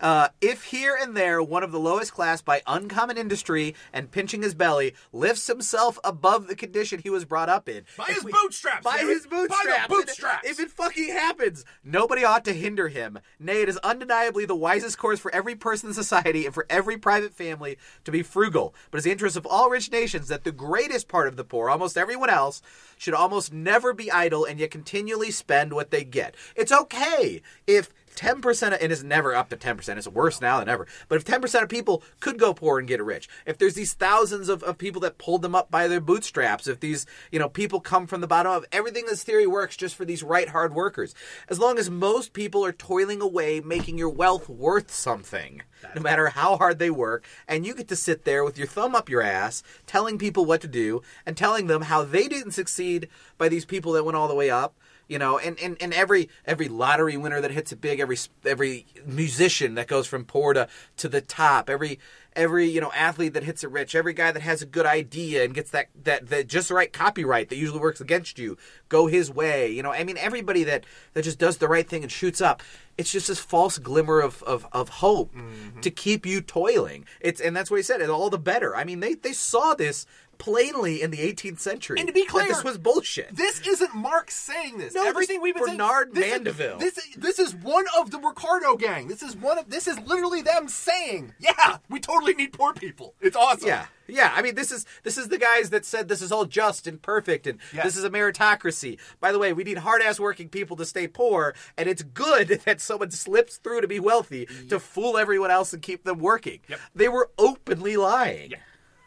Uh, 0.05 0.27
if 0.39 0.65
here 0.65 0.95
and 1.01 1.17
there 1.17 1.41
one 1.41 1.63
of 1.63 1.71
the 1.71 1.79
lowest 1.79 2.13
class 2.13 2.39
by 2.39 2.61
uncommon 2.67 3.17
industry 3.17 3.73
and 3.91 4.11
pinching 4.11 4.43
his 4.43 4.53
belly 4.53 4.93
lifts 5.11 5.47
himself 5.47 5.97
above 6.03 6.45
the 6.45 6.55
condition 6.55 6.99
he 6.99 7.09
was 7.09 7.25
brought 7.25 7.49
up 7.49 7.67
in 7.67 7.83
By 7.97 8.05
if 8.09 8.21
his 8.21 8.23
bootstraps, 8.25 8.83
by 8.83 8.99
his 8.99 9.25
By 9.25 9.37
the 9.39 9.47
bootstraps, 9.47 9.87
bootstraps. 9.87 10.47
if 10.47 10.59
it 10.59 10.69
fucking 10.69 11.09
happens, 11.09 11.65
nobody 11.83 12.23
ought 12.23 12.45
to 12.45 12.53
hinder 12.53 12.87
him. 12.87 13.17
Nay, 13.39 13.63
it 13.63 13.67
is 13.67 13.77
undeniably 13.77 14.45
the 14.45 14.55
wisest 14.55 14.99
course 14.99 15.19
for 15.19 15.33
every 15.33 15.55
person 15.55 15.89
in 15.89 15.95
society 15.95 16.45
and 16.45 16.53
for 16.53 16.67
every 16.69 16.97
private 16.97 17.33
family 17.33 17.79
to 18.03 18.11
be 18.11 18.21
frugal. 18.21 18.75
But 18.91 18.99
it's 18.99 19.05
the 19.05 19.11
interest 19.11 19.35
of 19.35 19.47
all 19.47 19.71
rich 19.71 19.91
nations 19.91 20.27
that 20.27 20.43
the 20.43 20.51
greatest 20.51 21.07
part 21.07 21.27
of 21.27 21.35
the 21.35 21.43
poor, 21.43 21.67
almost 21.67 21.97
everyone 21.97 22.29
else, 22.29 22.61
should 22.99 23.15
almost 23.15 23.51
never 23.51 23.91
be 23.91 24.11
idle 24.11 24.45
and 24.45 24.59
yet 24.59 24.69
continually 24.69 25.31
spend 25.31 25.73
what 25.73 25.89
they 25.89 26.03
get. 26.03 26.35
It's 26.55 26.71
okay 26.71 27.41
if 27.65 27.89
10% 28.15 28.67
of, 28.73 28.81
and 28.81 28.91
it's 28.91 29.03
never 29.03 29.35
up 29.35 29.49
to 29.49 29.57
10%, 29.57 29.97
it's 29.97 30.07
worse 30.07 30.41
now 30.41 30.59
than 30.59 30.69
ever. 30.69 30.87
But 31.07 31.17
if 31.17 31.25
10% 31.25 31.63
of 31.63 31.69
people 31.69 32.03
could 32.19 32.39
go 32.39 32.53
poor 32.53 32.79
and 32.79 32.87
get 32.87 33.03
rich, 33.03 33.27
if 33.45 33.57
there's 33.57 33.75
these 33.75 33.93
thousands 33.93 34.49
of, 34.49 34.63
of 34.63 34.77
people 34.77 35.01
that 35.01 35.17
pulled 35.17 35.41
them 35.41 35.55
up 35.55 35.69
by 35.69 35.87
their 35.87 35.99
bootstraps, 35.99 36.67
if 36.67 36.79
these, 36.79 37.05
you 37.31 37.39
know, 37.39 37.49
people 37.49 37.79
come 37.79 38.07
from 38.07 38.21
the 38.21 38.27
bottom 38.27 38.51
of 38.51 38.65
everything 38.71 39.05
this 39.05 39.23
theory 39.23 39.47
works 39.47 39.77
just 39.77 39.95
for 39.95 40.05
these 40.05 40.23
right 40.23 40.49
hard 40.49 40.73
workers. 40.73 41.13
As 41.49 41.59
long 41.59 41.77
as 41.77 41.89
most 41.89 42.33
people 42.33 42.65
are 42.65 42.71
toiling 42.71 43.21
away, 43.21 43.59
making 43.59 43.97
your 43.97 44.09
wealth 44.09 44.49
worth 44.49 44.91
something, 44.91 45.61
no 45.95 46.01
matter 46.01 46.27
how 46.29 46.57
hard 46.57 46.79
they 46.79 46.89
work, 46.89 47.25
and 47.47 47.65
you 47.65 47.75
get 47.75 47.87
to 47.89 47.95
sit 47.95 48.23
there 48.23 48.43
with 48.43 48.57
your 48.57 48.67
thumb 48.67 48.95
up 48.95 49.09
your 49.09 49.21
ass, 49.21 49.63
telling 49.85 50.17
people 50.17 50.45
what 50.45 50.61
to 50.61 50.67
do, 50.67 51.01
and 51.25 51.37
telling 51.37 51.67
them 51.67 51.83
how 51.83 52.03
they 52.03 52.27
didn't 52.27 52.51
succeed 52.51 53.07
by 53.37 53.49
these 53.49 53.65
people 53.65 53.91
that 53.93 54.05
went 54.05 54.15
all 54.15 54.27
the 54.27 54.35
way 54.35 54.49
up 54.49 54.75
you 55.07 55.19
know 55.19 55.37
and, 55.37 55.59
and, 55.59 55.77
and 55.79 55.93
every 55.93 56.29
every 56.45 56.67
lottery 56.67 57.17
winner 57.17 57.41
that 57.41 57.51
hits 57.51 57.71
it 57.71 57.81
big 57.81 57.99
every 57.99 58.17
every 58.45 58.85
musician 59.05 59.75
that 59.75 59.87
goes 59.87 60.07
from 60.07 60.25
poor 60.25 60.53
to 60.53 60.67
to 60.97 61.07
the 61.07 61.21
top 61.21 61.69
every 61.69 61.99
every 62.35 62.67
you 62.67 62.81
know 62.81 62.91
athlete 62.93 63.33
that 63.33 63.43
hits 63.43 63.63
it 63.63 63.71
rich 63.71 63.95
every 63.95 64.13
guy 64.13 64.31
that 64.31 64.41
has 64.41 64.61
a 64.61 64.65
good 64.65 64.85
idea 64.85 65.43
and 65.43 65.53
gets 65.53 65.71
that 65.71 65.87
that, 66.03 66.27
that 66.27 66.47
just 66.47 66.69
the 66.69 66.73
right 66.73 66.91
copyright 66.91 67.49
that 67.49 67.55
usually 67.55 67.79
works 67.79 68.01
against 68.01 68.37
you 68.39 68.57
go 68.89 69.07
his 69.07 69.31
way 69.31 69.71
you 69.71 69.83
know 69.83 69.91
i 69.91 70.03
mean 70.03 70.17
everybody 70.17 70.63
that 70.63 70.85
that 71.13 71.23
just 71.23 71.39
does 71.39 71.57
the 71.57 71.67
right 71.67 71.87
thing 71.87 72.03
and 72.03 72.11
shoots 72.11 72.41
up 72.41 72.61
it's 72.97 73.11
just 73.11 73.27
this 73.27 73.39
false 73.39 73.77
glimmer 73.77 74.21
of, 74.21 74.41
of, 74.43 74.65
of 74.71 74.87
hope 74.87 75.33
mm-hmm. 75.35 75.81
to 75.81 75.91
keep 75.91 76.25
you 76.25 76.41
toiling. 76.41 77.05
It's 77.19 77.41
and 77.41 77.55
that's 77.55 77.69
what 77.69 77.77
he 77.77 77.83
said 77.83 78.01
and 78.01 78.09
all 78.09 78.29
the 78.29 78.37
better. 78.37 78.75
I 78.75 78.83
mean 78.83 78.99
they 79.01 79.15
they 79.15 79.33
saw 79.33 79.73
this 79.73 80.05
plainly 80.37 81.01
in 81.01 81.11
the 81.11 81.17
18th 81.19 81.59
century 81.59 81.99
And 81.99 82.07
to 82.07 82.13
be 82.13 82.21
that 82.21 82.29
clear, 82.29 82.47
this 82.47 82.63
was 82.63 82.77
bullshit 82.77 83.35
This 83.35 83.59
isn't 83.65 83.95
Marx 83.95 84.35
saying 84.35 84.77
this. 84.77 84.93
No, 84.93 85.01
this 85.01 85.09
Everything 85.09 85.41
we've 85.41 85.55
been 85.55 85.63
Bernard 85.77 86.13
saying. 86.13 86.13
this 86.13 86.31
Mandeville. 86.31 86.81
Is, 86.81 86.93
this 86.95 87.15
this 87.17 87.39
is 87.39 87.55
one 87.55 87.85
of 87.99 88.11
the 88.11 88.19
Ricardo 88.19 88.75
gang. 88.77 89.07
This 89.07 89.23
is 89.23 89.35
one 89.35 89.57
of 89.57 89.69
this 89.69 89.87
is 89.87 89.99
literally 89.99 90.41
them 90.41 90.67
saying, 90.67 91.33
"Yeah, 91.39 91.77
we 91.89 91.99
totally 91.99 92.33
need 92.33 92.53
poor 92.53 92.73
people." 92.73 93.13
It's 93.21 93.35
awesome. 93.35 93.67
Yeah, 93.67 93.85
yeah. 94.07 94.31
I 94.35 94.41
mean, 94.41 94.55
this 94.55 94.71
is 94.71 94.85
this 95.03 95.17
is 95.17 95.29
the 95.29 95.37
guys 95.37 95.69
that 95.71 95.85
said 95.85 96.07
this 96.07 96.21
is 96.21 96.31
all 96.31 96.45
just 96.45 96.87
and 96.87 97.01
perfect, 97.01 97.47
and 97.47 97.59
Yes. 97.73 97.83
this 97.85 97.97
is 97.97 98.03
a 98.03 98.09
meritocracy. 98.09 98.99
By 99.19 99.31
the 99.31 99.39
way, 99.39 99.53
we 99.53 99.63
need 99.63 99.79
hard 99.79 100.01
ass 100.01 100.19
working 100.19 100.49
people 100.49 100.75
to 100.77 100.85
stay 100.85 101.07
poor, 101.07 101.55
and 101.77 101.87
it's 101.89 102.03
good 102.03 102.47
that 102.65 102.81
someone 102.81 103.11
slips 103.11 103.57
through 103.57 103.81
to 103.81 103.87
be 103.87 103.99
wealthy 103.99 104.47
to 104.69 104.79
fool 104.79 105.17
everyone 105.17 105.51
else 105.51 105.73
and 105.73 105.81
keep 105.81 106.03
them 106.03 106.19
working. 106.19 106.59
Yep. 106.67 106.79
They 106.93 107.07
were 107.09 107.29
openly 107.37 107.97
lying. 107.97 108.51
Yeah. 108.51 108.57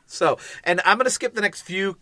So, 0.08 0.38
and 0.64 0.80
I'm 0.84 0.96
going 0.96 1.04
to 1.04 1.10
skip 1.10 1.34
the 1.34 1.40
next 1.40 1.60
few 1.60 1.98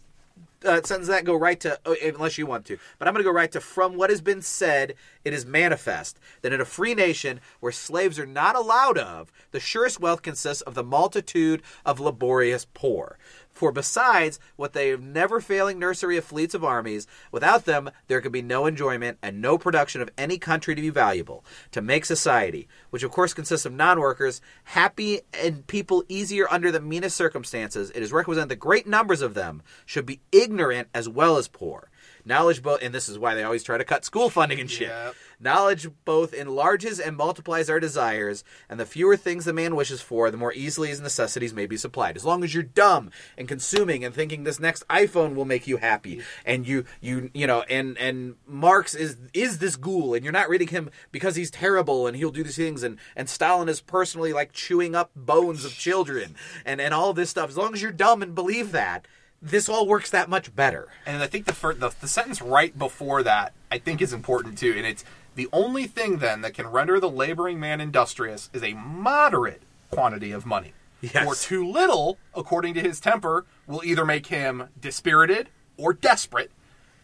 uh, 0.65 0.81
sentences 0.83 1.09
that 1.09 1.25
go 1.25 1.35
right 1.35 1.59
to, 1.61 1.79
oh, 1.85 1.97
unless 2.03 2.39
you 2.39 2.47
want 2.47 2.65
to, 2.67 2.79
but 2.99 3.07
I'm 3.07 3.15
going 3.15 3.23
to 3.23 3.29
go 3.29 3.35
right 3.35 3.51
to 3.53 3.61
from 3.61 3.97
what 3.97 4.11
has 4.11 4.21
been 4.21 4.43
said, 4.43 4.95
it 5.25 5.35
is 5.35 5.45
manifest 5.45 6.19
that 6.43 6.53
in 6.53 6.61
a 6.61 6.65
free 6.65 6.95
nation 6.95 7.41
where 7.61 7.73
slaves 7.73 8.19
are 8.19 8.27
not 8.27 8.57
allowed 8.57 8.97
of, 8.97 9.33
the 9.51 9.61
surest 9.61 10.01
wealth 10.01 10.23
consists 10.23 10.63
of 10.63 10.75
the 10.75 10.85
multitude 10.85 11.63
of 11.85 12.01
laborious 12.01 12.67
poor. 12.73 13.19
For 13.57 13.73
besides 13.73 14.39
what 14.57 14.75
they 14.75 14.91
have 14.91 15.01
never 15.01 15.41
failing 15.41 15.79
nursery 15.79 16.19
of 16.19 16.27
fleets 16.27 16.55
of 16.55 16.63
armies, 16.63 17.07
without 17.33 17.65
them 17.65 17.91
there 18.07 18.21
could 18.21 18.31
be 18.31 18.43
no 18.43 18.67
enjoyment 18.67 19.17
and 19.23 19.41
no 19.41 19.57
production 19.57 20.03
of 20.03 20.11
any 20.19 20.37
country 20.37 20.75
to 20.75 20.83
be 20.83 20.91
valuable. 20.91 21.43
To 21.71 21.81
make 21.81 22.05
society, 22.05 22.69
which 22.91 23.03
of 23.03 23.11
course 23.11 23.33
consists 23.33 23.65
of 23.65 23.73
non 23.73 23.99
workers, 23.99 24.43
happy 24.65 25.23
and 25.33 25.67
people 25.67 26.05
easier 26.07 26.47
under 26.51 26.71
the 26.71 26.83
meanest 26.83 27.17
circumstances, 27.17 27.91
it 27.95 28.03
is 28.03 28.13
requisite 28.13 28.51
that 28.51 28.57
great 28.57 28.87
numbers 28.87 29.23
of 29.23 29.33
them 29.33 29.63
should 29.87 30.05
be 30.05 30.21
ignorant 30.33 30.89
as 30.93 31.09
well 31.09 31.39
as 31.39 31.49
poor. 31.49 31.89
Knowledge 32.27 32.61
both, 32.61 32.83
and 32.83 32.93
this 32.93 33.09
is 33.09 33.21
why 33.21 33.37
they 33.37 33.45
always 33.45 33.63
try 33.63 33.79
to 33.79 33.85
cut 33.85 34.05
school 34.05 34.29
funding 34.29 34.59
and 34.59 34.69
shit. 34.69 34.89
Yep. 34.89 35.15
Knowledge 35.39 35.89
both 36.05 36.35
enlarges 36.35 36.99
and 36.99 37.17
multiplies 37.17 37.71
our 37.71 37.79
desires, 37.79 38.43
and 38.69 38.81
the 38.81 38.85
fewer 38.85 39.17
things 39.17 39.45
the 39.45 39.53
man 39.53 39.77
wishes 39.77 40.01
for, 40.01 40.29
the 40.31 40.37
more 40.37 40.53
easily 40.53 40.89
his 40.89 41.01
necessities 41.01 41.55
may 41.55 41.67
be 41.67 41.77
supplied. 41.77 42.17
As 42.17 42.25
long 42.25 42.43
as 42.43 42.53
you're 42.53 42.65
dumb 42.65 43.13
and 43.39 43.47
consuming 43.47 44.05
and 44.05 44.13
thinking 44.13 44.43
this 44.43 44.59
next 44.59 44.87
iPhone 44.89 45.37
will 45.37 45.45
make 45.45 45.69
you 45.69 45.77
happy, 45.77 46.21
and 46.45 46.67
you 46.67 46.85
you 47.01 47.31
you 47.33 47.47
know, 47.47 47.63
and 47.63 47.97
and 47.99 48.35
Marx 48.45 48.97
is 48.97 49.19
is 49.33 49.59
this 49.59 49.77
ghoul, 49.77 50.15
and 50.15 50.25
you're 50.25 50.33
not 50.33 50.49
reading 50.49 50.69
him 50.69 50.91
because 51.13 51.37
he's 51.37 51.51
terrible 51.51 52.09
and 52.09 52.17
he'll 52.17 52.33
do 52.33 52.43
these 52.43 52.57
things, 52.57 52.83
and 52.83 52.99
and 53.15 53.29
Stalin 53.29 53.69
is 53.69 53.81
personally 53.81 54.33
like 54.33 54.53
chewing 54.53 54.97
up 54.97 55.13
bones 55.15 55.65
of 55.65 55.73
children, 55.73 56.35
and 56.65 56.81
and 56.81 56.93
all 56.93 57.13
this 57.13 57.31
stuff. 57.31 57.51
As 57.51 57.57
long 57.57 57.73
as 57.73 57.83
you're 57.83 57.93
dumb 57.93 58.21
and 58.21 58.35
believe 58.35 58.73
that, 58.73 59.07
this 59.43 59.69
all 59.69 59.87
works 59.87 60.11
that 60.11 60.29
much 60.29 60.55
better. 60.55 60.89
And 61.05 61.23
I 61.23 61.27
think 61.27 61.45
the, 61.47 61.53
fir- 61.53 61.75
the 61.75 61.91
the 62.01 62.09
sentence 62.09 62.41
right 62.43 62.77
before 62.79 63.23
that 63.23 63.53
I 63.71 63.79
think 63.79 64.01
is 64.01 64.13
important 64.13 64.59
too, 64.59 64.75
and 64.77 64.87
it's 64.87 65.05
the 65.35 65.49
only 65.53 65.87
thing 65.87 66.19
then 66.19 66.41
that 66.41 66.55
can 66.55 66.67
render 66.67 66.99
the 66.99 67.11
laboring 67.11 67.61
man 67.61 67.81
industrious 67.81 68.49
is 68.53 68.63
a 68.63 68.73
moderate 68.73 69.63
quantity 69.91 70.33
of 70.33 70.47
money. 70.47 70.73
Yes. 71.03 71.27
Or 71.27 71.35
too 71.35 71.71
little, 71.71 72.19
according 72.35 72.75
to 72.75 72.81
his 72.81 73.01
temper, 73.01 73.45
will 73.67 73.85
either 73.85 74.05
make 74.05 74.27
him 74.27 74.71
dispirited 74.81 75.51
or 75.77 75.93
desperate, 75.93 76.51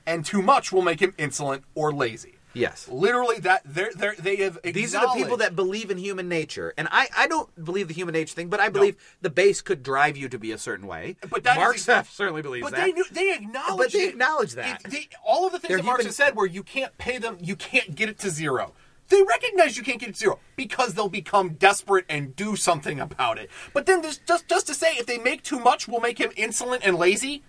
and 0.07 0.25
too 0.25 0.41
much 0.41 0.73
will 0.73 0.83
make 0.83 1.01
him 1.01 1.15
insolent 1.19 1.65
or 1.75 1.93
lazy. 1.93 2.32
Yes. 2.55 2.89
Literally, 2.89 3.39
that 3.41 3.63
they're, 3.65 3.91
they're, 3.95 4.15
they 4.19 4.37
have. 4.37 4.59
These 4.63 4.95
are 4.95 5.07
the 5.07 5.23
people 5.23 5.39
that 5.39 5.57
believe 5.57 5.91
in 5.91 5.99
human 5.99 6.29
nature, 6.29 6.75
and 6.77 6.89
I, 6.91 7.09
I 7.17 7.27
don't 7.27 7.49
believe 7.65 7.89
the 7.89 7.95
human 7.95 8.13
nature 8.13 8.35
thing, 8.35 8.49
but 8.49 8.61
I 8.61 8.69
believe 8.69 8.97
the 9.21 9.31
base 9.31 9.61
could 9.61 9.83
drive 9.83 10.17
you 10.17 10.29
to 10.29 10.39
be 10.39 10.53
a 10.53 10.59
certain 10.59 10.87
way. 10.87 11.17
But 11.31 11.45
that 11.45 11.57
Marx 11.57 11.83
certainly 12.11 12.43
believes 12.43 12.65
But 12.65 12.73
that. 12.77 12.85
they 12.85 12.93
knew, 12.93 13.05
they 13.11 13.35
acknowledge. 13.35 13.79
But 13.79 13.93
they 13.93 14.05
it. 14.05 14.11
acknowledge 14.11 14.53
that. 14.55 14.83
It- 14.85 14.91
they- 14.91 15.09
all 15.25 15.47
of 15.47 15.53
the 15.53 15.59
things 15.59 15.69
They're 15.69 15.79
that 15.79 15.85
Marx 15.85 16.03
human- 16.03 16.13
said, 16.15 16.37
where 16.37 16.47
you 16.47 16.63
can't 16.63 16.97
pay 16.99 17.19
them, 17.19 17.39
you 17.41 17.57
can't 17.57 17.95
get 17.95 18.09
it 18.09 18.19
to 18.21 18.31
zero. 18.31 18.73
They 19.09 19.23
recognize 19.23 19.77
you 19.77 19.83
can't 19.83 19.99
get 20.01 20.09
it 20.11 20.13
to 20.15 20.19
zero 20.19 20.39
because 20.57 20.95
they'll 20.95 21.09
become 21.11 21.51
desperate 21.55 22.07
and 22.09 22.35
do 22.35 22.57
something 22.57 22.99
about 22.99 23.37
it. 23.37 23.51
But 23.75 23.85
then, 23.87 24.01
there's 24.01 24.19
just 24.19 24.49
just 24.49 24.67
to 24.69 24.75
say, 24.75 24.93
if 24.93 25.05
they 25.07 25.19
make 25.19 25.43
too 25.43 25.59
much, 25.59 25.87
will 25.87 26.01
make 26.01 26.19
him 26.19 26.31
insolent 26.37 26.83
and 26.87 26.97
lazy. 26.97 27.43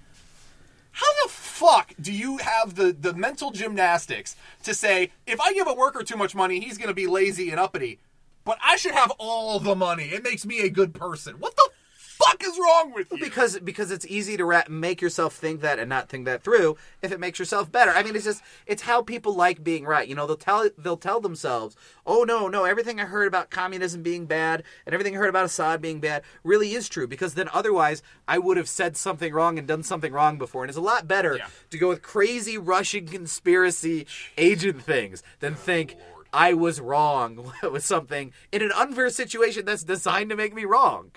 How 0.93 1.07
the 1.23 1.29
fuck 1.31 1.93
do 1.99 2.13
you 2.13 2.37
have 2.37 2.75
the, 2.75 2.93
the 2.93 3.13
mental 3.13 3.49
gymnastics 3.49 4.35
to 4.61 4.75
say, 4.75 5.11
if 5.25 5.41
I 5.41 5.53
give 5.53 5.67
a 5.67 5.73
worker 5.73 6.03
too 6.03 6.15
much 6.15 6.35
money, 6.35 6.59
he's 6.59 6.77
going 6.77 6.87
to 6.87 6.93
be 6.93 7.07
lazy 7.07 7.49
and 7.49 7.59
uppity, 7.59 7.99
but 8.45 8.59
I 8.63 8.75
should 8.75 8.93
have 8.93 9.11
all 9.17 9.59
the 9.59 9.75
money? 9.75 10.05
It 10.05 10.23
makes 10.23 10.45
me 10.45 10.61
a 10.61 10.69
good 10.69 10.93
person. 10.93 11.35
What 11.39 11.55
the 11.55 11.69
fuck 12.25 12.43
is 12.43 12.57
wrong 12.59 12.93
with 12.93 13.11
you? 13.11 13.17
because 13.19 13.59
because 13.59 13.91
it's 13.91 14.05
easy 14.07 14.37
to 14.37 14.45
ra- 14.45 14.63
make 14.69 15.01
yourself 15.01 15.35
think 15.35 15.61
that 15.61 15.79
and 15.79 15.89
not 15.89 16.09
think 16.09 16.25
that 16.25 16.43
through 16.43 16.77
if 17.01 17.11
it 17.11 17.19
makes 17.19 17.39
yourself 17.39 17.71
better. 17.71 17.91
I 17.91 18.03
mean, 18.03 18.15
it's 18.15 18.25
just 18.25 18.41
it's 18.65 18.81
how 18.83 19.01
people 19.01 19.35
like 19.35 19.63
being 19.63 19.85
right. 19.85 20.07
You 20.07 20.15
know, 20.15 20.25
they'll 20.27 20.35
tell 20.37 20.69
they'll 20.77 20.97
tell 20.97 21.19
themselves, 21.21 21.75
"Oh 22.05 22.23
no, 22.23 22.47
no, 22.47 22.63
everything 22.65 22.99
I 22.99 23.05
heard 23.05 23.27
about 23.27 23.49
communism 23.49 24.01
being 24.03 24.25
bad 24.25 24.63
and 24.85 24.93
everything 24.93 25.15
I 25.15 25.19
heard 25.19 25.29
about 25.29 25.45
Assad 25.45 25.81
being 25.81 25.99
bad 25.99 26.23
really 26.43 26.73
is 26.73 26.89
true." 26.89 27.07
Because 27.07 27.33
then 27.33 27.49
otherwise, 27.53 28.01
I 28.27 28.37
would 28.39 28.57
have 28.57 28.69
said 28.69 28.95
something 28.97 29.33
wrong 29.33 29.57
and 29.57 29.67
done 29.67 29.83
something 29.83 30.13
wrong 30.13 30.37
before. 30.37 30.63
And 30.63 30.69
it's 30.69 30.77
a 30.77 30.81
lot 30.81 31.07
better 31.07 31.37
Yeah. 31.37 31.47
to 31.71 31.77
go 31.77 31.89
with 31.89 32.01
crazy 32.01 32.57
Russian 32.57 33.07
conspiracy 33.07 34.07
agent 34.37 34.81
things 34.83 35.23
than 35.39 35.55
think. 35.55 35.95
I 36.35 36.55
was 36.55 36.81
wrong 36.81 37.51
with 37.63 37.85
something 37.85 38.33
in 38.51 38.63
an 38.63 38.71
unfair 38.71 39.11
situation 39.11 39.65
that's 39.65 39.83
designed 39.83 40.31
to 40.31 40.35
make 40.35 40.55
me 40.55 40.65
wrong. 40.65 41.11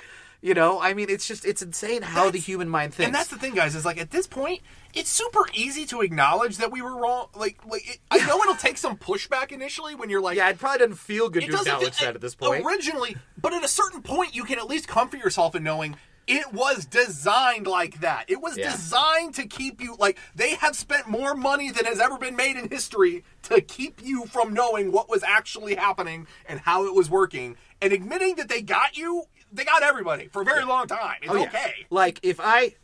You 0.46 0.54
know, 0.54 0.80
I 0.80 0.94
mean, 0.94 1.10
it's 1.10 1.26
just 1.26 1.44
it's 1.44 1.60
insane 1.60 2.02
how 2.02 2.30
the 2.30 2.38
human 2.38 2.68
mind 2.68 2.94
thinks. 2.94 3.08
And 3.08 3.12
that's 3.12 3.30
the 3.30 3.36
thing, 3.36 3.56
guys, 3.56 3.74
is 3.74 3.84
like 3.84 3.98
at 3.98 4.12
this 4.12 4.28
point, 4.28 4.60
it's 4.94 5.10
super 5.10 5.44
easy 5.52 5.86
to 5.86 6.02
acknowledge 6.02 6.58
that 6.58 6.70
we 6.70 6.82
were 6.82 6.94
wrong. 6.94 7.26
Like, 7.34 7.66
like 7.66 7.82
it, 7.90 7.98
I 8.12 8.24
know 8.24 8.38
it'll 8.38 8.54
take 8.54 8.78
some 8.78 8.96
pushback 8.96 9.50
initially 9.50 9.96
when 9.96 10.08
you're 10.08 10.20
like, 10.20 10.36
yeah, 10.36 10.48
it 10.48 10.58
probably 10.58 10.78
doesn't 10.78 10.98
feel 10.98 11.28
good 11.30 11.42
to 11.46 11.46
acknowledge 11.48 11.94
feel- 11.96 12.06
that 12.06 12.14
at 12.14 12.20
this 12.20 12.36
point. 12.36 12.64
Originally, 12.64 13.16
but 13.42 13.54
at 13.54 13.64
a 13.64 13.68
certain 13.68 14.02
point, 14.02 14.36
you 14.36 14.44
can 14.44 14.60
at 14.60 14.68
least 14.68 14.86
comfort 14.86 15.18
yourself 15.18 15.56
in 15.56 15.64
knowing 15.64 15.96
it 16.28 16.52
was 16.52 16.84
designed 16.84 17.66
like 17.66 17.98
that. 18.02 18.26
It 18.28 18.40
was 18.40 18.56
Yeah. 18.56 18.70
designed 18.70 19.34
to 19.34 19.48
keep 19.48 19.80
you 19.80 19.96
like 19.98 20.16
they 20.36 20.54
have 20.54 20.76
spent 20.76 21.08
more 21.08 21.34
money 21.34 21.72
than 21.72 21.86
has 21.86 21.98
ever 21.98 22.18
been 22.18 22.36
made 22.36 22.56
in 22.56 22.68
history 22.68 23.24
to 23.44 23.60
keep 23.60 24.00
you 24.00 24.26
from 24.26 24.54
knowing 24.54 24.92
what 24.92 25.08
was 25.08 25.24
actually 25.24 25.74
happening 25.74 26.28
and 26.48 26.60
how 26.60 26.86
it 26.86 26.94
was 26.94 27.10
working. 27.10 27.56
And 27.82 27.92
admitting 27.92 28.36
that 28.36 28.48
they 28.48 28.62
got 28.62 28.96
you, 28.96 29.24
they 29.56 29.64
got 29.64 29.82
everybody 29.82 30.28
for 30.28 30.42
a 30.42 30.44
very 30.44 30.64
long 30.64 30.86
time. 30.86 31.16
It's 31.22 31.32
Oh, 31.32 31.36
yeah. 31.36 31.44
okay. 31.44 31.72
Like 31.90 32.20
if 32.22 32.38
I, 32.40 32.74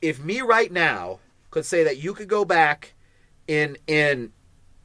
if 0.00 0.22
me 0.22 0.40
right 0.40 0.70
now 0.72 1.18
could 1.50 1.66
say 1.66 1.84
that 1.84 1.98
you 1.98 2.14
could 2.14 2.28
go 2.28 2.44
back 2.44 2.94
in 3.46 3.76
in 3.86 4.32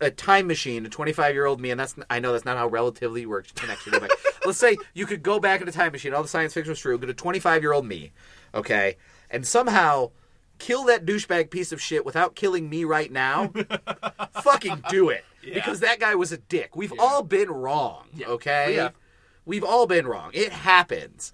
a 0.01 0.09
time 0.11 0.47
machine, 0.47 0.85
a 0.85 0.89
25 0.89 1.33
year 1.33 1.45
old 1.45 1.59
me, 1.59 1.71
and 1.71 1.79
that's 1.79 1.95
I 2.09 2.19
know 2.19 2.31
that's 2.31 2.45
not 2.45 2.57
how 2.57 2.67
relativity 2.67 3.25
works. 3.25 3.51
You 3.55 3.61
can 3.61 3.69
actually 3.69 3.93
go 3.93 3.99
back. 4.01 4.11
Let's 4.45 4.57
say 4.57 4.77
you 4.93 5.05
could 5.05 5.23
go 5.23 5.39
back 5.39 5.61
in 5.61 5.67
a 5.67 5.71
time 5.71 5.91
machine. 5.91 6.13
All 6.13 6.21
the 6.23 6.29
science 6.29 6.53
fiction 6.53 6.71
was 6.71 6.79
true. 6.79 6.97
Get 6.97 7.09
a 7.09 7.13
25 7.13 7.61
year 7.61 7.73
old 7.73 7.85
me, 7.85 8.11
okay, 8.53 8.97
and 9.29 9.45
somehow 9.45 10.11
kill 10.57 10.83
that 10.85 11.05
douchebag 11.05 11.49
piece 11.49 11.71
of 11.71 11.81
shit 11.81 12.05
without 12.05 12.35
killing 12.35 12.69
me 12.69 12.83
right 12.83 13.11
now. 13.11 13.51
fucking 14.41 14.83
do 14.89 15.09
it 15.09 15.23
because 15.41 15.79
that 15.81 15.99
guy 15.99 16.15
was 16.15 16.31
a 16.31 16.37
dick. 16.37 16.75
We've 16.75 16.93
all 16.99 17.23
been 17.23 17.49
wrong, 17.49 18.07
okay? 18.21 18.89
We 19.49 19.57
have. 19.57 19.65
All 19.65 19.87
been 19.87 20.07
wrong. 20.07 20.31
It 20.33 20.51
happens. 20.51 21.33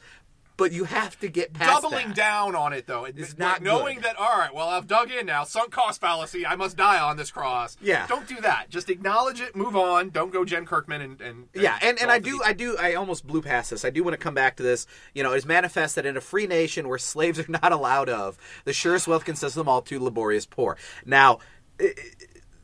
But 0.57 0.71
you 0.71 0.85
have 0.85 1.19
to 1.19 1.27
get 1.27 1.51
past 1.51 1.81
doubling 1.81 2.07
that. 2.09 2.15
down 2.15 2.55
on 2.55 2.71
it 2.71 2.87
though. 2.87 3.03
It's 3.03 3.37
not 3.37 3.61
knowing 3.61 3.95
good. 3.95 4.05
that. 4.05 4.15
All 4.15 4.37
right, 4.37 4.53
well, 4.53 4.69
I've 4.69 4.87
dug 4.87 5.11
in 5.11 5.25
now. 5.25 5.43
Sunk 5.43 5.71
cost 5.71 5.99
fallacy. 5.99 6.45
I 6.45 6.55
must 6.55 6.77
die 6.77 6.97
on 6.97 7.17
this 7.17 7.29
cross. 7.29 7.75
Yeah. 7.81 8.07
Don't 8.07 8.25
do 8.27 8.39
that. 8.41 8.69
Just 8.69 8.89
acknowledge 8.89 9.41
it. 9.41 9.53
Move 9.53 9.75
on. 9.75 10.11
Don't 10.11 10.31
go 10.31 10.45
Jen 10.45 10.65
Kirkman 10.65 11.01
and, 11.01 11.19
and, 11.19 11.47
Yeah, 11.53 11.77
and, 11.81 11.99
and 11.99 12.09
I 12.09 12.19
do, 12.19 12.41
I 12.43 12.53
do, 12.53 12.77
I 12.79 12.93
almost 12.93 13.27
blew 13.27 13.41
past 13.41 13.71
this. 13.71 13.83
I 13.83 13.89
do 13.89 14.01
want 14.03 14.13
to 14.13 14.17
come 14.17 14.33
back 14.33 14.55
to 14.57 14.63
this. 14.63 14.87
You 15.13 15.23
know, 15.23 15.33
it's 15.33 15.45
manifest 15.45 15.95
that 15.95 16.05
in 16.05 16.15
a 16.15 16.21
free 16.21 16.47
nation 16.47 16.87
where 16.87 16.97
slaves 16.97 17.37
are 17.37 17.45
not 17.49 17.73
allowed 17.73 18.07
of, 18.07 18.37
the 18.63 18.73
surest 18.73 19.09
wealth 19.09 19.25
consists 19.25 19.57
of 19.57 19.65
them 19.65 19.69
all 19.69 19.81
too 19.81 19.99
laborious 19.99 20.45
poor. 20.45 20.77
Now, 21.05 21.39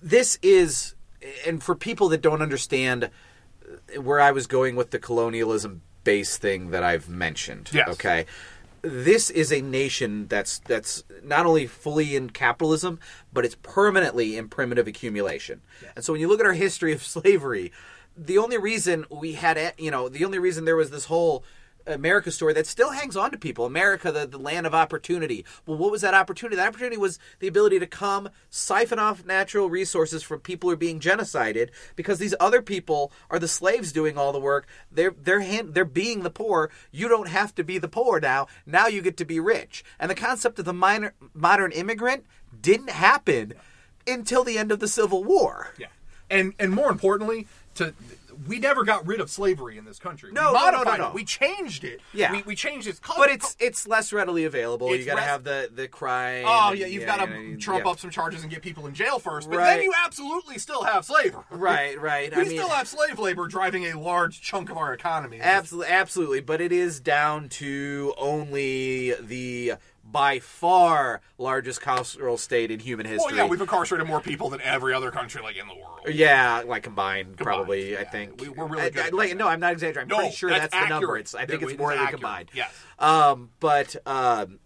this 0.01 0.39
is, 0.41 0.95
and 1.45 1.61
for 1.61 1.75
people 1.75 2.07
that 2.09 2.21
don't 2.21 2.41
understand 2.41 3.09
where 3.97 4.19
I 4.19 4.31
was 4.31 4.47
going 4.47 4.75
with 4.75 4.91
the 4.91 4.99
colonialism 4.99 5.81
base 6.03 6.37
thing 6.37 6.71
that 6.71 6.83
I've 6.83 7.09
mentioned. 7.09 7.69
Yes. 7.73 7.87
Okay. 7.89 8.25
This 8.81 9.29
is 9.29 9.51
a 9.51 9.61
nation 9.61 10.27
that's 10.27 10.59
that's 10.59 11.03
not 11.23 11.45
only 11.45 11.67
fully 11.67 12.15
in 12.15 12.31
capitalism, 12.31 12.99
but 13.31 13.45
it's 13.45 13.55
permanently 13.61 14.37
in 14.37 14.49
primitive 14.49 14.87
accumulation. 14.87 15.61
And 15.95 16.03
so 16.03 16.13
when 16.13 16.19
you 16.19 16.27
look 16.27 16.39
at 16.39 16.45
our 16.45 16.53
history 16.53 16.91
of 16.91 17.03
slavery, 17.15 17.71
the 18.17 18.37
only 18.37 18.57
reason 18.57 19.05
we 19.09 19.33
had, 19.33 19.73
you 19.77 19.91
know, 19.91 20.09
the 20.09 20.25
only 20.25 20.39
reason 20.39 20.65
there 20.65 20.75
was 20.75 20.89
this 20.89 21.05
whole 21.05 21.43
America 21.87 22.31
story 22.31 22.53
that 22.53 22.67
still 22.67 22.91
hangs 22.91 23.15
on 23.15 23.31
to 23.31 23.37
people. 23.37 23.65
America, 23.65 24.11
the, 24.11 24.25
the 24.25 24.37
land 24.37 24.65
of 24.65 24.73
opportunity. 24.73 25.45
Well, 25.65 25.77
what 25.77 25.91
was 25.91 26.01
that 26.01 26.13
opportunity? 26.13 26.55
That 26.55 26.67
opportunity 26.67 26.97
was 26.97 27.19
the 27.39 27.47
ability 27.47 27.79
to 27.79 27.87
come 27.87 28.29
siphon 28.49 28.99
off 28.99 29.25
natural 29.25 29.69
resources 29.69 30.23
from 30.23 30.39
people 30.39 30.69
who 30.69 30.73
are 30.73 30.77
being 30.77 30.99
genocided 30.99 31.69
because 31.95 32.19
these 32.19 32.35
other 32.39 32.61
people 32.61 33.11
are 33.29 33.39
the 33.39 33.47
slaves 33.47 33.91
doing 33.91 34.17
all 34.17 34.31
the 34.31 34.39
work. 34.39 34.67
They're 34.91 35.15
they're 35.17 35.41
hand, 35.41 35.73
they're 35.73 35.85
being 35.85 36.23
the 36.23 36.29
poor. 36.29 36.69
You 36.91 37.07
don't 37.07 37.29
have 37.29 37.53
to 37.55 37.63
be 37.63 37.77
the 37.77 37.87
poor 37.87 38.19
now. 38.19 38.47
Now 38.65 38.87
you 38.87 39.01
get 39.01 39.17
to 39.17 39.25
be 39.25 39.39
rich. 39.39 39.83
And 39.99 40.09
the 40.09 40.15
concept 40.15 40.59
of 40.59 40.65
the 40.65 40.73
minor, 40.73 41.13
modern 41.33 41.71
immigrant 41.71 42.25
didn't 42.59 42.89
happen 42.89 43.53
until 44.07 44.43
the 44.43 44.57
end 44.57 44.71
of 44.71 44.79
the 44.79 44.87
Civil 44.87 45.23
War. 45.23 45.73
Yeah, 45.77 45.87
and 46.29 46.53
and 46.59 46.71
more 46.71 46.89
importantly, 46.89 47.47
to 47.75 47.93
we 48.47 48.59
never 48.59 48.83
got 48.83 49.05
rid 49.05 49.19
of 49.19 49.29
slavery 49.29 49.77
in 49.77 49.85
this 49.85 49.99
country. 49.99 50.31
No, 50.31 50.47
we 50.47 50.53
no, 50.53 50.65
no, 50.65 50.71
modified 50.71 50.99
no, 50.99 51.03
no. 51.05 51.09
it. 51.09 51.15
We 51.15 51.23
changed 51.25 51.83
it. 51.83 51.99
Yeah. 52.13 52.31
we, 52.31 52.41
we 52.43 52.55
changed 52.55 52.87
its 52.87 52.99
color. 52.99 53.19
But 53.19 53.29
it's 53.31 53.55
it's 53.59 53.87
less 53.87 54.11
readily 54.13 54.45
available. 54.45 54.89
It's 54.93 54.99
you 54.99 55.05
got 55.05 55.15
to 55.15 55.21
res- 55.21 55.29
have 55.29 55.43
the 55.43 55.69
the 55.73 55.87
crime. 55.87 56.45
Oh 56.47 56.69
and- 56.69 56.79
yeah, 56.79 56.85
you've 56.87 57.05
got 57.05 57.25
to 57.25 57.31
yeah, 57.31 57.57
trump 57.57 57.85
yeah. 57.85 57.91
up 57.91 57.99
some 57.99 58.09
charges 58.09 58.41
and 58.41 58.51
get 58.51 58.61
people 58.61 58.87
in 58.87 58.93
jail 58.93 59.19
first. 59.19 59.49
But 59.49 59.57
Right. 59.57 59.75
then 59.75 59.83
you 59.83 59.93
absolutely 60.05 60.57
still 60.57 60.83
have 60.83 61.05
slavery. 61.05 61.43
Right, 61.51 61.99
right. 61.99 62.31
We 62.35 62.41
I 62.41 62.45
mean, 62.45 62.57
still 62.57 62.69
have 62.69 62.87
slave 62.87 63.19
labor 63.19 63.47
driving 63.47 63.85
a 63.85 63.99
large 63.99 64.41
chunk 64.41 64.69
of 64.69 64.77
our 64.77 64.93
economy. 64.93 65.39
Absolutely, 65.41 65.91
absolutely. 65.91 66.41
But 66.41 66.61
it 66.61 66.71
is 66.71 66.99
down 66.99 67.49
to 67.49 68.13
only 68.17 69.13
the 69.19 69.73
by 70.11 70.39
far 70.39 71.21
largest 71.37 71.81
carceral 71.81 72.37
state 72.37 72.69
in 72.71 72.79
human 72.79 73.05
Well, 73.05 73.13
history. 73.13 73.37
yeah, 73.37 73.45
we've 73.47 73.61
incarcerated 73.61 74.07
more 74.07 74.19
people 74.21 74.49
than 74.49 74.59
every 74.61 74.93
other 74.93 75.09
country 75.11 75.41
like 75.41 75.55
in 75.57 75.67
the 75.67 75.73
world. 75.75 75.99
Yeah, 76.09 76.63
like 76.65 76.83
combined, 76.83 77.37
probably. 77.37 77.97
I 77.97 78.03
think 78.03 78.41
We- 78.41 78.49
we're 78.49 78.65
really 78.65 78.89
good 78.89 79.03
I- 79.03 79.07
at 79.07 79.13
like, 79.13 79.35
no, 79.35 79.47
I'm 79.47 79.59
not 79.59 79.71
exaggerating. 79.73 80.11
I'm 80.11 80.17
No, 80.17 80.17
pretty 80.23 80.35
sure 80.35 80.49
that's 80.49 80.71
that's, 80.71 80.73
the 80.73 80.89
number. 80.89 81.07
accurate. 81.07 81.21
It's, 81.21 81.35
I 81.35 81.45
think 81.45 81.61
it's 81.63 81.77
more 81.77 81.95
than 81.95 82.07
combined. 82.07 82.49
Yes. 82.53 82.71
Um, 82.99 83.49
but 83.59 83.95
um, 84.05 84.59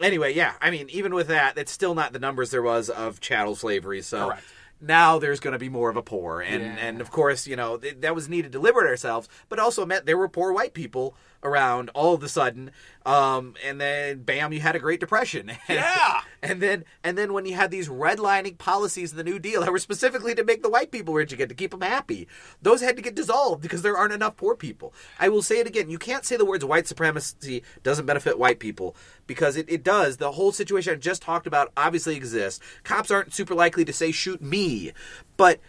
anyway, 0.00 0.34
yeah. 0.34 0.52
I 0.60 0.70
mean, 0.70 0.88
even 0.90 1.14
with 1.14 1.28
that, 1.28 1.58
it's 1.58 1.72
still 1.72 1.94
not 1.94 2.12
the 2.12 2.18
numbers 2.18 2.50
there 2.50 2.62
was 2.62 2.88
of 2.90 3.20
chattel 3.20 3.56
slavery. 3.56 4.02
So 4.02 4.28
Correct. 4.28 4.44
now 4.80 5.18
there's 5.18 5.40
going 5.40 5.52
to 5.54 5.58
be 5.58 5.68
more 5.68 5.88
of 5.90 5.96
a 5.96 6.02
poor, 6.02 6.40
and 6.40 6.62
Yeah. 6.62 6.76
and 6.80 7.00
of 7.00 7.10
course, 7.10 7.46
you 7.46 7.56
know 7.56 7.78
th- 7.78 7.96
that 8.00 8.14
was 8.14 8.28
needed 8.28 8.52
to 8.52 8.58
liberate 8.58 8.88
ourselves, 8.88 9.28
but 9.48 9.58
also 9.58 9.84
meant 9.86 10.06
there 10.06 10.18
were 10.18 10.28
poor 10.28 10.52
white 10.52 10.74
people 10.74 11.16
around 11.44 11.90
all 11.94 12.14
of 12.14 12.22
a 12.22 12.28
sudden. 12.28 12.70
Um, 13.06 13.54
and 13.64 13.78
then 13.80 14.22
bam, 14.22 14.52
you 14.52 14.60
had 14.60 14.74
a 14.74 14.80
Great 14.80 15.00
Depression. 15.00 15.52
Yeah. 15.68 16.20
And 16.42 16.60
then 16.60 16.84
and 17.02 17.16
then 17.18 17.32
when 17.32 17.46
you 17.46 17.54
had 17.54 17.70
these 17.70 17.88
redlining 17.88 18.58
policies 18.58 19.10
in 19.10 19.16
the 19.16 19.24
New 19.24 19.38
Deal 19.38 19.62
that 19.62 19.72
were 19.72 19.78
specifically 19.78 20.34
to 20.34 20.44
make 20.44 20.62
the 20.62 20.68
white 20.68 20.90
people 20.90 21.14
rich 21.14 21.32
again 21.32 21.48
to 21.48 21.54
keep 21.54 21.72
them 21.72 21.80
happy, 21.80 22.28
those 22.62 22.80
had 22.80 22.96
to 22.96 23.02
get 23.02 23.14
dissolved 23.14 23.62
because 23.62 23.82
there 23.82 23.96
aren't 23.96 24.12
enough 24.12 24.36
poor 24.36 24.54
people. 24.54 24.92
I 25.18 25.30
will 25.30 25.42
say 25.42 25.58
it 25.58 25.66
again: 25.66 25.90
you 25.90 25.98
can't 25.98 26.24
say 26.24 26.36
the 26.36 26.44
words 26.44 26.64
white 26.64 26.86
supremacy 26.86 27.62
doesn't 27.82 28.06
benefit 28.06 28.38
white 28.38 28.60
people 28.60 28.94
because 29.26 29.56
it, 29.56 29.68
it 29.68 29.82
does. 29.82 30.18
The 30.18 30.32
whole 30.32 30.52
situation 30.52 30.92
I 30.92 30.96
just 30.96 31.22
talked 31.22 31.46
about 31.46 31.72
obviously 31.76 32.14
exists. 32.14 32.60
Cops 32.84 33.10
aren't 33.10 33.34
super 33.34 33.54
likely 33.54 33.84
to 33.86 33.92
say 33.92 34.12
shoot 34.12 34.42
me, 34.42 34.92
but 35.36 35.60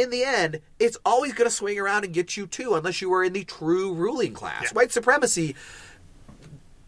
in 0.00 0.10
the 0.10 0.24
end, 0.24 0.60
it's 0.78 0.96
always 1.04 1.32
going 1.34 1.48
to 1.48 1.54
swing 1.54 1.78
around 1.78 2.04
and 2.04 2.12
get 2.14 2.36
you 2.36 2.46
too, 2.46 2.74
unless 2.74 3.00
you 3.02 3.12
are 3.12 3.22
in 3.22 3.32
the 3.32 3.44
true 3.44 3.92
ruling 3.92 4.32
class. 4.32 4.64
Yeah. 4.64 4.70
White 4.72 4.92
supremacy 4.92 5.54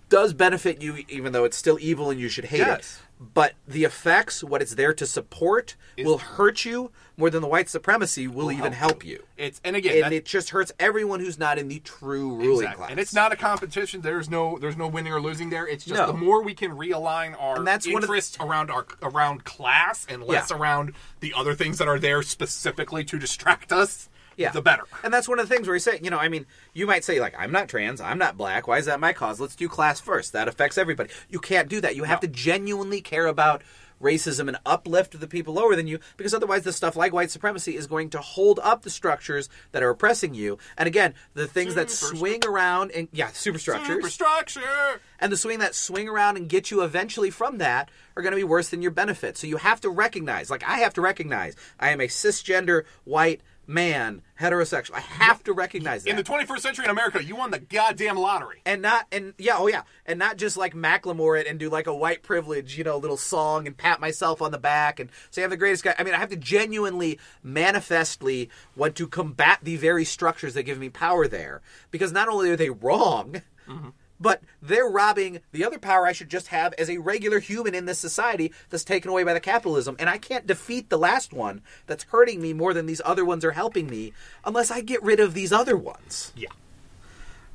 does 0.08 0.32
benefit 0.32 0.80
you, 0.82 1.04
even 1.08 1.32
though 1.32 1.44
it's 1.44 1.56
still 1.56 1.78
evil 1.80 2.10
and 2.10 2.20
you 2.20 2.28
should 2.28 2.46
hate 2.46 2.58
Yes. 2.58 2.78
it. 2.78 3.32
But 3.34 3.54
the 3.66 3.84
effects, 3.84 4.42
what 4.44 4.60
it's 4.62 4.74
there 4.74 4.92
to 4.94 5.06
support, 5.06 5.76
will 5.98 6.18
hurt 6.18 6.64
you 6.64 6.90
more 7.16 7.30
than 7.30 7.42
the 7.42 7.48
white 7.48 7.68
supremacy 7.68 8.26
will, 8.26 8.50
even 8.50 8.72
help, 8.72 9.04
you. 9.04 9.22
It's 9.36 9.60
and 9.64 9.76
again, 9.76 9.94
And 9.96 10.04
that- 10.06 10.12
it 10.12 10.24
just 10.24 10.50
hurts 10.50 10.72
everyone 10.80 11.20
who's 11.20 11.38
not 11.38 11.58
in 11.58 11.68
the 11.68 11.78
true 11.80 12.34
ruling 12.34 12.52
Exactly. 12.64 12.76
class. 12.76 12.90
And 12.90 12.98
it's 13.00 13.14
not 13.14 13.32
a 13.32 13.36
competition. 13.36 14.00
There's 14.00 14.28
no 14.28 14.58
there's 14.58 14.76
no 14.76 14.88
winning 14.88 15.12
or 15.12 15.20
losing 15.20 15.50
there. 15.50 15.66
It's 15.66 15.84
just 15.84 15.98
No. 16.00 16.06
the 16.08 16.12
more 16.12 16.42
we 16.42 16.54
can 16.54 16.72
realign 16.72 17.40
our 17.40 17.56
And 17.56 17.66
that's 17.66 17.86
of 17.86 17.92
the- 17.92 17.98
interests 17.98 18.36
around 18.40 18.70
our 18.70 18.86
around 19.02 19.44
class 19.44 20.06
and 20.08 20.22
less 20.24 20.50
Yeah. 20.50 20.56
around 20.56 20.92
the 21.20 21.32
other 21.36 21.54
things 21.54 21.78
that 21.78 21.88
are 21.88 21.98
there 21.98 22.22
specifically 22.22 23.04
to 23.04 23.18
distract 23.18 23.72
us, 23.72 24.08
yeah. 24.36 24.50
the 24.50 24.60
better. 24.60 24.82
And 25.02 25.14
that's 25.14 25.28
one 25.28 25.38
of 25.38 25.48
the 25.48 25.54
things 25.54 25.66
where 25.68 25.76
you 25.76 25.80
say, 25.80 26.00
you 26.02 26.10
know, 26.10 26.18
I 26.18 26.28
mean, 26.28 26.46
you 26.72 26.86
might 26.86 27.04
say, 27.04 27.20
like, 27.20 27.34
I'm 27.38 27.52
not 27.52 27.68
trans, 27.68 28.00
I'm 28.00 28.18
not 28.18 28.36
black. 28.36 28.66
Why 28.66 28.78
is 28.78 28.86
that 28.86 28.98
my 29.00 29.12
cause? 29.12 29.40
Let's 29.40 29.54
do 29.54 29.68
class 29.68 30.00
first. 30.00 30.32
That 30.32 30.48
affects 30.48 30.76
everybody. 30.76 31.10
You 31.30 31.38
can't 31.38 31.68
do 31.68 31.80
that. 31.80 31.94
You 31.96 32.04
have 32.04 32.20
to 32.20 32.26
genuinely 32.28 33.00
care 33.00 33.26
about 33.26 33.62
racism 34.02 34.48
and 34.48 34.56
uplift 34.66 35.18
the 35.18 35.26
people 35.26 35.54
lower 35.54 35.76
than 35.76 35.86
you 35.86 35.98
because 36.16 36.34
otherwise 36.34 36.62
the 36.62 36.72
stuff 36.72 36.96
like 36.96 37.12
white 37.12 37.30
supremacy 37.30 37.76
is 37.76 37.86
going 37.86 38.10
to 38.10 38.18
hold 38.18 38.60
up 38.62 38.82
the 38.82 38.90
structures 38.90 39.48
that 39.72 39.82
are 39.82 39.90
oppressing 39.90 40.34
you 40.34 40.58
and 40.76 40.86
again 40.86 41.14
the 41.34 41.46
things 41.46 41.74
that 41.74 41.90
swing 41.90 42.40
around 42.46 42.90
and 42.90 43.08
yeah 43.12 43.28
superstructures 43.28 43.96
Superstructure. 43.96 45.00
and 45.20 45.32
the 45.32 45.36
swing 45.36 45.58
that 45.60 45.74
swing 45.74 46.08
around 46.08 46.36
and 46.36 46.48
get 46.48 46.70
you 46.70 46.82
eventually 46.82 47.30
from 47.30 47.58
that 47.58 47.90
are 48.16 48.22
going 48.22 48.32
to 48.32 48.36
be 48.36 48.44
worse 48.44 48.70
than 48.70 48.82
your 48.82 48.90
benefit. 48.90 49.36
So 49.36 49.46
you 49.46 49.56
have 49.56 49.80
to 49.82 49.90
recognize, 49.90 50.50
like 50.50 50.62
I 50.64 50.78
have 50.78 50.94
to 50.94 51.00
recognize, 51.00 51.56
I 51.80 51.90
am 51.90 52.00
a 52.00 52.06
cisgender 52.06 52.84
white 53.04 53.40
man, 53.66 54.22
heterosexual. 54.40 54.94
I 54.94 55.00
have 55.00 55.42
to 55.44 55.52
recognize 55.52 56.04
that. 56.04 56.10
In 56.10 56.16
the 56.16 56.24
21st 56.24 56.60
century 56.60 56.84
in 56.84 56.90
America, 56.90 57.22
you 57.22 57.36
won 57.36 57.50
the 57.50 57.58
goddamn 57.58 58.16
lottery. 58.16 58.60
and 58.66 58.82
not 58.82 59.06
and 59.12 59.34
yeah, 59.38 59.56
oh 59.56 59.66
yeah, 59.66 59.82
and 60.06 60.18
not 60.18 60.36
just 60.36 60.56
like 60.56 60.74
Macklemore 60.74 61.40
it 61.40 61.46
and 61.46 61.58
do 61.58 61.70
like 61.70 61.86
a 61.86 61.94
white 61.94 62.22
privilege, 62.22 62.76
you 62.76 62.84
know, 62.84 62.96
little 62.96 63.16
song 63.16 63.66
and 63.66 63.76
pat 63.76 64.00
myself 64.00 64.42
on 64.42 64.50
the 64.50 64.58
back 64.58 65.00
and 65.00 65.10
say 65.30 65.42
I'm 65.44 65.50
the 65.50 65.56
greatest 65.56 65.84
guy. 65.84 65.94
I 65.98 66.04
mean, 66.04 66.14
I 66.14 66.18
have 66.18 66.30
to 66.30 66.36
genuinely, 66.36 67.18
manifestly 67.42 68.50
want 68.76 68.96
to 68.96 69.06
combat 69.06 69.60
the 69.62 69.76
very 69.76 70.04
structures 70.04 70.54
that 70.54 70.64
give 70.64 70.78
me 70.78 70.88
power 70.88 71.26
there 71.26 71.62
because 71.90 72.12
not 72.12 72.28
only 72.28 72.50
are 72.50 72.56
they 72.56 72.70
wrong. 72.70 73.42
Mm-hmm. 73.68 73.90
But 74.20 74.42
they're 74.62 74.86
robbing 74.88 75.40
the 75.52 75.64
other 75.64 75.78
power 75.78 76.06
I 76.06 76.12
should 76.12 76.28
just 76.30 76.48
have 76.48 76.72
as 76.74 76.88
a 76.88 76.98
regular 76.98 77.40
human 77.40 77.74
in 77.74 77.84
this 77.86 77.98
society 77.98 78.52
that's 78.70 78.84
taken 78.84 79.10
away 79.10 79.24
by 79.24 79.34
the 79.34 79.40
capitalism. 79.40 79.96
And 79.98 80.08
I 80.08 80.18
can't 80.18 80.46
defeat 80.46 80.88
the 80.88 80.98
last 80.98 81.32
one 81.32 81.62
that's 81.86 82.04
hurting 82.04 82.40
me 82.40 82.52
more 82.52 82.72
than 82.72 82.86
these 82.86 83.02
other 83.04 83.24
ones 83.24 83.44
are 83.44 83.50
helping 83.52 83.88
me 83.88 84.12
unless 84.44 84.70
I 84.70 84.80
get 84.82 85.02
rid 85.02 85.20
of 85.20 85.34
these 85.34 85.52
other 85.52 85.76
ones 85.76 86.32
Yeah. 86.36 86.48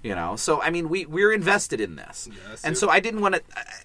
you 0.03 0.16
know 0.16 0.36
so 0.38 0.62
i 0.62 0.70
mean 0.70 0.88
we 0.88 1.05
we're 1.05 1.32
invested 1.34 1.82
in 1.82 1.95
this 1.97 2.30
Yes, 2.49 2.64
and 2.64 2.78
so 2.78 2.89
i 2.89 2.99
didn't 3.01 3.20
want 3.22 3.36
to 3.36 3.41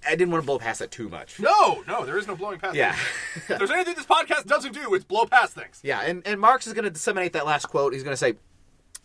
I, 0.07 0.11
didn't 0.15 0.31
want 0.31 0.43
to 0.43 0.47
blow 0.47 0.59
past 0.61 0.81
it 0.81 0.91
too 0.93 1.09
much 1.09 1.41
No, 1.41 1.83
no, 1.89 2.05
there 2.07 2.19
is 2.19 2.27
no 2.29 2.37
blowing 2.37 2.61
past. 2.61 2.77
Yeah. 2.77 2.95
if 3.35 3.49
there's 3.59 3.71
anything 3.73 3.95
this 3.97 4.07
podcast 4.07 4.45
doesn't 4.47 4.75
do, 4.75 4.95
it's 4.95 5.05
blow 5.05 5.27
past 5.27 5.55
things. 5.55 5.81
yeah 5.83 6.01
and 6.03 6.23
and 6.27 6.41
marx 6.41 6.67
is 6.69 6.73
going 6.73 6.85
to 6.85 6.91
disseminate 6.91 7.33
that 7.33 7.47
last 7.47 7.67
quote 7.67 7.93
he's 7.95 8.05
going 8.05 8.13
to 8.13 8.17
say 8.17 8.35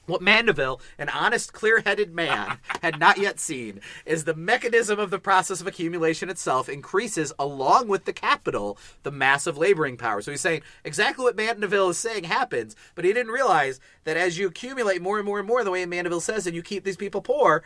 what 0.09 0.21
Mandeville, 0.21 0.81
an 0.97 1.09
honest, 1.09 1.53
clear 1.53 1.81
headed 1.85 2.13
man, 2.13 2.57
had 2.81 2.99
not 2.99 3.17
yet 3.17 3.39
seen 3.39 3.79
is 4.05 4.23
the 4.23 4.35
mechanism 4.35 4.99
of 4.99 5.11
the 5.11 5.19
process 5.19 5.61
of 5.61 5.67
accumulation 5.67 6.29
itself 6.29 6.67
increases 6.67 7.31
along 7.39 7.87
with 7.87 8.05
the 8.05 8.13
capital, 8.13 8.77
the 9.03 9.11
massive 9.11 9.57
laboring 9.57 9.97
power. 9.97 10.21
So 10.21 10.31
he's 10.31 10.41
saying 10.41 10.61
exactly 10.83 11.23
what 11.23 11.35
Mandeville 11.35 11.89
is 11.89 11.97
saying 11.97 12.25
happens, 12.25 12.75
but 12.95 13.05
he 13.05 13.13
didn't 13.13 13.31
realize 13.31 13.79
that 14.03 14.17
as 14.17 14.37
you 14.37 14.47
accumulate 14.47 15.01
more 15.01 15.17
and 15.17 15.25
more 15.25 15.39
and 15.39 15.47
more, 15.47 15.63
the 15.63 15.71
way 15.71 15.85
Mandeville 15.85 16.21
says, 16.21 16.47
and 16.47 16.55
you 16.55 16.63
keep 16.63 16.83
these 16.83 16.97
people 16.97 17.21
poor, 17.21 17.63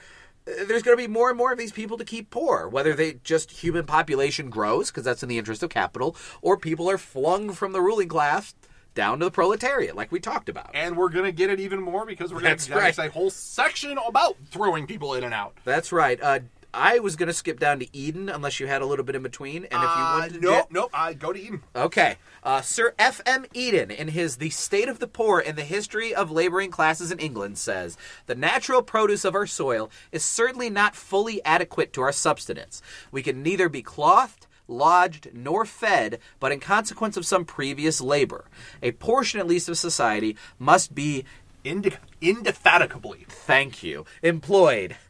uh, 0.47 0.65
there's 0.67 0.83
going 0.83 0.97
to 0.97 1.01
be 1.01 1.07
more 1.07 1.29
and 1.29 1.37
more 1.37 1.51
of 1.51 1.57
these 1.57 1.71
people 1.71 1.97
to 1.97 2.05
keep 2.05 2.29
poor, 2.29 2.67
whether 2.67 2.93
they 2.93 3.13
just 3.23 3.51
human 3.51 3.85
population 3.85 4.49
grows, 4.49 4.91
because 4.91 5.03
that's 5.03 5.23
in 5.23 5.29
the 5.29 5.37
interest 5.37 5.63
of 5.63 5.69
capital, 5.69 6.15
or 6.41 6.57
people 6.57 6.89
are 6.89 6.97
flung 6.97 7.51
from 7.51 7.71
the 7.71 7.81
ruling 7.81 8.09
class 8.09 8.53
down 8.93 9.19
to 9.19 9.25
the 9.25 9.31
proletariat, 9.31 9.95
like 9.95 10.11
we 10.11 10.19
talked 10.19 10.49
about. 10.49 10.71
And 10.73 10.95
we're 10.97 11.09
gonna 11.09 11.31
get 11.31 11.49
it 11.49 11.59
even 11.59 11.81
more 11.81 12.05
because 12.05 12.31
we're 12.33 12.39
gonna 12.41 12.55
That's 12.55 12.69
right. 12.69 12.97
a 12.97 13.09
whole 13.11 13.29
section 13.29 13.97
about 13.97 14.35
throwing 14.49 14.87
people 14.87 15.13
in 15.15 15.23
and 15.23 15.33
out. 15.33 15.55
That's 15.65 15.91
right. 15.91 16.21
Uh, 16.21 16.39
I 16.75 16.97
was 16.97 17.15
going 17.15 17.27
to 17.27 17.33
skip 17.33 17.59
down 17.59 17.77
to 17.81 17.95
Eden 17.95 18.29
unless 18.29 18.59
you 18.59 18.65
had 18.65 18.81
a 18.81 18.87
little 18.87 19.05
bit 19.05 19.15
in 19.15 19.21
between. 19.21 19.57
And 19.57 19.65
if 19.65 19.71
you 19.73 19.79
Uh, 19.83 20.17
want 20.19 20.33
to, 20.33 20.39
nope, 20.39 20.67
nope. 20.71 20.89
I 20.91 21.13
go 21.13 21.31
to 21.31 21.39
Eden. 21.39 21.61
Okay. 21.75 22.15
Uh, 22.41 22.61
Sir 22.61 22.95
F.M. 22.97 23.45
Eden, 23.53 23.91
in 23.91 24.07
his 24.07 24.37
The 24.37 24.49
State 24.49 24.89
of 24.89 24.97
the 24.97 25.05
Poor 25.07 25.39
and 25.39 25.55
the 25.55 25.65
History 25.65 26.15
of 26.15 26.31
Laboring 26.31 26.71
Classes 26.71 27.11
in 27.11 27.19
England, 27.19 27.59
says 27.59 27.95
The 28.25 28.33
natural 28.33 28.81
produce 28.81 29.23
of 29.23 29.35
our 29.35 29.45
soil 29.45 29.91
is 30.11 30.25
certainly 30.25 30.71
not 30.71 30.95
fully 30.95 31.45
adequate 31.45 31.93
to 31.93 32.01
our 32.01 32.11
subsistence. 32.11 32.81
We 33.11 33.21
can 33.21 33.43
neither 33.43 33.69
be 33.69 33.83
clothed, 33.83 34.47
lodged, 34.67 35.29
nor 35.33 35.65
fed, 35.65 36.19
but 36.39 36.51
in 36.51 36.59
consequence 36.59 37.17
of 37.17 37.25
some 37.25 37.45
previous 37.45 38.01
labor. 38.01 38.45
A 38.81 38.91
portion, 38.93 39.39
at 39.39 39.47
least, 39.47 39.69
of 39.69 39.77
society 39.77 40.37
must 40.59 40.95
be 40.95 41.25
Inde- 41.63 41.97
indefatigably. 42.21 43.25
thank 43.29 43.83
you, 43.83 44.05
employed. 44.21 44.95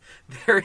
There, 0.47 0.63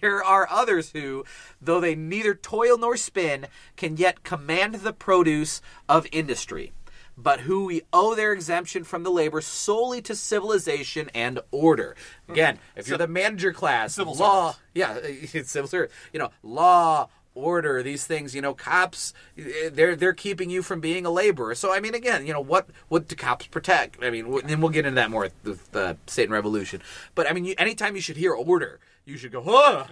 there 0.00 0.24
are 0.24 0.46
others 0.48 0.92
who, 0.92 1.24
though 1.60 1.80
they 1.80 1.94
neither 1.94 2.34
toil 2.34 2.78
nor 2.78 2.96
spin, 2.96 3.46
can 3.76 3.96
yet 3.96 4.22
command 4.22 4.76
the 4.76 4.92
produce 4.92 5.60
of 5.88 6.06
industry, 6.12 6.72
but 7.16 7.40
who 7.40 7.64
we 7.64 7.82
owe 7.92 8.14
their 8.14 8.32
exemption 8.32 8.84
from 8.84 9.02
the 9.02 9.10
labor 9.10 9.40
solely 9.40 10.00
to 10.02 10.14
civilization 10.14 11.10
and 11.14 11.40
order. 11.50 11.96
Again, 12.28 12.58
if 12.76 12.86
mm. 12.86 12.90
you're 12.90 12.98
the 12.98 13.08
manager 13.08 13.52
class, 13.52 13.96
Civil 13.96 14.14
law, 14.14 14.52
service. 14.52 14.62
yeah, 14.72 14.98
it's 15.02 15.50
civil 15.50 15.68
service, 15.68 15.92
you 16.12 16.20
know, 16.20 16.30
law, 16.42 17.08
order, 17.34 17.82
these 17.82 18.06
things, 18.06 18.34
you 18.34 18.42
know, 18.42 18.54
cops, 18.54 19.12
eh, 19.38 19.70
they're 19.72 19.96
they're 19.96 20.12
keeping 20.12 20.50
you 20.50 20.62
from 20.62 20.80
being 20.80 21.06
a 21.06 21.10
laborer. 21.10 21.54
So 21.54 21.72
I 21.72 21.80
mean, 21.80 21.94
again, 21.94 22.26
you 22.26 22.32
know, 22.32 22.40
what 22.40 22.68
what 22.88 23.08
do 23.08 23.16
cops 23.16 23.46
protect? 23.46 24.02
I 24.02 24.10
mean, 24.10 24.24
w- 24.24 24.44
and 24.46 24.60
we'll 24.62 24.70
get 24.70 24.84
into 24.86 24.96
that 24.96 25.10
more 25.10 25.28
with 25.44 25.72
the 25.72 25.96
State 26.06 26.24
and 26.24 26.32
Revolution. 26.32 26.82
But 27.14 27.28
I 27.28 27.32
mean, 27.32 27.44
you, 27.44 27.54
anytime 27.58 27.94
you 27.94 28.02
should 28.02 28.16
hear 28.16 28.32
order, 28.32 28.80
you 29.04 29.16
should 29.16 29.32
go, 29.32 29.42
huh? 29.44 29.84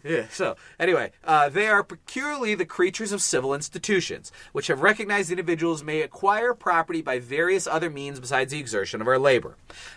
Yeah, 0.04 0.26
so 0.30 0.56
anyway, 0.78 1.12
uh, 1.24 1.48
they 1.48 1.66
are 1.68 1.82
peculiarly 1.82 2.54
the 2.54 2.64
creatures 2.64 3.12
of 3.12 3.20
civil 3.20 3.54
institutions, 3.54 4.32
which 4.52 4.68
have 4.68 4.80
recognized 4.80 5.30
individuals 5.30 5.82
may 5.84 6.00
acquire 6.02 6.54
property 6.54 7.02
by 7.02 7.18
various 7.18 7.66
other 7.66 7.90
means 7.90 8.18
besides 8.20 8.52
the 8.52 8.58
exertion 8.60 9.00
of 9.00 9.08
our 9.08 9.18
labor. 9.18 9.56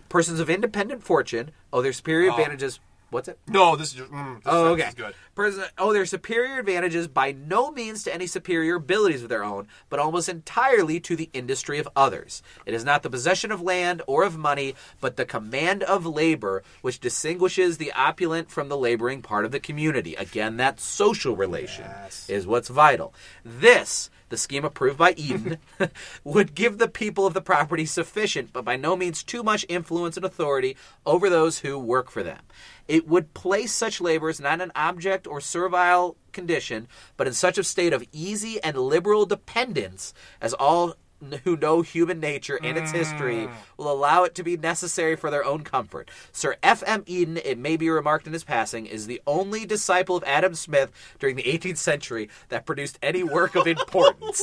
Persons 0.09 0.39
of 0.39 0.49
independent 0.49 1.03
fortune 1.03 1.51
owe 1.71 1.81
their 1.81 1.93
superior 1.93 2.29
advantages. 2.31 2.79
What's 3.13 3.27
it? 3.29 3.39
no, 3.47 3.75
this 3.75 3.89
is 3.89 3.93
just. 3.93 4.11
Mm, 4.11 4.35
this 4.37 4.43
Oh, 4.47 4.67
okay. 4.73 4.89
good. 4.95 5.13
Person, 5.35 5.63
oh, 5.77 5.93
their 5.93 6.05
superior 6.05 6.59
advantages 6.59 7.07
by 7.07 7.31
no 7.31 7.71
means 7.71 8.03
to 8.03 8.13
any 8.13 8.27
superior 8.27 8.75
abilities 8.75 9.23
of 9.23 9.29
their 9.29 9.43
own, 9.43 9.67
but 9.89 9.99
almost 9.99 10.27
entirely 10.29 10.99
to 10.99 11.15
the 11.15 11.29
industry 11.33 11.79
of 11.79 11.87
others. 11.95 12.43
It 12.65 12.73
is 12.73 12.83
not 12.83 13.01
the 13.03 13.09
possession 13.09 13.51
of 13.51 13.61
land 13.61 14.01
or 14.07 14.23
of 14.23 14.37
money, 14.37 14.75
but 14.99 15.15
the 15.15 15.25
command 15.25 15.81
of 15.83 16.05
labor 16.05 16.61
which 16.81 16.99
distinguishes 16.99 17.77
the 17.77 17.91
opulent 17.93 18.51
from 18.51 18.69
the 18.69 18.77
laboring 18.77 19.21
part 19.21 19.45
of 19.45 19.51
the 19.51 19.59
community. 19.59 20.13
Again, 20.15 20.57
that 20.57 20.79
social 20.79 21.35
relation 21.35 21.85
Yes. 21.85 22.29
is 22.29 22.45
what's 22.45 22.67
vital. 22.69 23.13
This, 23.45 24.09
the 24.33 24.37
scheme 24.37 24.65
approved 24.65 24.97
by 24.97 25.13
Eden, 25.15 25.59
would 26.23 26.55
give 26.55 26.79
the 26.79 26.87
people 26.87 27.27
of 27.27 27.35
the 27.35 27.41
property 27.41 27.85
sufficient, 27.85 28.51
but 28.51 28.65
by 28.65 28.75
no 28.75 28.95
means 28.95 29.21
too 29.21 29.43
much 29.43 29.63
influence 29.69 30.17
and 30.17 30.25
authority 30.25 30.75
over 31.05 31.29
those 31.29 31.59
who 31.59 31.77
work 31.77 32.09
for 32.09 32.23
them. 32.23 32.39
It 32.87 33.07
would 33.07 33.35
place 33.35 33.71
such 33.71 34.01
laborers 34.01 34.39
not 34.39 34.55
in 34.55 34.61
an 34.61 34.71
object 34.75 35.27
or 35.27 35.39
servile 35.39 36.17
condition, 36.31 36.87
but 37.15 37.27
in 37.27 37.33
such 37.33 37.59
a 37.59 37.63
state 37.63 37.93
of 37.93 38.03
easy 38.11 38.61
and 38.63 38.75
liberal 38.75 39.27
dependence 39.27 40.15
as 40.41 40.55
all 40.55 40.95
who 41.43 41.55
know 41.57 41.81
human 41.81 42.19
nature 42.19 42.59
and 42.61 42.77
its 42.77 42.91
history 42.91 43.47
will 43.77 43.91
allow 43.91 44.23
it 44.23 44.35
to 44.35 44.43
be 44.43 44.57
necessary 44.57 45.15
for 45.15 45.31
their 45.31 45.45
own 45.45 45.63
comfort. 45.63 46.09
Sir 46.31 46.55
F. 46.61 46.83
M. 46.85 47.03
Eden, 47.05 47.37
it 47.37 47.57
may 47.57 47.77
be 47.77 47.89
remarked 47.89 48.27
in 48.27 48.33
his 48.33 48.43
passing, 48.43 48.85
is 48.85 49.07
the 49.07 49.21
only 49.25 49.65
disciple 49.65 50.15
of 50.15 50.23
Adam 50.25 50.53
Smith 50.55 50.91
during 51.19 51.35
the 51.35 51.43
18th 51.43 51.77
century 51.77 52.29
that 52.49 52.65
produced 52.65 52.99
any 53.01 53.23
work 53.23 53.55
of 53.55 53.65
importance. 53.67 54.41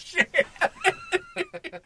Shit. 0.00 0.46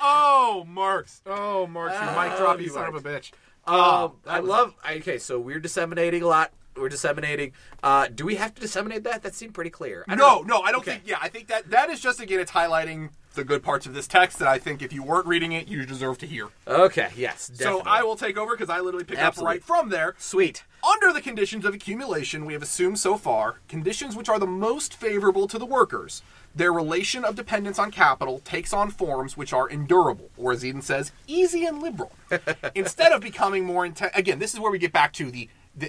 oh, 0.00 0.64
Marx. 0.68 1.22
Oh, 1.26 1.66
Marx, 1.66 1.94
you 1.94 2.06
mic 2.06 2.32
Oh, 2.34 2.38
drop, 2.38 2.60
you 2.60 2.68
son 2.68 2.88
of 2.88 2.94
a 2.94 3.00
bitch. 3.00 3.32
Um, 3.66 4.12
that 4.24 4.30
I 4.30 4.38
love. 4.40 4.74
Okay, 4.88 5.18
so 5.18 5.40
we're 5.40 5.58
disseminating 5.58 6.22
a 6.22 6.26
lot. 6.26 6.52
We're 6.76 6.88
disseminating. 6.90 7.52
Uh, 7.82 8.06
do 8.14 8.26
we 8.26 8.34
have 8.36 8.54
to 8.54 8.60
disseminate 8.60 9.04
that? 9.04 9.22
That 9.22 9.34
seemed 9.34 9.54
pretty 9.54 9.70
clear. 9.70 10.04
I 10.08 10.14
don't 10.14 10.18
No, 10.18 10.42
know. 10.42 10.58
no, 10.58 10.62
I 10.62 10.70
don't 10.72 10.82
Okay. 10.82 10.92
think. 10.92 11.04
Yeah, 11.06 11.16
I 11.20 11.28
think 11.28 11.48
that 11.48 11.70
that 11.70 11.88
is 11.90 12.00
just 12.00 12.20
again, 12.20 12.38
it's 12.38 12.52
highlighting 12.52 13.08
the 13.36 13.44
good 13.44 13.62
parts 13.62 13.86
of 13.86 13.94
this 13.94 14.06
text 14.08 14.38
that 14.40 14.48
I 14.48 14.58
think 14.58 14.82
if 14.82 14.92
you 14.92 15.02
weren't 15.02 15.26
reading 15.26 15.52
it, 15.52 15.68
you 15.68 15.86
deserve 15.86 16.18
to 16.18 16.26
hear. 16.26 16.48
Okay, 16.66 17.10
yes. 17.16 17.50
So 17.54 17.82
I 17.86 18.02
will 18.02 18.16
take 18.16 18.36
over 18.36 18.56
because 18.56 18.68
I 18.70 18.80
literally 18.80 19.04
pick 19.04 19.18
Absolutely. 19.18 19.48
up 19.48 19.54
right 19.54 19.64
from 19.64 19.90
there. 19.90 20.14
Sweet. 20.18 20.64
Under 20.84 21.12
the 21.12 21.20
conditions 21.20 21.64
of 21.64 21.74
accumulation, 21.74 22.44
we 22.44 22.52
have 22.52 22.62
assumed 22.62 22.98
so 22.98 23.16
far 23.16 23.60
conditions 23.68 24.16
which 24.16 24.28
are 24.28 24.38
the 24.38 24.46
most 24.46 24.94
favorable 24.94 25.46
to 25.48 25.58
the 25.58 25.66
workers. 25.66 26.22
Their 26.54 26.72
relation 26.72 27.24
of 27.24 27.34
dependence 27.36 27.78
on 27.78 27.90
capital 27.90 28.38
takes 28.40 28.72
on 28.72 28.90
forms 28.90 29.36
which 29.36 29.52
are 29.52 29.68
endurable, 29.68 30.30
or 30.38 30.52
as 30.52 30.64
Eden 30.64 30.80
says, 30.82 31.12
easy 31.26 31.66
and 31.66 31.82
liberal. 31.82 32.12
Instead 32.74 33.12
of 33.12 33.20
becoming 33.20 33.64
more 33.64 33.84
intense, 33.84 34.12
again, 34.14 34.38
this 34.38 34.54
is 34.54 34.60
where 34.60 34.70
we 34.72 34.78
get 34.78 34.92
back 34.92 35.12
to 35.14 35.30
the 35.30 35.48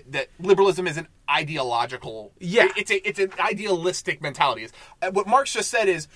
that, 0.10 0.28
liberalism 0.38 0.86
is 0.86 0.98
an 0.98 1.08
ideological. 1.30 2.34
Yeah. 2.40 2.66
it- 2.66 2.74
it's 2.78 2.92
a 2.92 3.08
it's 3.08 3.20
an 3.20 3.32
idealistic 3.40 4.22
mentality. 4.22 4.64
Is 4.64 4.74
uh, 5.02 5.12
what 5.12 5.28
Marx 5.28 5.54
just 5.54 5.70
said 5.72 5.88
is 5.88 6.08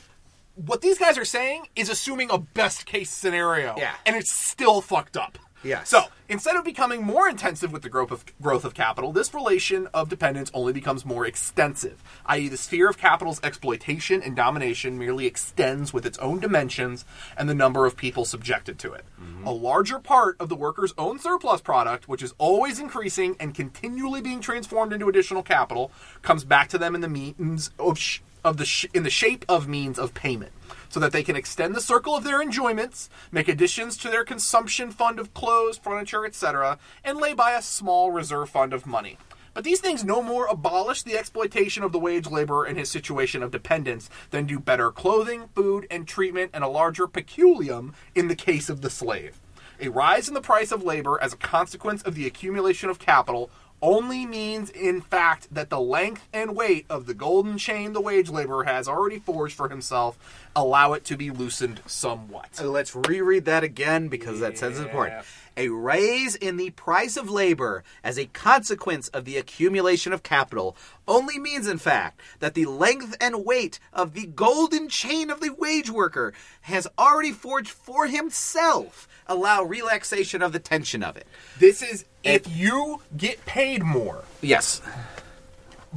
what 0.65 0.81
these 0.81 0.97
guys 0.97 1.17
are 1.17 1.25
saying 1.25 1.67
is 1.75 1.89
assuming 1.89 2.29
a 2.31 2.37
best 2.37 2.85
case 2.85 3.09
scenario. 3.09 3.75
Yeah. 3.77 3.95
and 4.05 4.15
it's 4.15 4.31
still 4.31 4.81
fucked 4.81 5.17
up. 5.17 5.37
Yes. 5.63 5.89
So 5.89 6.05
instead 6.27 6.55
of 6.55 6.63
becoming 6.65 7.03
more 7.03 7.29
intensive 7.29 7.71
with 7.71 7.83
the 7.83 7.89
growth 7.89 8.09
of 8.09 8.25
growth 8.41 8.65
of 8.65 8.73
capital, 8.73 9.11
this 9.11 9.31
relation 9.31 9.87
of 9.93 10.09
dependence 10.09 10.49
only 10.55 10.73
becomes 10.73 11.05
more 11.05 11.23
extensive, 11.23 12.01
i.e., 12.25 12.47
the 12.47 12.57
sphere 12.57 12.89
of 12.89 12.97
capital's 12.97 13.39
exploitation 13.43 14.23
and 14.23 14.35
domination 14.35 14.97
merely 14.97 15.27
extends 15.27 15.93
with 15.93 16.05
its 16.05 16.17
own 16.17 16.39
dimensions 16.39 17.05
and 17.37 17.47
the 17.47 17.53
number 17.53 17.85
of 17.85 17.95
people 17.95 18.25
subjected 18.25 18.79
to 18.79 18.93
it. 18.93 19.05
Mm-hmm. 19.21 19.45
A 19.45 19.51
larger 19.51 19.99
part 19.99 20.35
of 20.39 20.49
the 20.49 20.55
worker's 20.55 20.95
own 20.97 21.19
surplus 21.19 21.61
product, 21.61 22.07
which 22.07 22.23
is 22.23 22.33
always 22.39 22.79
increasing 22.79 23.35
and 23.39 23.53
continually 23.53 24.21
being 24.21 24.41
transformed 24.41 24.93
into 24.93 25.09
additional 25.09 25.43
capital, 25.43 25.91
comes 26.23 26.43
back 26.43 26.69
to 26.69 26.79
them 26.79 26.95
in 26.95 27.01
the 27.01 27.09
means 27.09 27.69
of 27.77 27.99
sh- 27.99 28.21
of 28.43 28.57
the 28.57 28.65
sh- 28.65 28.87
in 28.93 29.03
the 29.03 29.09
shape 29.09 29.45
of 29.47 29.67
means 29.67 29.97
of 29.99 30.13
payment 30.13 30.51
so 30.89 30.99
that 30.99 31.13
they 31.13 31.23
can 31.23 31.35
extend 31.35 31.73
the 31.73 31.81
circle 31.81 32.15
of 32.15 32.23
their 32.23 32.41
enjoyments, 32.41 33.09
make 33.31 33.47
additions 33.47 33.95
to 33.97 34.09
their 34.09 34.25
consumption 34.25 34.91
fund 34.91 35.19
of 35.19 35.33
clothes, 35.33 35.77
furniture, 35.77 36.25
etc., 36.25 36.77
and 37.03 37.17
lay 37.17 37.33
by 37.33 37.53
a 37.53 37.61
small 37.61 38.11
reserve 38.11 38.49
fund 38.49 38.73
of 38.73 38.85
money. 38.85 39.17
But 39.53 39.63
these 39.63 39.81
things 39.81 40.03
no 40.03 40.21
more 40.21 40.47
abolish 40.47 41.03
the 41.03 41.17
exploitation 41.17 41.83
of 41.83 41.91
the 41.91 41.99
wage 41.99 42.27
laborer 42.27 42.65
in 42.65 42.77
his 42.77 42.89
situation 42.89 43.43
of 43.43 43.51
dependence 43.51 44.09
than 44.29 44.45
do 44.45 44.59
better 44.59 44.91
clothing, 44.91 45.49
food, 45.53 45.87
and 45.91 46.07
treatment 46.07 46.51
and 46.53 46.63
a 46.63 46.69
larger 46.69 47.07
peculium 47.07 47.93
in 48.15 48.27
the 48.27 48.35
case 48.35 48.69
of 48.69 48.81
the 48.81 48.89
slave. 48.89 49.39
A 49.81 49.89
rise 49.89 50.27
in 50.27 50.35
the 50.35 50.41
price 50.41 50.71
of 50.71 50.83
labor 50.83 51.21
as 51.21 51.33
a 51.33 51.37
consequence 51.37 52.01
of 52.03 52.15
the 52.15 52.27
accumulation 52.27 52.89
of 52.89 52.99
capital 52.99 53.49
only 53.81 54.25
means, 54.25 54.69
in 54.69 55.01
fact, 55.01 55.47
that 55.51 55.69
the 55.69 55.79
length 55.79 56.27
and 56.31 56.55
weight 56.55 56.85
of 56.89 57.05
the 57.05 57.13
golden 57.13 57.57
chain 57.57 57.93
the 57.93 58.01
wage 58.01 58.29
laborer 58.29 58.63
has 58.65 58.87
already 58.87 59.19
forged 59.19 59.55
for 59.55 59.69
himself 59.69 60.17
allow 60.55 60.93
it 60.93 61.05
to 61.05 61.17
be 61.17 61.31
loosened 61.31 61.81
somewhat. 61.85 62.55
So 62.55 62.69
let's 62.69 62.95
reread 62.95 63.45
that 63.45 63.63
again 63.63 64.07
because 64.07 64.39
that 64.39 64.57
sentence 64.57 64.79
is 64.79 64.85
important. 64.85 65.25
A 65.57 65.69
raise 65.69 66.35
in 66.35 66.57
the 66.57 66.69
price 66.71 67.17
of 67.17 67.29
labor 67.29 67.83
as 68.03 68.17
a 68.17 68.25
consequence 68.27 69.09
of 69.09 69.25
the 69.25 69.37
accumulation 69.37 70.13
of 70.13 70.23
capital 70.23 70.77
only 71.07 71.37
means, 71.37 71.67
in 71.67 71.77
fact, 71.77 72.21
that 72.39 72.53
the 72.53 72.65
length 72.65 73.17
and 73.19 73.45
weight 73.45 73.79
of 73.91 74.13
the 74.13 74.27
golden 74.27 74.87
chain 74.87 75.29
of 75.29 75.41
the 75.41 75.53
wage 75.53 75.89
worker 75.89 76.33
has 76.61 76.87
already 76.97 77.31
forged 77.31 77.71
for 77.71 78.07
himself 78.07 79.07
allow 79.27 79.63
relaxation 79.63 80.41
of 80.41 80.53
the 80.53 80.59
tension 80.59 81.03
of 81.03 81.17
it. 81.17 81.27
This 81.59 81.81
is 81.81 82.05
if 82.23 82.47
you 82.55 83.01
get 83.15 83.45
paid 83.45 83.83
more, 83.83 84.23
Yes. 84.41 84.81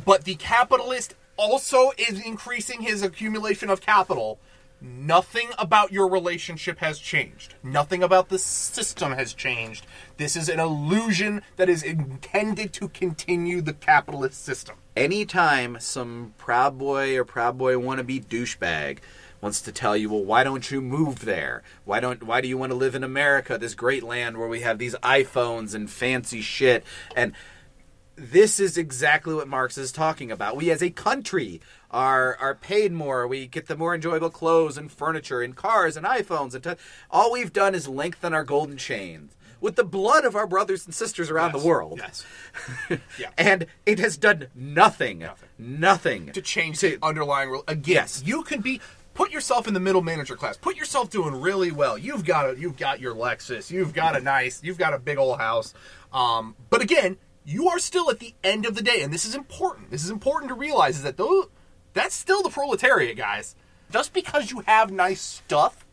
but 0.05 0.25
the 0.25 0.35
capitalist 0.37 1.15
also 1.37 1.93
is 1.99 2.21
increasing 2.25 2.83
his 2.83 3.03
accumulation 3.03 3.69
of 3.71 3.81
capital. 3.81 4.39
Nothing 4.81 5.49
about 5.59 5.93
your 5.93 6.09
relationship 6.09 6.79
has 6.81 6.99
changed. 6.99 7.55
Nothing 7.63 8.03
about 8.03 8.29
the 8.29 8.39
system 8.39 9.13
has 9.13 9.33
changed. 9.33 9.87
This 10.19 10.37
is 10.37 10.49
an 10.51 10.61
illusion 10.61 11.41
that 11.57 11.71
is 11.71 11.83
intended 11.83 12.73
to 12.75 12.89
continue 12.89 13.63
the 13.63 13.73
capitalist 13.73 14.45
system. 14.45 14.77
anytime 14.97 15.77
some 15.81 16.33
proud 16.39 16.79
boy 16.79 17.19
or 17.19 17.25
proud 17.25 17.59
boy 17.59 17.75
wannabe 17.75 18.25
douchebag 18.27 18.99
wants 19.45 19.61
to 19.61 19.71
tell 19.71 19.95
you, 19.95 20.09
well, 20.09 20.25
why 20.25 20.43
don't 20.43 20.71
you 20.71 20.81
move 20.81 21.27
there? 21.27 21.63
Why 21.85 22.01
don't 22.01 22.23
why 22.23 22.41
do 22.41 22.49
you 22.49 22.57
want 22.57 22.73
to 22.73 22.77
live 22.77 22.95
in 22.95 23.05
America, 23.05 23.59
this 23.59 23.75
great 23.75 24.03
land 24.03 24.39
where 24.39 24.49
we 24.49 24.61
have 24.63 24.79
these 24.79 24.95
iPhones 24.97 25.75
and 25.75 25.89
fancy 25.89 26.41
shit? 26.41 26.83
And 27.15 27.35
this 28.17 28.59
is 28.59 28.79
exactly 28.79 29.35
what 29.35 29.47
Marx 29.47 29.77
is 29.77 29.93
talking 29.93 30.31
about. 30.33 30.57
We 30.57 30.71
as 30.71 30.83
a 30.83 30.89
country 30.91 31.61
are 31.91 32.37
are 32.41 32.55
paid 32.55 32.91
more. 32.93 33.29
We 33.29 33.47
get 33.47 33.67
the 33.67 33.77
more 33.77 33.95
enjoyable 33.95 34.31
clothes 34.31 34.79
and 34.79 34.91
furniture 34.91 35.43
and 35.43 35.55
cars 35.55 35.97
and 35.97 36.07
iPhones 36.07 36.55
and 36.55 36.65
t- 36.65 36.83
all 37.11 37.31
we've 37.31 37.53
done 37.53 37.75
is 37.75 37.87
lengthen 37.87 38.33
our 38.33 38.45
golden 38.45 38.79
chains 38.79 39.37
with 39.61 39.77
the 39.77 39.85
blood 39.85 40.25
of 40.25 40.35
our 40.37 40.47
brothers 40.47 40.87
and 40.87 40.95
sisters 40.95 41.31
around 41.31 41.53
the 41.53 41.59
world. 41.59 41.99
Yes. 42.03 42.25
yeah. 43.19 43.31
And 43.37 43.67
it 43.85 43.99
has 43.99 44.17
done 44.17 44.47
nothing. 44.55 45.19
Nothing. 45.19 45.49
Nothing. 45.59 46.33
to 46.33 46.41
change 46.43 46.81
the 46.81 46.99
underlying 47.03 47.51
rule. 47.51 47.65
Again, 47.69 47.95
Yes. 47.95 48.23
you 48.25 48.43
can 48.43 48.61
be 48.61 48.81
put 49.15 49.31
yourself 49.31 49.67
in 49.67 49.75
the 49.75 49.81
middle 49.81 50.03
manager 50.03 50.37
class. 50.37 50.57
Put 50.57 50.77
yourself 50.77 51.11
doing 51.11 51.41
really 51.41 51.73
well. 51.73 51.97
You've 51.97 52.25
got 52.25 52.51
a, 52.51 52.59
you've 52.59 52.77
got 52.77 53.01
your 53.01 53.15
Lexus. 53.15 53.71
You've 53.71 53.95
got 53.95 54.17
a 54.17 54.21
nice. 54.21 54.63
You've 54.63 54.79
got 54.79 54.93
a 54.93 54.99
big 54.99 55.19
old 55.19 55.39
house. 55.39 55.73
Um, 56.13 56.57
but 56.71 56.83
again, 56.83 57.17
you 57.45 57.69
are 57.69 57.79
still 57.79 58.11
at 58.11 58.19
the 58.19 58.35
end 58.43 58.67
of 58.67 58.75
the 58.75 58.83
day, 58.83 59.03
and 59.03 59.13
this 59.13 59.25
is 59.25 59.35
important. 59.35 59.91
This 59.91 60.05
is 60.05 60.11
important 60.11 60.49
to 60.49 60.55
realize 60.55 60.97
is 60.97 61.03
that 61.03 61.17
those 61.17 61.47
that's 61.93 62.15
still 62.15 62.43
the 62.43 62.51
proletariat, 62.51 63.17
guys. 63.17 63.55
Just 63.91 64.13
because 64.13 64.51
you 64.51 64.61
have 64.67 64.91
nice 64.91 65.21
stuff 65.21 65.84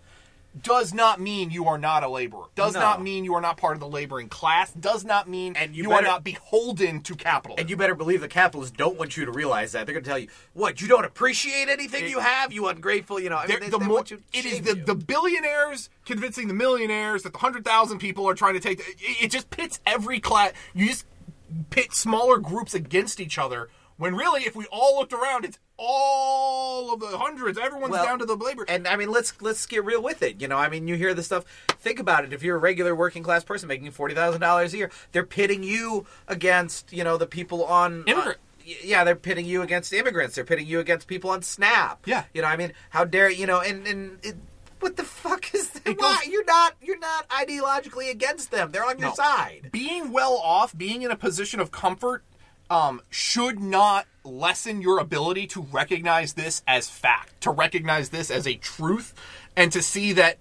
does 0.62 0.94
not 0.94 1.20
mean 1.22 1.50
you 1.50 1.66
are 1.68 1.78
not 1.78 2.04
a 2.04 2.10
laborer. 2.10 2.46
Does 2.56 2.74
No. 2.74 2.82
not 2.82 3.02
mean 3.02 3.24
you 3.24 3.34
are 3.36 3.42
not 3.42 3.56
part 3.56 3.76
of 3.76 3.80
the 3.80 3.88
laboring 3.88 4.28
class. 4.28 4.72
Does 4.74 5.06
not 5.06 5.30
mean 5.30 5.56
And 5.56 5.76
you 5.76 5.84
you, 5.84 5.92
are 5.94 6.02
not 6.02 6.24
beholden 6.26 7.02
to 7.04 7.16
capital. 7.16 7.56
And 7.58 7.70
you 7.70 7.78
better 7.78 7.96
believe 7.96 8.20
the 8.20 8.28
capitalists 8.28 8.76
don't 8.76 8.98
want 8.98 9.16
you 9.16 9.24
to 9.26 9.32
realize 9.32 9.72
that. 9.72 9.86
They're 9.86 9.94
going 9.94 10.04
to 10.04 10.10
tell 10.10 10.20
you, 10.20 10.28
what, 10.54 10.82
you 10.82 10.90
don't 10.90 11.06
appreciate 11.06 11.70
anything 11.70 12.08
you 12.10 12.20
have? 12.20 12.52
You 12.52 12.68
ungrateful, 12.68 13.20
you 13.20 13.30
know. 13.30 13.38
I 13.38 13.48
mean, 13.48 13.60
They're- 13.62 13.70
the 13.70 13.78
they 13.80 13.86
more, 13.86 13.96
want 13.96 14.12
you 14.12 14.18
to 14.18 14.24
it 14.34 14.46
is 14.46 14.62
the, 14.62 14.76
the 14.76 14.96
billionaires 14.96 15.90
convincing 16.06 16.50
the 16.50 16.54
millionaires 16.54 17.24
that 17.24 17.32
the 17.32 17.40
hundred 17.40 17.64
thousand 17.64 18.00
people 18.00 18.28
are 18.28 18.34
trying 18.36 18.56
to 18.56 18.60
take. 18.60 18.80
It, 18.80 18.96
it 19.24 19.32
just 19.32 19.50
pits 19.52 19.80
every 19.86 20.20
class. 20.20 20.52
You 20.74 20.88
just 20.90 21.06
pit 21.70 21.94
smaller 21.94 22.38
groups 22.40 22.74
against 22.74 23.20
each 23.22 23.38
other. 23.38 23.70
When 23.98 24.16
really, 24.16 24.42
if 24.44 24.56
we 24.56 24.66
all 24.72 24.98
looked 24.98 25.14
around, 25.14 25.46
it's 25.46 25.60
all 25.82 26.94
of 26.94 27.00
the 27.00 27.18
hundreds. 27.18 27.58
Everyone's 27.58 27.92
Well, 27.92 28.06
down 28.06 28.20
to 28.20 28.26
the 28.26 28.36
labor. 28.36 28.66
And 28.68 28.88
I 28.88 28.96
mean, 28.96 29.10
let's 29.12 29.34
let's 29.42 29.66
get 29.66 29.84
real 29.84 30.02
with 30.02 30.22
it. 30.22 30.42
You 30.42 30.48
know, 30.48 30.58
I 30.58 30.70
mean, 30.70 30.88
you 30.88 30.96
hear 30.96 31.14
this 31.14 31.26
stuff. 31.26 31.46
Think 31.80 32.00
about 32.00 32.24
it. 32.24 32.34
If 32.34 32.44
you're 32.44 32.56
a 32.56 32.60
regular 32.60 32.96
working 32.96 33.24
class 33.24 33.44
person 33.44 33.68
making 33.68 33.92
forty 33.92 34.16
thousand 34.16 34.42
dollars 34.42 34.74
a 34.74 34.78
year, 34.78 34.92
they're 35.12 35.26
pitting 35.26 35.64
you 35.64 36.06
against 36.28 36.92
you 36.94 37.04
know 37.04 37.18
the 37.18 37.28
people 37.28 37.64
on 37.66 38.04
Immigrant. 38.08 38.38
uh, 38.38 38.72
yeah, 38.84 39.04
they're 39.04 39.16
pitting 39.16 39.46
you 39.46 39.62
against 39.64 39.92
immigrants. 39.92 40.36
They're 40.36 40.46
pitting 40.46 40.68
you 40.68 40.80
against 40.80 41.08
people 41.08 41.32
on 41.32 41.42
SNAP. 41.42 42.06
Yeah. 42.06 42.26
you 42.34 42.44
know, 42.44 42.48
I 42.48 42.58
mean, 42.58 42.74
how 42.92 43.06
dare 43.06 43.30
you 43.30 43.48
know? 43.48 43.60
And 43.60 43.88
and 43.88 44.20
it, 44.24 44.36
what 44.80 44.98
the 44.98 45.04
fuck 45.04 45.54
is 45.56 45.70
that? 45.72 45.88
It 45.88 46.00
Why? 46.00 46.24
You're 46.30 46.46
not 46.46 46.74
you're 46.82 47.00
not 47.00 47.28
ideologically 47.30 48.10
against 48.12 48.52
them. 48.52 48.72
They're 48.72 48.86
on 48.86 49.00
your 49.00 49.10
No. 49.10 49.16
side. 49.16 49.70
being 49.72 50.12
well 50.12 50.36
off, 50.44 50.78
being 50.78 51.02
in 51.02 51.10
a 51.12 51.16
position 51.16 51.60
of 51.60 51.72
comfort, 51.72 52.24
um, 52.72 53.02
should 53.10 53.60
not 53.60 54.08
lessen 54.24 54.82
your 54.82 55.00
ability 55.00 55.46
to 55.48 55.62
recognize 55.62 56.34
this 56.34 56.64
as 56.66 56.90
fact, 56.90 57.42
to 57.42 57.52
recognize 57.52 58.10
this 58.10 58.32
as 58.32 58.48
a 58.48 58.56
truth, 58.56 59.14
and 59.58 59.72
to 59.74 59.82
see 59.82 60.14
that 60.14 60.38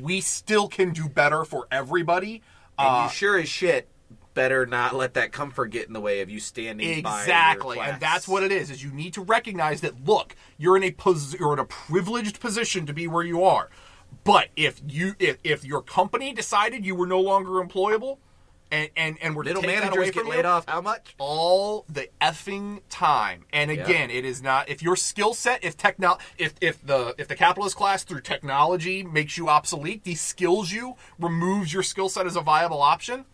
we 0.00 0.20
still 0.20 0.68
can 0.68 0.92
do 0.92 1.08
better 1.08 1.44
for 1.44 1.66
everybody. 1.72 2.40
And 2.78 2.88
Uh, 2.88 3.02
you 3.04 3.10
sure 3.10 3.38
as 3.38 3.48
shit 3.48 3.88
better 4.34 4.64
not 4.64 4.94
let 4.94 5.12
that 5.14 5.30
comfort 5.32 5.66
get 5.66 5.88
in 5.88 5.92
the 5.92 6.00
way 6.00 6.20
of 6.22 6.30
you 6.30 6.40
standing 6.40 6.88
exactly 6.88 7.78
and 7.78 8.00
that's 8.00 8.26
what 8.26 8.42
it 8.42 8.50
is 8.50 8.70
is 8.70 8.82
you 8.82 8.90
need 8.90 9.12
to 9.12 9.20
recognize 9.20 9.82
that 9.82 10.06
look 10.06 10.34
you're 10.56 10.74
in 10.74 10.82
a 10.82 10.90
pos- 10.90 11.34
you're 11.38 11.52
in 11.52 11.58
a 11.58 11.66
privileged 11.66 12.40
position 12.40 12.86
to 12.86 12.94
be 12.94 13.06
where 13.06 13.22
you 13.22 13.44
are 13.44 13.68
but 14.24 14.48
if 14.56 14.80
you 14.88 15.14
if, 15.18 15.36
if 15.44 15.66
your 15.66 15.82
company 15.82 16.32
decided 16.32 16.86
you 16.86 16.94
were 16.94 17.06
no 17.06 17.20
longer 17.20 17.62
employable 17.62 18.16
and 18.72 18.90
and 18.96 19.18
and 19.20 19.36
were 19.36 19.44
Middle 19.44 19.62
managers 19.62 20.10
get 20.10 20.26
laid 20.26 20.46
off. 20.46 20.64
How 20.66 20.80
much? 20.80 21.14
all 21.18 21.84
the 21.88 22.08
effing 22.20 22.80
time. 22.88 23.44
And 23.52 23.70
again, 23.70 24.10
it 24.10 24.24
is 24.24 24.42
not 24.42 24.68
if 24.68 24.82
your 24.82 24.96
skill 24.96 25.34
set, 25.34 25.62
if 25.62 25.76
techno, 25.76 26.18
if 26.38 26.54
if 26.60 26.84
the 26.84 27.14
if 27.18 27.28
the 27.28 27.36
capitalist 27.36 27.76
class 27.76 28.02
through 28.02 28.22
technology 28.22 29.02
makes 29.02 29.36
you 29.36 29.48
obsolete, 29.48 30.02
de-skills 30.02 30.72
you, 30.72 30.96
removes 31.18 31.72
your 31.72 31.82
skill 31.82 32.08
set 32.08 32.26
as 32.26 32.34
a 32.34 32.40
viable 32.40 32.82
option. 32.82 33.26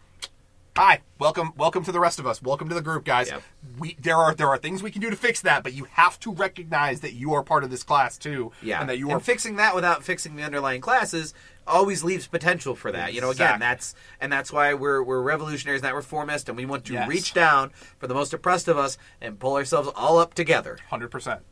Hi, 0.76 1.01
welcome 1.18 1.53
welcome 1.57 1.84
to 1.84 1.93
the 1.93 1.99
rest 1.99 2.18
of 2.18 2.26
us. 2.26 2.41
Welcome 2.41 2.68
to 2.68 2.74
the 2.74 2.82
group, 2.82 3.05
guys. 3.05 3.28
Yep. 3.30 3.43
We 3.78 3.97
there 4.01 4.16
are 4.16 4.34
there 4.34 4.49
are 4.49 4.59
things 4.59 4.82
we 4.82 4.91
can 4.91 5.01
do 5.01 5.11
to 5.11 5.16
fix 5.16 5.41
that, 5.43 5.62
but 5.62 5.72
you 5.72 5.84
have 5.93 6.20
to 6.20 6.32
recognize 6.32 7.01
that 7.01 7.14
you 7.14 7.32
are 7.34 7.43
part 7.43 7.64
of 7.64 7.70
this 7.70 7.82
class 7.82 8.16
too, 8.16 8.53
Yeah, 8.62 8.80
and 8.80 8.89
that 8.89 8.99
you 8.99 9.07
and 9.07 9.16
are 9.16 9.20
fixing 9.20 9.57
that 9.57 9.74
without 9.74 10.05
fixing 10.05 10.36
the 10.36 10.43
underlying 10.43 10.80
classes 10.80 11.34
always 11.69 12.03
leaves 12.03 12.27
potential 12.27 12.75
for 12.75 12.91
that. 12.93 13.12
You 13.14 13.21
know, 13.21 13.31
again, 13.31 13.55
Exactly. 13.55 13.61
that's 13.66 13.95
and 14.21 14.33
that's 14.33 14.53
why 14.53 14.75
we're 14.75 15.03
we're 15.03 15.23
revolutionaries, 15.23 15.83
not 15.83 15.95
reformists, 15.95 16.49
and 16.49 16.57
we 16.57 16.66
want 16.66 16.85
to 16.87 16.95
Yes. 16.95 17.09
reach 17.09 17.33
down 17.35 17.71
for 17.99 18.07
the 18.07 18.14
most 18.14 18.33
oppressed 18.35 18.69
of 18.69 18.77
us 18.79 18.99
and 19.21 19.39
pull 19.39 19.55
ourselves 19.57 19.89
all 19.95 20.19
up 20.19 20.35
together. 20.35 20.79
hundred 20.91 21.11
percent. 21.11 21.43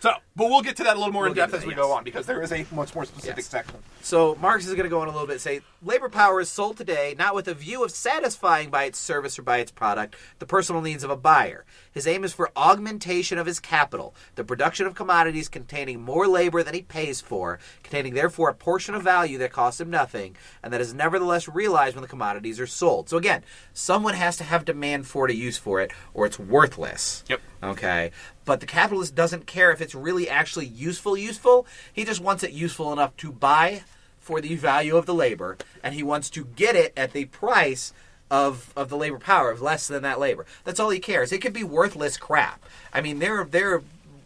So, 0.00 0.12
but 0.34 0.48
we'll 0.48 0.62
get 0.62 0.76
to 0.76 0.84
that 0.84 0.96
a 0.96 0.98
little 0.98 1.12
more 1.12 1.24
We'll 1.24 1.32
in 1.32 1.36
depth 1.36 1.52
to 1.52 1.58
as 1.58 1.64
we 1.64 1.70
yes. 1.72 1.76
go 1.78 1.92
on 1.92 2.04
because 2.04 2.24
there 2.26 2.42
is 2.42 2.52
a 2.52 2.64
much 2.72 2.94
more 2.94 3.04
specific 3.04 3.36
Yes. 3.38 3.46
section. 3.48 3.76
So 4.02 4.34
Marx 4.40 4.66
is 4.66 4.72
going 4.72 4.84
to 4.84 4.88
go 4.90 5.00
on 5.02 5.08
a 5.08 5.10
little 5.12 5.26
bit. 5.26 5.34
and 5.34 5.40
Say 5.42 5.60
labor 5.82 6.08
power 6.08 6.40
is 6.40 6.48
sold 6.48 6.78
today 6.78 7.14
not 7.18 7.34
with 7.34 7.46
a 7.48 7.54
view 7.54 7.84
of 7.84 7.90
satisfying 7.90 8.70
by 8.70 8.84
its 8.84 8.98
service 8.98 9.38
or 9.38 9.42
by 9.42 9.58
its 9.58 9.70
product 9.70 10.16
the 10.38 10.46
personal 10.46 10.80
needs 10.80 11.04
of 11.04 11.10
a 11.10 11.16
buyer. 11.16 11.66
His 11.92 12.06
aim 12.06 12.24
is 12.24 12.32
for 12.32 12.50
augmentation 12.56 13.36
of 13.36 13.46
his 13.46 13.60
capital, 13.60 14.14
the 14.36 14.44
production 14.44 14.86
of 14.86 14.94
commodities 14.94 15.48
containing 15.50 16.00
more 16.00 16.26
labor 16.26 16.62
than 16.62 16.72
he 16.74 16.82
pays 16.82 17.20
for, 17.20 17.58
containing 17.82 18.14
therefore 18.14 18.48
a 18.48 18.54
portion 18.54 18.94
of 18.94 19.02
value 19.02 19.36
that 19.38 19.52
costs 19.52 19.80
him 19.80 19.90
nothing, 19.90 20.34
and 20.62 20.72
that 20.72 20.80
is 20.80 20.94
nevertheless 20.94 21.46
realized 21.48 21.94
when 21.96 22.02
the 22.02 22.08
commodities 22.08 22.58
are 22.60 22.66
sold. 22.66 23.08
So 23.10 23.16
again, 23.18 23.42
someone 23.74 24.14
has 24.14 24.36
to 24.38 24.44
have 24.44 24.64
demand 24.64 25.06
for 25.08 25.26
it, 25.28 25.32
a 25.32 25.34
use 25.34 25.58
for 25.58 25.80
it, 25.80 25.90
or 26.14 26.24
it's 26.26 26.38
worthless. 26.38 27.22
Yep. 27.28 27.40
Okay. 27.62 28.12
But 28.50 28.58
the 28.58 28.66
capitalist 28.66 29.14
doesn't 29.14 29.46
care 29.46 29.70
if 29.70 29.80
it's 29.80 29.94
really 29.94 30.28
actually 30.28 30.66
useful, 30.66 31.16
useful. 31.16 31.68
He 31.92 32.04
just 32.04 32.20
wants 32.20 32.42
it 32.42 32.50
useful 32.50 32.92
enough 32.92 33.16
to 33.18 33.30
buy 33.30 33.84
for 34.18 34.40
the 34.40 34.56
value 34.56 34.96
of 34.96 35.06
the 35.06 35.14
labor, 35.14 35.56
and 35.84 35.94
he 35.94 36.02
wants 36.02 36.28
to 36.30 36.44
get 36.44 36.74
it 36.74 36.92
at 36.96 37.12
the 37.12 37.26
price 37.26 37.92
of 38.28 38.72
of 38.74 38.88
the 38.88 38.96
labor 38.96 39.20
power 39.20 39.52
of 39.52 39.62
less 39.62 39.86
than 39.86 40.02
that 40.02 40.18
labor. 40.18 40.46
That's 40.64 40.80
all 40.80 40.90
he 40.90 40.98
cares. 40.98 41.30
It 41.30 41.40
could 41.40 41.52
be 41.52 41.62
worthless 41.62 42.16
crap. 42.16 42.60
I 42.92 43.00
mean, 43.00 43.20
they're 43.20 43.44
they're 43.44 43.82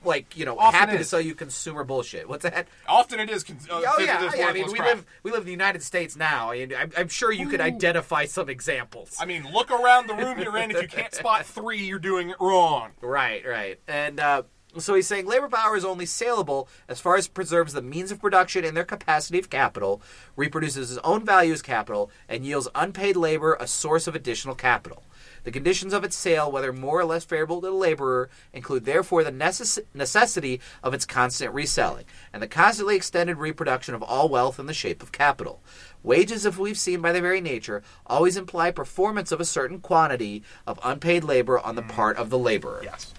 like 0.06 0.36
you 0.36 0.44
know 0.44 0.58
Often 0.58 0.78
happy 0.80 0.92
to 0.92 0.98
is. 1.00 1.08
sell 1.08 1.20
you 1.20 1.34
consumer 1.34 1.84
bullshit. 1.84 2.28
What's 2.28 2.42
that? 2.44 2.68
Often 2.88 3.20
it 3.20 3.30
is. 3.30 3.44
Con- 3.44 3.58
uh, 3.70 3.82
Oh 3.86 3.96
yeah, 4.00 4.30
yeah. 4.36 4.46
I 4.46 4.52
mean, 4.52 4.62
worthless 4.64 4.72
we 4.72 4.78
crap. 4.78 4.88
live 4.96 5.06
we 5.22 5.30
live 5.30 5.40
in 5.40 5.46
the 5.46 5.52
United 5.52 5.82
States 5.82 6.16
now. 6.16 6.50
I 6.52 6.58
mean, 6.66 6.74
I'm, 6.78 6.92
I'm 6.96 7.08
sure 7.08 7.30
you 7.32 7.48
could 7.48 7.60
identify 7.60 8.24
some 8.26 8.48
examples. 8.48 9.16
I 9.20 9.24
mean, 9.26 9.46
look 9.52 9.70
around 9.70 10.08
the 10.08 10.14
room 10.14 10.38
you're 10.38 10.56
in. 10.56 10.70
If 10.70 10.82
you 10.82 10.88
can't 10.88 11.14
spot 11.14 11.46
three, 11.46 11.78
you're 11.84 11.98
doing 11.98 12.30
it 12.30 12.36
wrong. 12.40 12.90
Right, 13.00 13.44
right. 13.46 13.78
And 13.88 14.18
uh, 14.20 14.42
so 14.78 14.94
he's 14.94 15.06
saying 15.06 15.26
labor 15.26 15.48
power 15.48 15.76
is 15.76 15.84
only 15.84 16.04
saleable 16.06 16.68
as 16.88 16.98
far 17.00 17.16
as 17.16 17.26
it 17.26 17.34
preserves 17.34 17.72
the 17.74 17.82
means 17.82 18.10
of 18.10 18.20
production 18.20 18.64
and 18.64 18.76
their 18.76 18.84
capacity 18.84 19.38
of 19.38 19.48
capital, 19.48 20.02
reproduces 20.36 20.90
its 20.90 21.00
own 21.04 21.24
value 21.24 21.52
as 21.52 21.62
capital, 21.62 22.10
and 22.28 22.44
yields 22.44 22.68
unpaid 22.74 23.16
labor 23.16 23.56
a 23.60 23.66
source 23.68 24.06
of 24.08 24.14
additional 24.16 24.54
capital. 24.56 25.04
The 25.44 25.50
conditions 25.50 25.92
of 25.92 26.04
its 26.04 26.16
sale, 26.16 26.50
whether 26.50 26.72
more 26.72 26.98
or 26.98 27.04
less 27.04 27.24
favorable 27.24 27.60
to 27.60 27.68
the 27.68 27.72
laborer, 27.72 28.30
include 28.52 28.84
therefore 28.84 29.22
the 29.22 29.30
necess- 29.30 29.78
necessity 29.92 30.60
of 30.82 30.94
its 30.94 31.04
constant 31.04 31.54
reselling 31.54 32.06
and 32.32 32.42
the 32.42 32.48
constantly 32.48 32.96
extended 32.96 33.36
reproduction 33.36 33.94
of 33.94 34.02
all 34.02 34.28
wealth 34.28 34.58
in 34.58 34.66
the 34.66 34.74
shape 34.74 35.02
of 35.02 35.12
capital. 35.12 35.62
Wages, 36.02 36.44
as 36.44 36.58
we've 36.58 36.78
seen 36.78 37.00
by 37.00 37.12
their 37.12 37.22
very 37.22 37.40
nature, 37.40 37.82
always 38.06 38.36
imply 38.36 38.70
performance 38.70 39.32
of 39.32 39.40
a 39.40 39.44
certain 39.44 39.80
quantity 39.80 40.42
of 40.66 40.80
unpaid 40.82 41.24
labor 41.24 41.58
on 41.58 41.76
the 41.76 41.82
mm. 41.82 41.88
part 41.88 42.16
of 42.16 42.30
the 42.30 42.38
laborer. 42.38 42.80
Yes. 42.82 43.12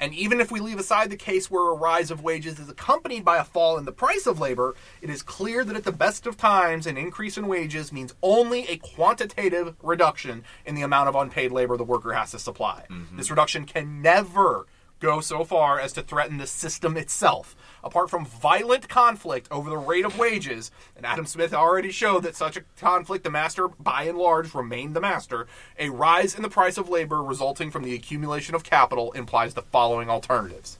And 0.00 0.14
even 0.14 0.40
if 0.40 0.50
we 0.50 0.60
leave 0.60 0.78
aside 0.78 1.10
the 1.10 1.16
case 1.16 1.50
where 1.50 1.70
a 1.70 1.74
rise 1.74 2.10
of 2.10 2.22
wages 2.22 2.58
is 2.58 2.68
accompanied 2.68 3.24
by 3.24 3.38
a 3.38 3.44
fall 3.44 3.78
in 3.78 3.84
the 3.84 3.92
price 3.92 4.26
of 4.26 4.40
labor, 4.40 4.74
it 5.00 5.10
is 5.10 5.22
clear 5.22 5.64
that 5.64 5.76
at 5.76 5.84
the 5.84 5.92
best 5.92 6.26
of 6.26 6.36
times, 6.36 6.86
an 6.86 6.96
increase 6.96 7.38
in 7.38 7.48
wages 7.48 7.92
means 7.92 8.14
only 8.22 8.66
a 8.68 8.76
quantitative 8.76 9.74
reduction 9.82 10.44
in 10.64 10.74
the 10.74 10.82
amount 10.82 11.08
of 11.08 11.14
unpaid 11.14 11.52
labor 11.52 11.76
the 11.76 11.84
worker 11.84 12.12
has 12.12 12.30
to 12.32 12.38
supply. 12.38 12.84
Mm-hmm. 12.90 13.16
This 13.16 13.30
reduction 13.30 13.64
can 13.64 14.02
never 14.02 14.66
go 15.00 15.20
so 15.20 15.44
far 15.44 15.78
as 15.78 15.92
to 15.92 16.02
threaten 16.02 16.38
the 16.38 16.46
system 16.46 16.96
itself. 16.96 17.54
Apart 17.84 18.10
from 18.10 18.26
violent 18.26 18.88
conflict 18.88 19.46
over 19.50 19.70
the 19.70 19.76
rate 19.76 20.04
of 20.04 20.18
wages, 20.18 20.70
and 20.96 21.06
Adam 21.06 21.26
Smith 21.26 21.54
already 21.54 21.90
showed 21.90 22.22
that 22.24 22.36
such 22.36 22.56
a 22.56 22.64
conflict, 22.78 23.22
the 23.24 23.30
master 23.30 23.68
by 23.68 24.04
and 24.04 24.18
large 24.18 24.54
remained 24.54 24.96
the 24.96 25.00
master, 25.00 25.46
a 25.78 25.90
rise 25.90 26.34
in 26.34 26.42
the 26.42 26.48
price 26.48 26.78
of 26.78 26.88
labor 26.88 27.22
resulting 27.22 27.70
from 27.70 27.84
the 27.84 27.94
accumulation 27.94 28.54
of 28.54 28.64
capital 28.64 29.12
implies 29.12 29.54
the 29.54 29.62
following 29.62 30.10
alternatives. 30.10 30.78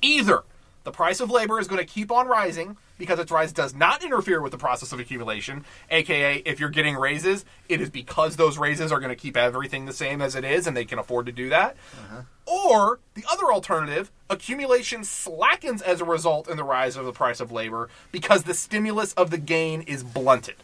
Either 0.00 0.44
the 0.84 0.92
price 0.92 1.20
of 1.20 1.30
labor 1.30 1.58
is 1.58 1.68
going 1.68 1.80
to 1.80 1.86
keep 1.86 2.10
on 2.10 2.26
rising 2.26 2.76
because 2.98 3.18
its 3.18 3.30
rise 3.30 3.52
does 3.52 3.74
not 3.74 4.04
interfere 4.04 4.40
with 4.40 4.52
the 4.52 4.58
process 4.58 4.92
of 4.92 5.00
accumulation, 5.00 5.64
aka 5.90 6.36
if 6.44 6.60
you're 6.60 6.70
getting 6.70 6.96
raises, 6.96 7.44
it 7.68 7.80
is 7.80 7.90
because 7.90 8.36
those 8.36 8.58
raises 8.58 8.92
are 8.92 9.00
going 9.00 9.10
to 9.10 9.16
keep 9.16 9.36
everything 9.36 9.86
the 9.86 9.92
same 9.92 10.20
as 10.20 10.34
it 10.34 10.44
is 10.44 10.66
and 10.66 10.76
they 10.76 10.84
can 10.84 10.98
afford 10.98 11.26
to 11.26 11.32
do 11.32 11.48
that. 11.48 11.76
Uh-huh. 11.94 12.22
Or 12.46 13.00
the 13.14 13.24
other 13.30 13.52
alternative, 13.52 14.10
accumulation 14.28 15.04
slackens 15.04 15.82
as 15.82 16.00
a 16.00 16.04
result 16.04 16.48
in 16.48 16.56
the 16.56 16.64
rise 16.64 16.96
of 16.96 17.04
the 17.04 17.12
price 17.12 17.40
of 17.40 17.52
labor 17.52 17.88
because 18.12 18.44
the 18.44 18.54
stimulus 18.54 19.12
of 19.14 19.30
the 19.30 19.38
gain 19.38 19.82
is 19.82 20.02
blunted. 20.02 20.56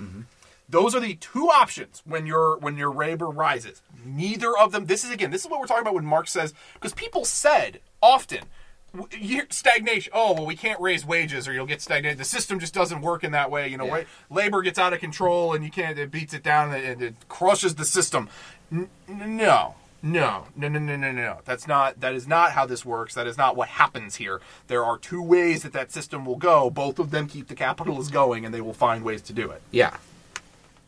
Mm-hmm. 0.00 0.22
Those 0.68 0.94
are 0.94 1.00
the 1.00 1.16
two 1.16 1.48
options 1.48 2.02
when 2.06 2.24
your 2.24 2.58
when 2.58 2.78
your 2.78 2.94
labor 2.94 3.28
rises. 3.28 3.82
Neither 4.06 4.56
of 4.56 4.72
them. 4.72 4.86
This 4.86 5.04
is 5.04 5.10
again. 5.10 5.30
This 5.30 5.44
is 5.44 5.50
what 5.50 5.60
we're 5.60 5.66
talking 5.66 5.82
about 5.82 5.94
when 5.94 6.06
Marx 6.06 6.32
says 6.32 6.54
because 6.74 6.94
people 6.94 7.26
said 7.26 7.80
often. 8.00 8.44
Stagnation. 9.50 10.12
Oh 10.14 10.32
well, 10.34 10.46
we 10.46 10.56
can't 10.56 10.80
raise 10.80 11.04
wages, 11.06 11.48
or 11.48 11.52
you'll 11.52 11.66
get 11.66 11.80
stagnated. 11.80 12.18
The 12.18 12.24
system 12.24 12.58
just 12.60 12.74
doesn't 12.74 13.00
work 13.00 13.24
in 13.24 13.32
that 13.32 13.50
way. 13.50 13.68
You 13.68 13.78
know, 13.78 13.86
Yeah. 13.86 14.04
labor 14.30 14.62
gets 14.62 14.78
out 14.78 14.92
of 14.92 15.00
control, 15.00 15.54
and 15.54 15.64
you 15.64 15.70
can't. 15.70 15.98
It 15.98 16.10
beats 16.10 16.34
it 16.34 16.42
down, 16.42 16.74
and 16.74 17.02
it 17.02 17.14
crushes 17.28 17.74
the 17.76 17.84
system. 17.84 18.28
N- 18.70 18.88
n- 19.08 19.36
no, 19.36 19.76
no, 20.02 20.46
no, 20.56 20.68
no, 20.68 20.78
no, 20.78 20.96
no, 20.96 21.10
no. 21.12 21.38
That's 21.44 21.66
not. 21.66 22.00
That 22.00 22.14
is 22.14 22.26
not 22.28 22.52
how 22.52 22.66
this 22.66 22.84
works. 22.84 23.14
That 23.14 23.26
is 23.26 23.38
not 23.38 23.56
what 23.56 23.68
happens 23.68 24.16
here. 24.16 24.40
There 24.66 24.84
are 24.84 24.98
two 24.98 25.22
ways 25.22 25.62
that 25.62 25.72
that 25.72 25.90
system 25.90 26.24
will 26.26 26.36
go. 26.36 26.68
Both 26.70 26.98
of 26.98 27.10
them 27.10 27.26
keep 27.28 27.48
the 27.48 27.54
capitalists 27.54 28.10
going, 28.12 28.44
and 28.44 28.52
they 28.54 28.60
will 28.60 28.74
find 28.74 29.02
ways 29.04 29.22
to 29.22 29.32
do 29.32 29.50
it. 29.50 29.62
Yeah. 29.70 29.96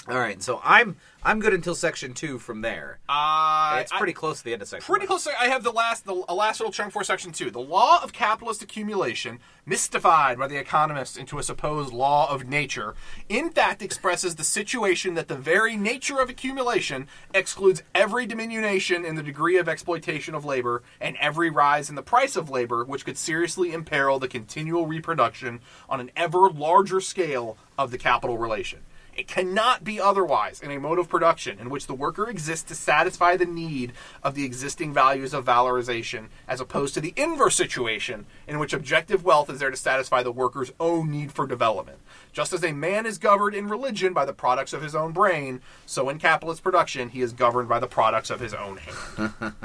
All 0.07 0.19
right. 0.19 0.43
So 0.43 0.61
I'm 0.63 0.97
I'm 1.23 1.41
good 1.41 1.55
until 1.55 1.75
section 1.75 2.13
two. 2.13 2.39
From 2.39 2.61
there, 2.61 2.99
Uh, 3.09 3.79
it's 3.81 3.91
pretty 3.91 4.13
close 4.13 4.39
to 4.39 4.45
the 4.45 4.53
end 4.53 4.61
of 4.61 4.69
section. 4.69 4.85
Pretty 4.85 5.05
one. 5.07 5.19
close. 5.19 5.27
I 5.41 5.47
have 5.47 5.65
the 5.65 5.73
last, 5.73 6.05
the 6.05 6.23
a 6.29 6.35
last 6.35 6.61
little 6.61 6.73
chunk 6.73 6.93
for 6.93 7.03
section 7.03 7.33
two. 7.33 7.51
The 7.51 7.61
law 7.61 8.03
of 8.03 8.13
capitalist 8.13 8.63
accumulation, 8.63 9.39
mystified 9.65 10.39
by 10.39 10.47
the 10.47 10.59
economists 10.59 11.17
into 11.17 11.39
a 11.39 11.43
supposed 11.43 11.95
law 11.95 12.31
of 12.31 12.47
nature, 12.47 12.95
in 13.31 13.49
fact 13.51 13.81
expresses 13.81 14.35
the 14.35 14.45
situation 14.45 15.15
that 15.15 15.29
the 15.29 15.37
very 15.37 15.75
nature 15.75 16.21
of 16.21 16.29
accumulation 16.29 17.09
excludes 17.33 17.83
every 17.95 18.27
diminution 18.27 19.07
in 19.07 19.15
the 19.15 19.23
degree 19.23 19.57
of 19.57 19.71
exploitation 19.71 20.35
of 20.35 20.45
labor 20.45 20.83
and 21.01 21.17
every 21.19 21.49
rise 21.49 21.89
in 21.89 21.95
the 21.97 22.03
price 22.03 22.37
of 22.37 22.51
labor, 22.51 22.85
which 22.85 23.07
could 23.07 23.17
seriously 23.17 23.73
imperil 23.73 24.19
the 24.19 24.29
continual 24.29 24.87
reproduction 24.87 25.61
on 25.89 25.99
an 26.01 26.11
ever 26.15 26.51
larger 26.51 27.01
scale 27.01 27.57
of 27.79 27.91
the 27.91 27.97
capital 27.99 28.37
relation. 28.37 28.81
It 29.17 29.29
cannot 29.29 29.85
be 29.85 30.01
otherwise 30.01 30.61
in 30.61 30.71
a 30.71 30.81
mode 30.81 30.99
of 30.99 31.09
production 31.09 31.59
in 31.61 31.71
which 31.71 31.87
the 31.87 31.95
worker 31.95 32.29
exists 32.29 32.65
to 32.69 32.75
satisfy 32.75 33.37
the 33.37 33.47
need 33.47 33.93
of 34.23 34.35
the 34.35 34.45
existing 34.45 34.93
values 34.93 35.33
of 35.33 35.45
valorization, 35.45 36.27
as 36.49 36.61
opposed 36.61 36.95
to 36.95 37.01
the 37.01 37.15
inverse 37.17 37.55
situation 37.55 38.27
in 38.49 38.59
which 38.59 38.73
objective 38.73 39.25
wealth 39.25 39.51
is 39.51 39.61
there 39.61 39.71
to 39.71 39.77
satisfy 39.77 40.23
the 40.23 40.33
worker's 40.33 40.73
own 40.81 41.11
need 41.11 41.33
for 41.33 41.47
development. 41.47 41.99
Just 42.35 42.53
as 42.53 42.65
a 42.65 42.73
man 42.73 43.07
is 43.07 43.17
governed 43.19 43.55
in 43.55 43.69
religion 43.69 44.13
by 44.13 44.25
the 44.25 44.33
products 44.33 44.73
of 44.73 44.83
his 44.83 44.93
own 44.97 45.13
brain, 45.13 45.61
so 45.87 46.09
in 46.09 46.19
capitalist 46.19 46.65
production 46.65 47.09
he 47.11 47.21
is 47.21 47.33
governed 47.33 47.69
by 47.69 47.79
the 47.79 47.87
products 47.87 48.29
of 48.29 48.41
his 48.41 48.53
own 48.53 48.79
hand. 48.79 49.63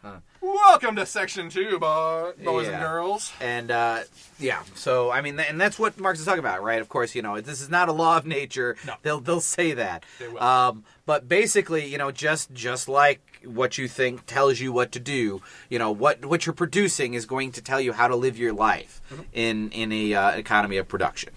Welcome 0.40 0.96
to 0.96 1.04
section 1.04 1.50
two, 1.50 1.78
bo- 1.78 2.32
boys 2.42 2.68
and 2.68 2.80
girls. 2.80 3.32
And 3.38 3.70
uh, 3.70 4.00
yeah, 4.38 4.62
so 4.74 5.10
I 5.10 5.20
mean, 5.20 5.38
and 5.38 5.60
that's 5.60 5.78
what 5.78 5.98
Marx 6.00 6.18
is 6.18 6.24
talking 6.24 6.38
about, 6.38 6.62
right? 6.62 6.80
Of 6.80 6.88
course, 6.88 7.14
you 7.14 7.20
know, 7.20 7.38
this 7.42 7.60
is 7.60 7.68
not 7.68 7.90
a 7.90 7.92
law 7.92 8.16
of 8.16 8.24
nature. 8.26 8.76
No. 8.86 8.94
They'll 9.02 9.20
they'll 9.20 9.40
say 9.40 9.72
that. 9.74 10.04
They 10.18 10.28
will. 10.28 10.42
Um, 10.42 10.84
but 11.04 11.28
basically, 11.28 11.84
you 11.84 11.98
know, 11.98 12.10
just 12.12 12.50
just 12.54 12.88
like 12.88 13.20
what 13.44 13.76
you 13.76 13.88
think 13.88 14.24
tells 14.24 14.58
you 14.58 14.72
what 14.72 14.92
to 14.92 15.00
do, 15.00 15.42
you 15.68 15.78
know, 15.78 15.90
what 15.90 16.24
what 16.24 16.46
you're 16.46 16.54
producing 16.54 17.12
is 17.12 17.26
going 17.26 17.52
to 17.52 17.60
tell 17.60 17.80
you 17.80 17.92
how 17.92 18.08
to 18.08 18.16
live 18.16 18.38
your 18.38 18.54
life 18.54 19.02
Mm-hmm. 19.10 19.22
in 19.34 19.70
in 19.70 19.92
a 19.92 20.14
uh, 20.14 20.30
economy 20.30 20.78
of 20.78 20.88
production. 20.88 21.32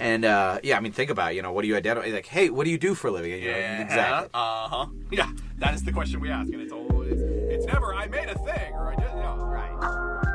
And 0.00 0.24
uh, 0.24 0.58
yeah, 0.62 0.76
I 0.76 0.80
mean, 0.80 0.92
think 0.92 1.10
about 1.10 1.32
it, 1.32 1.36
you 1.36 1.42
know 1.42 1.52
what 1.52 1.62
do 1.62 1.68
you 1.68 1.76
identify? 1.76 2.08
Like, 2.08 2.26
hey, 2.26 2.50
what 2.50 2.64
do 2.64 2.70
you 2.70 2.78
do 2.78 2.94
for 2.94 3.08
a 3.08 3.10
living? 3.10 3.32
You 3.32 3.50
know, 3.50 3.58
yeah, 3.58 3.82
exactly. 3.82 4.30
Uh 4.34 4.68
huh. 4.68 4.86
Yeah, 5.10 5.30
that 5.58 5.74
is 5.74 5.82
the 5.84 5.92
question 5.92 6.20
we 6.20 6.30
ask, 6.30 6.52
and 6.52 6.60
it's 6.60 6.72
always 6.72 7.20
it's 7.20 7.66
never 7.66 7.94
I 7.94 8.06
made 8.06 8.28
a 8.28 8.38
thing 8.38 8.72
or 8.74 8.88
I 8.92 8.96
did 8.96 9.14
no 9.14 9.36
right. 9.50 10.28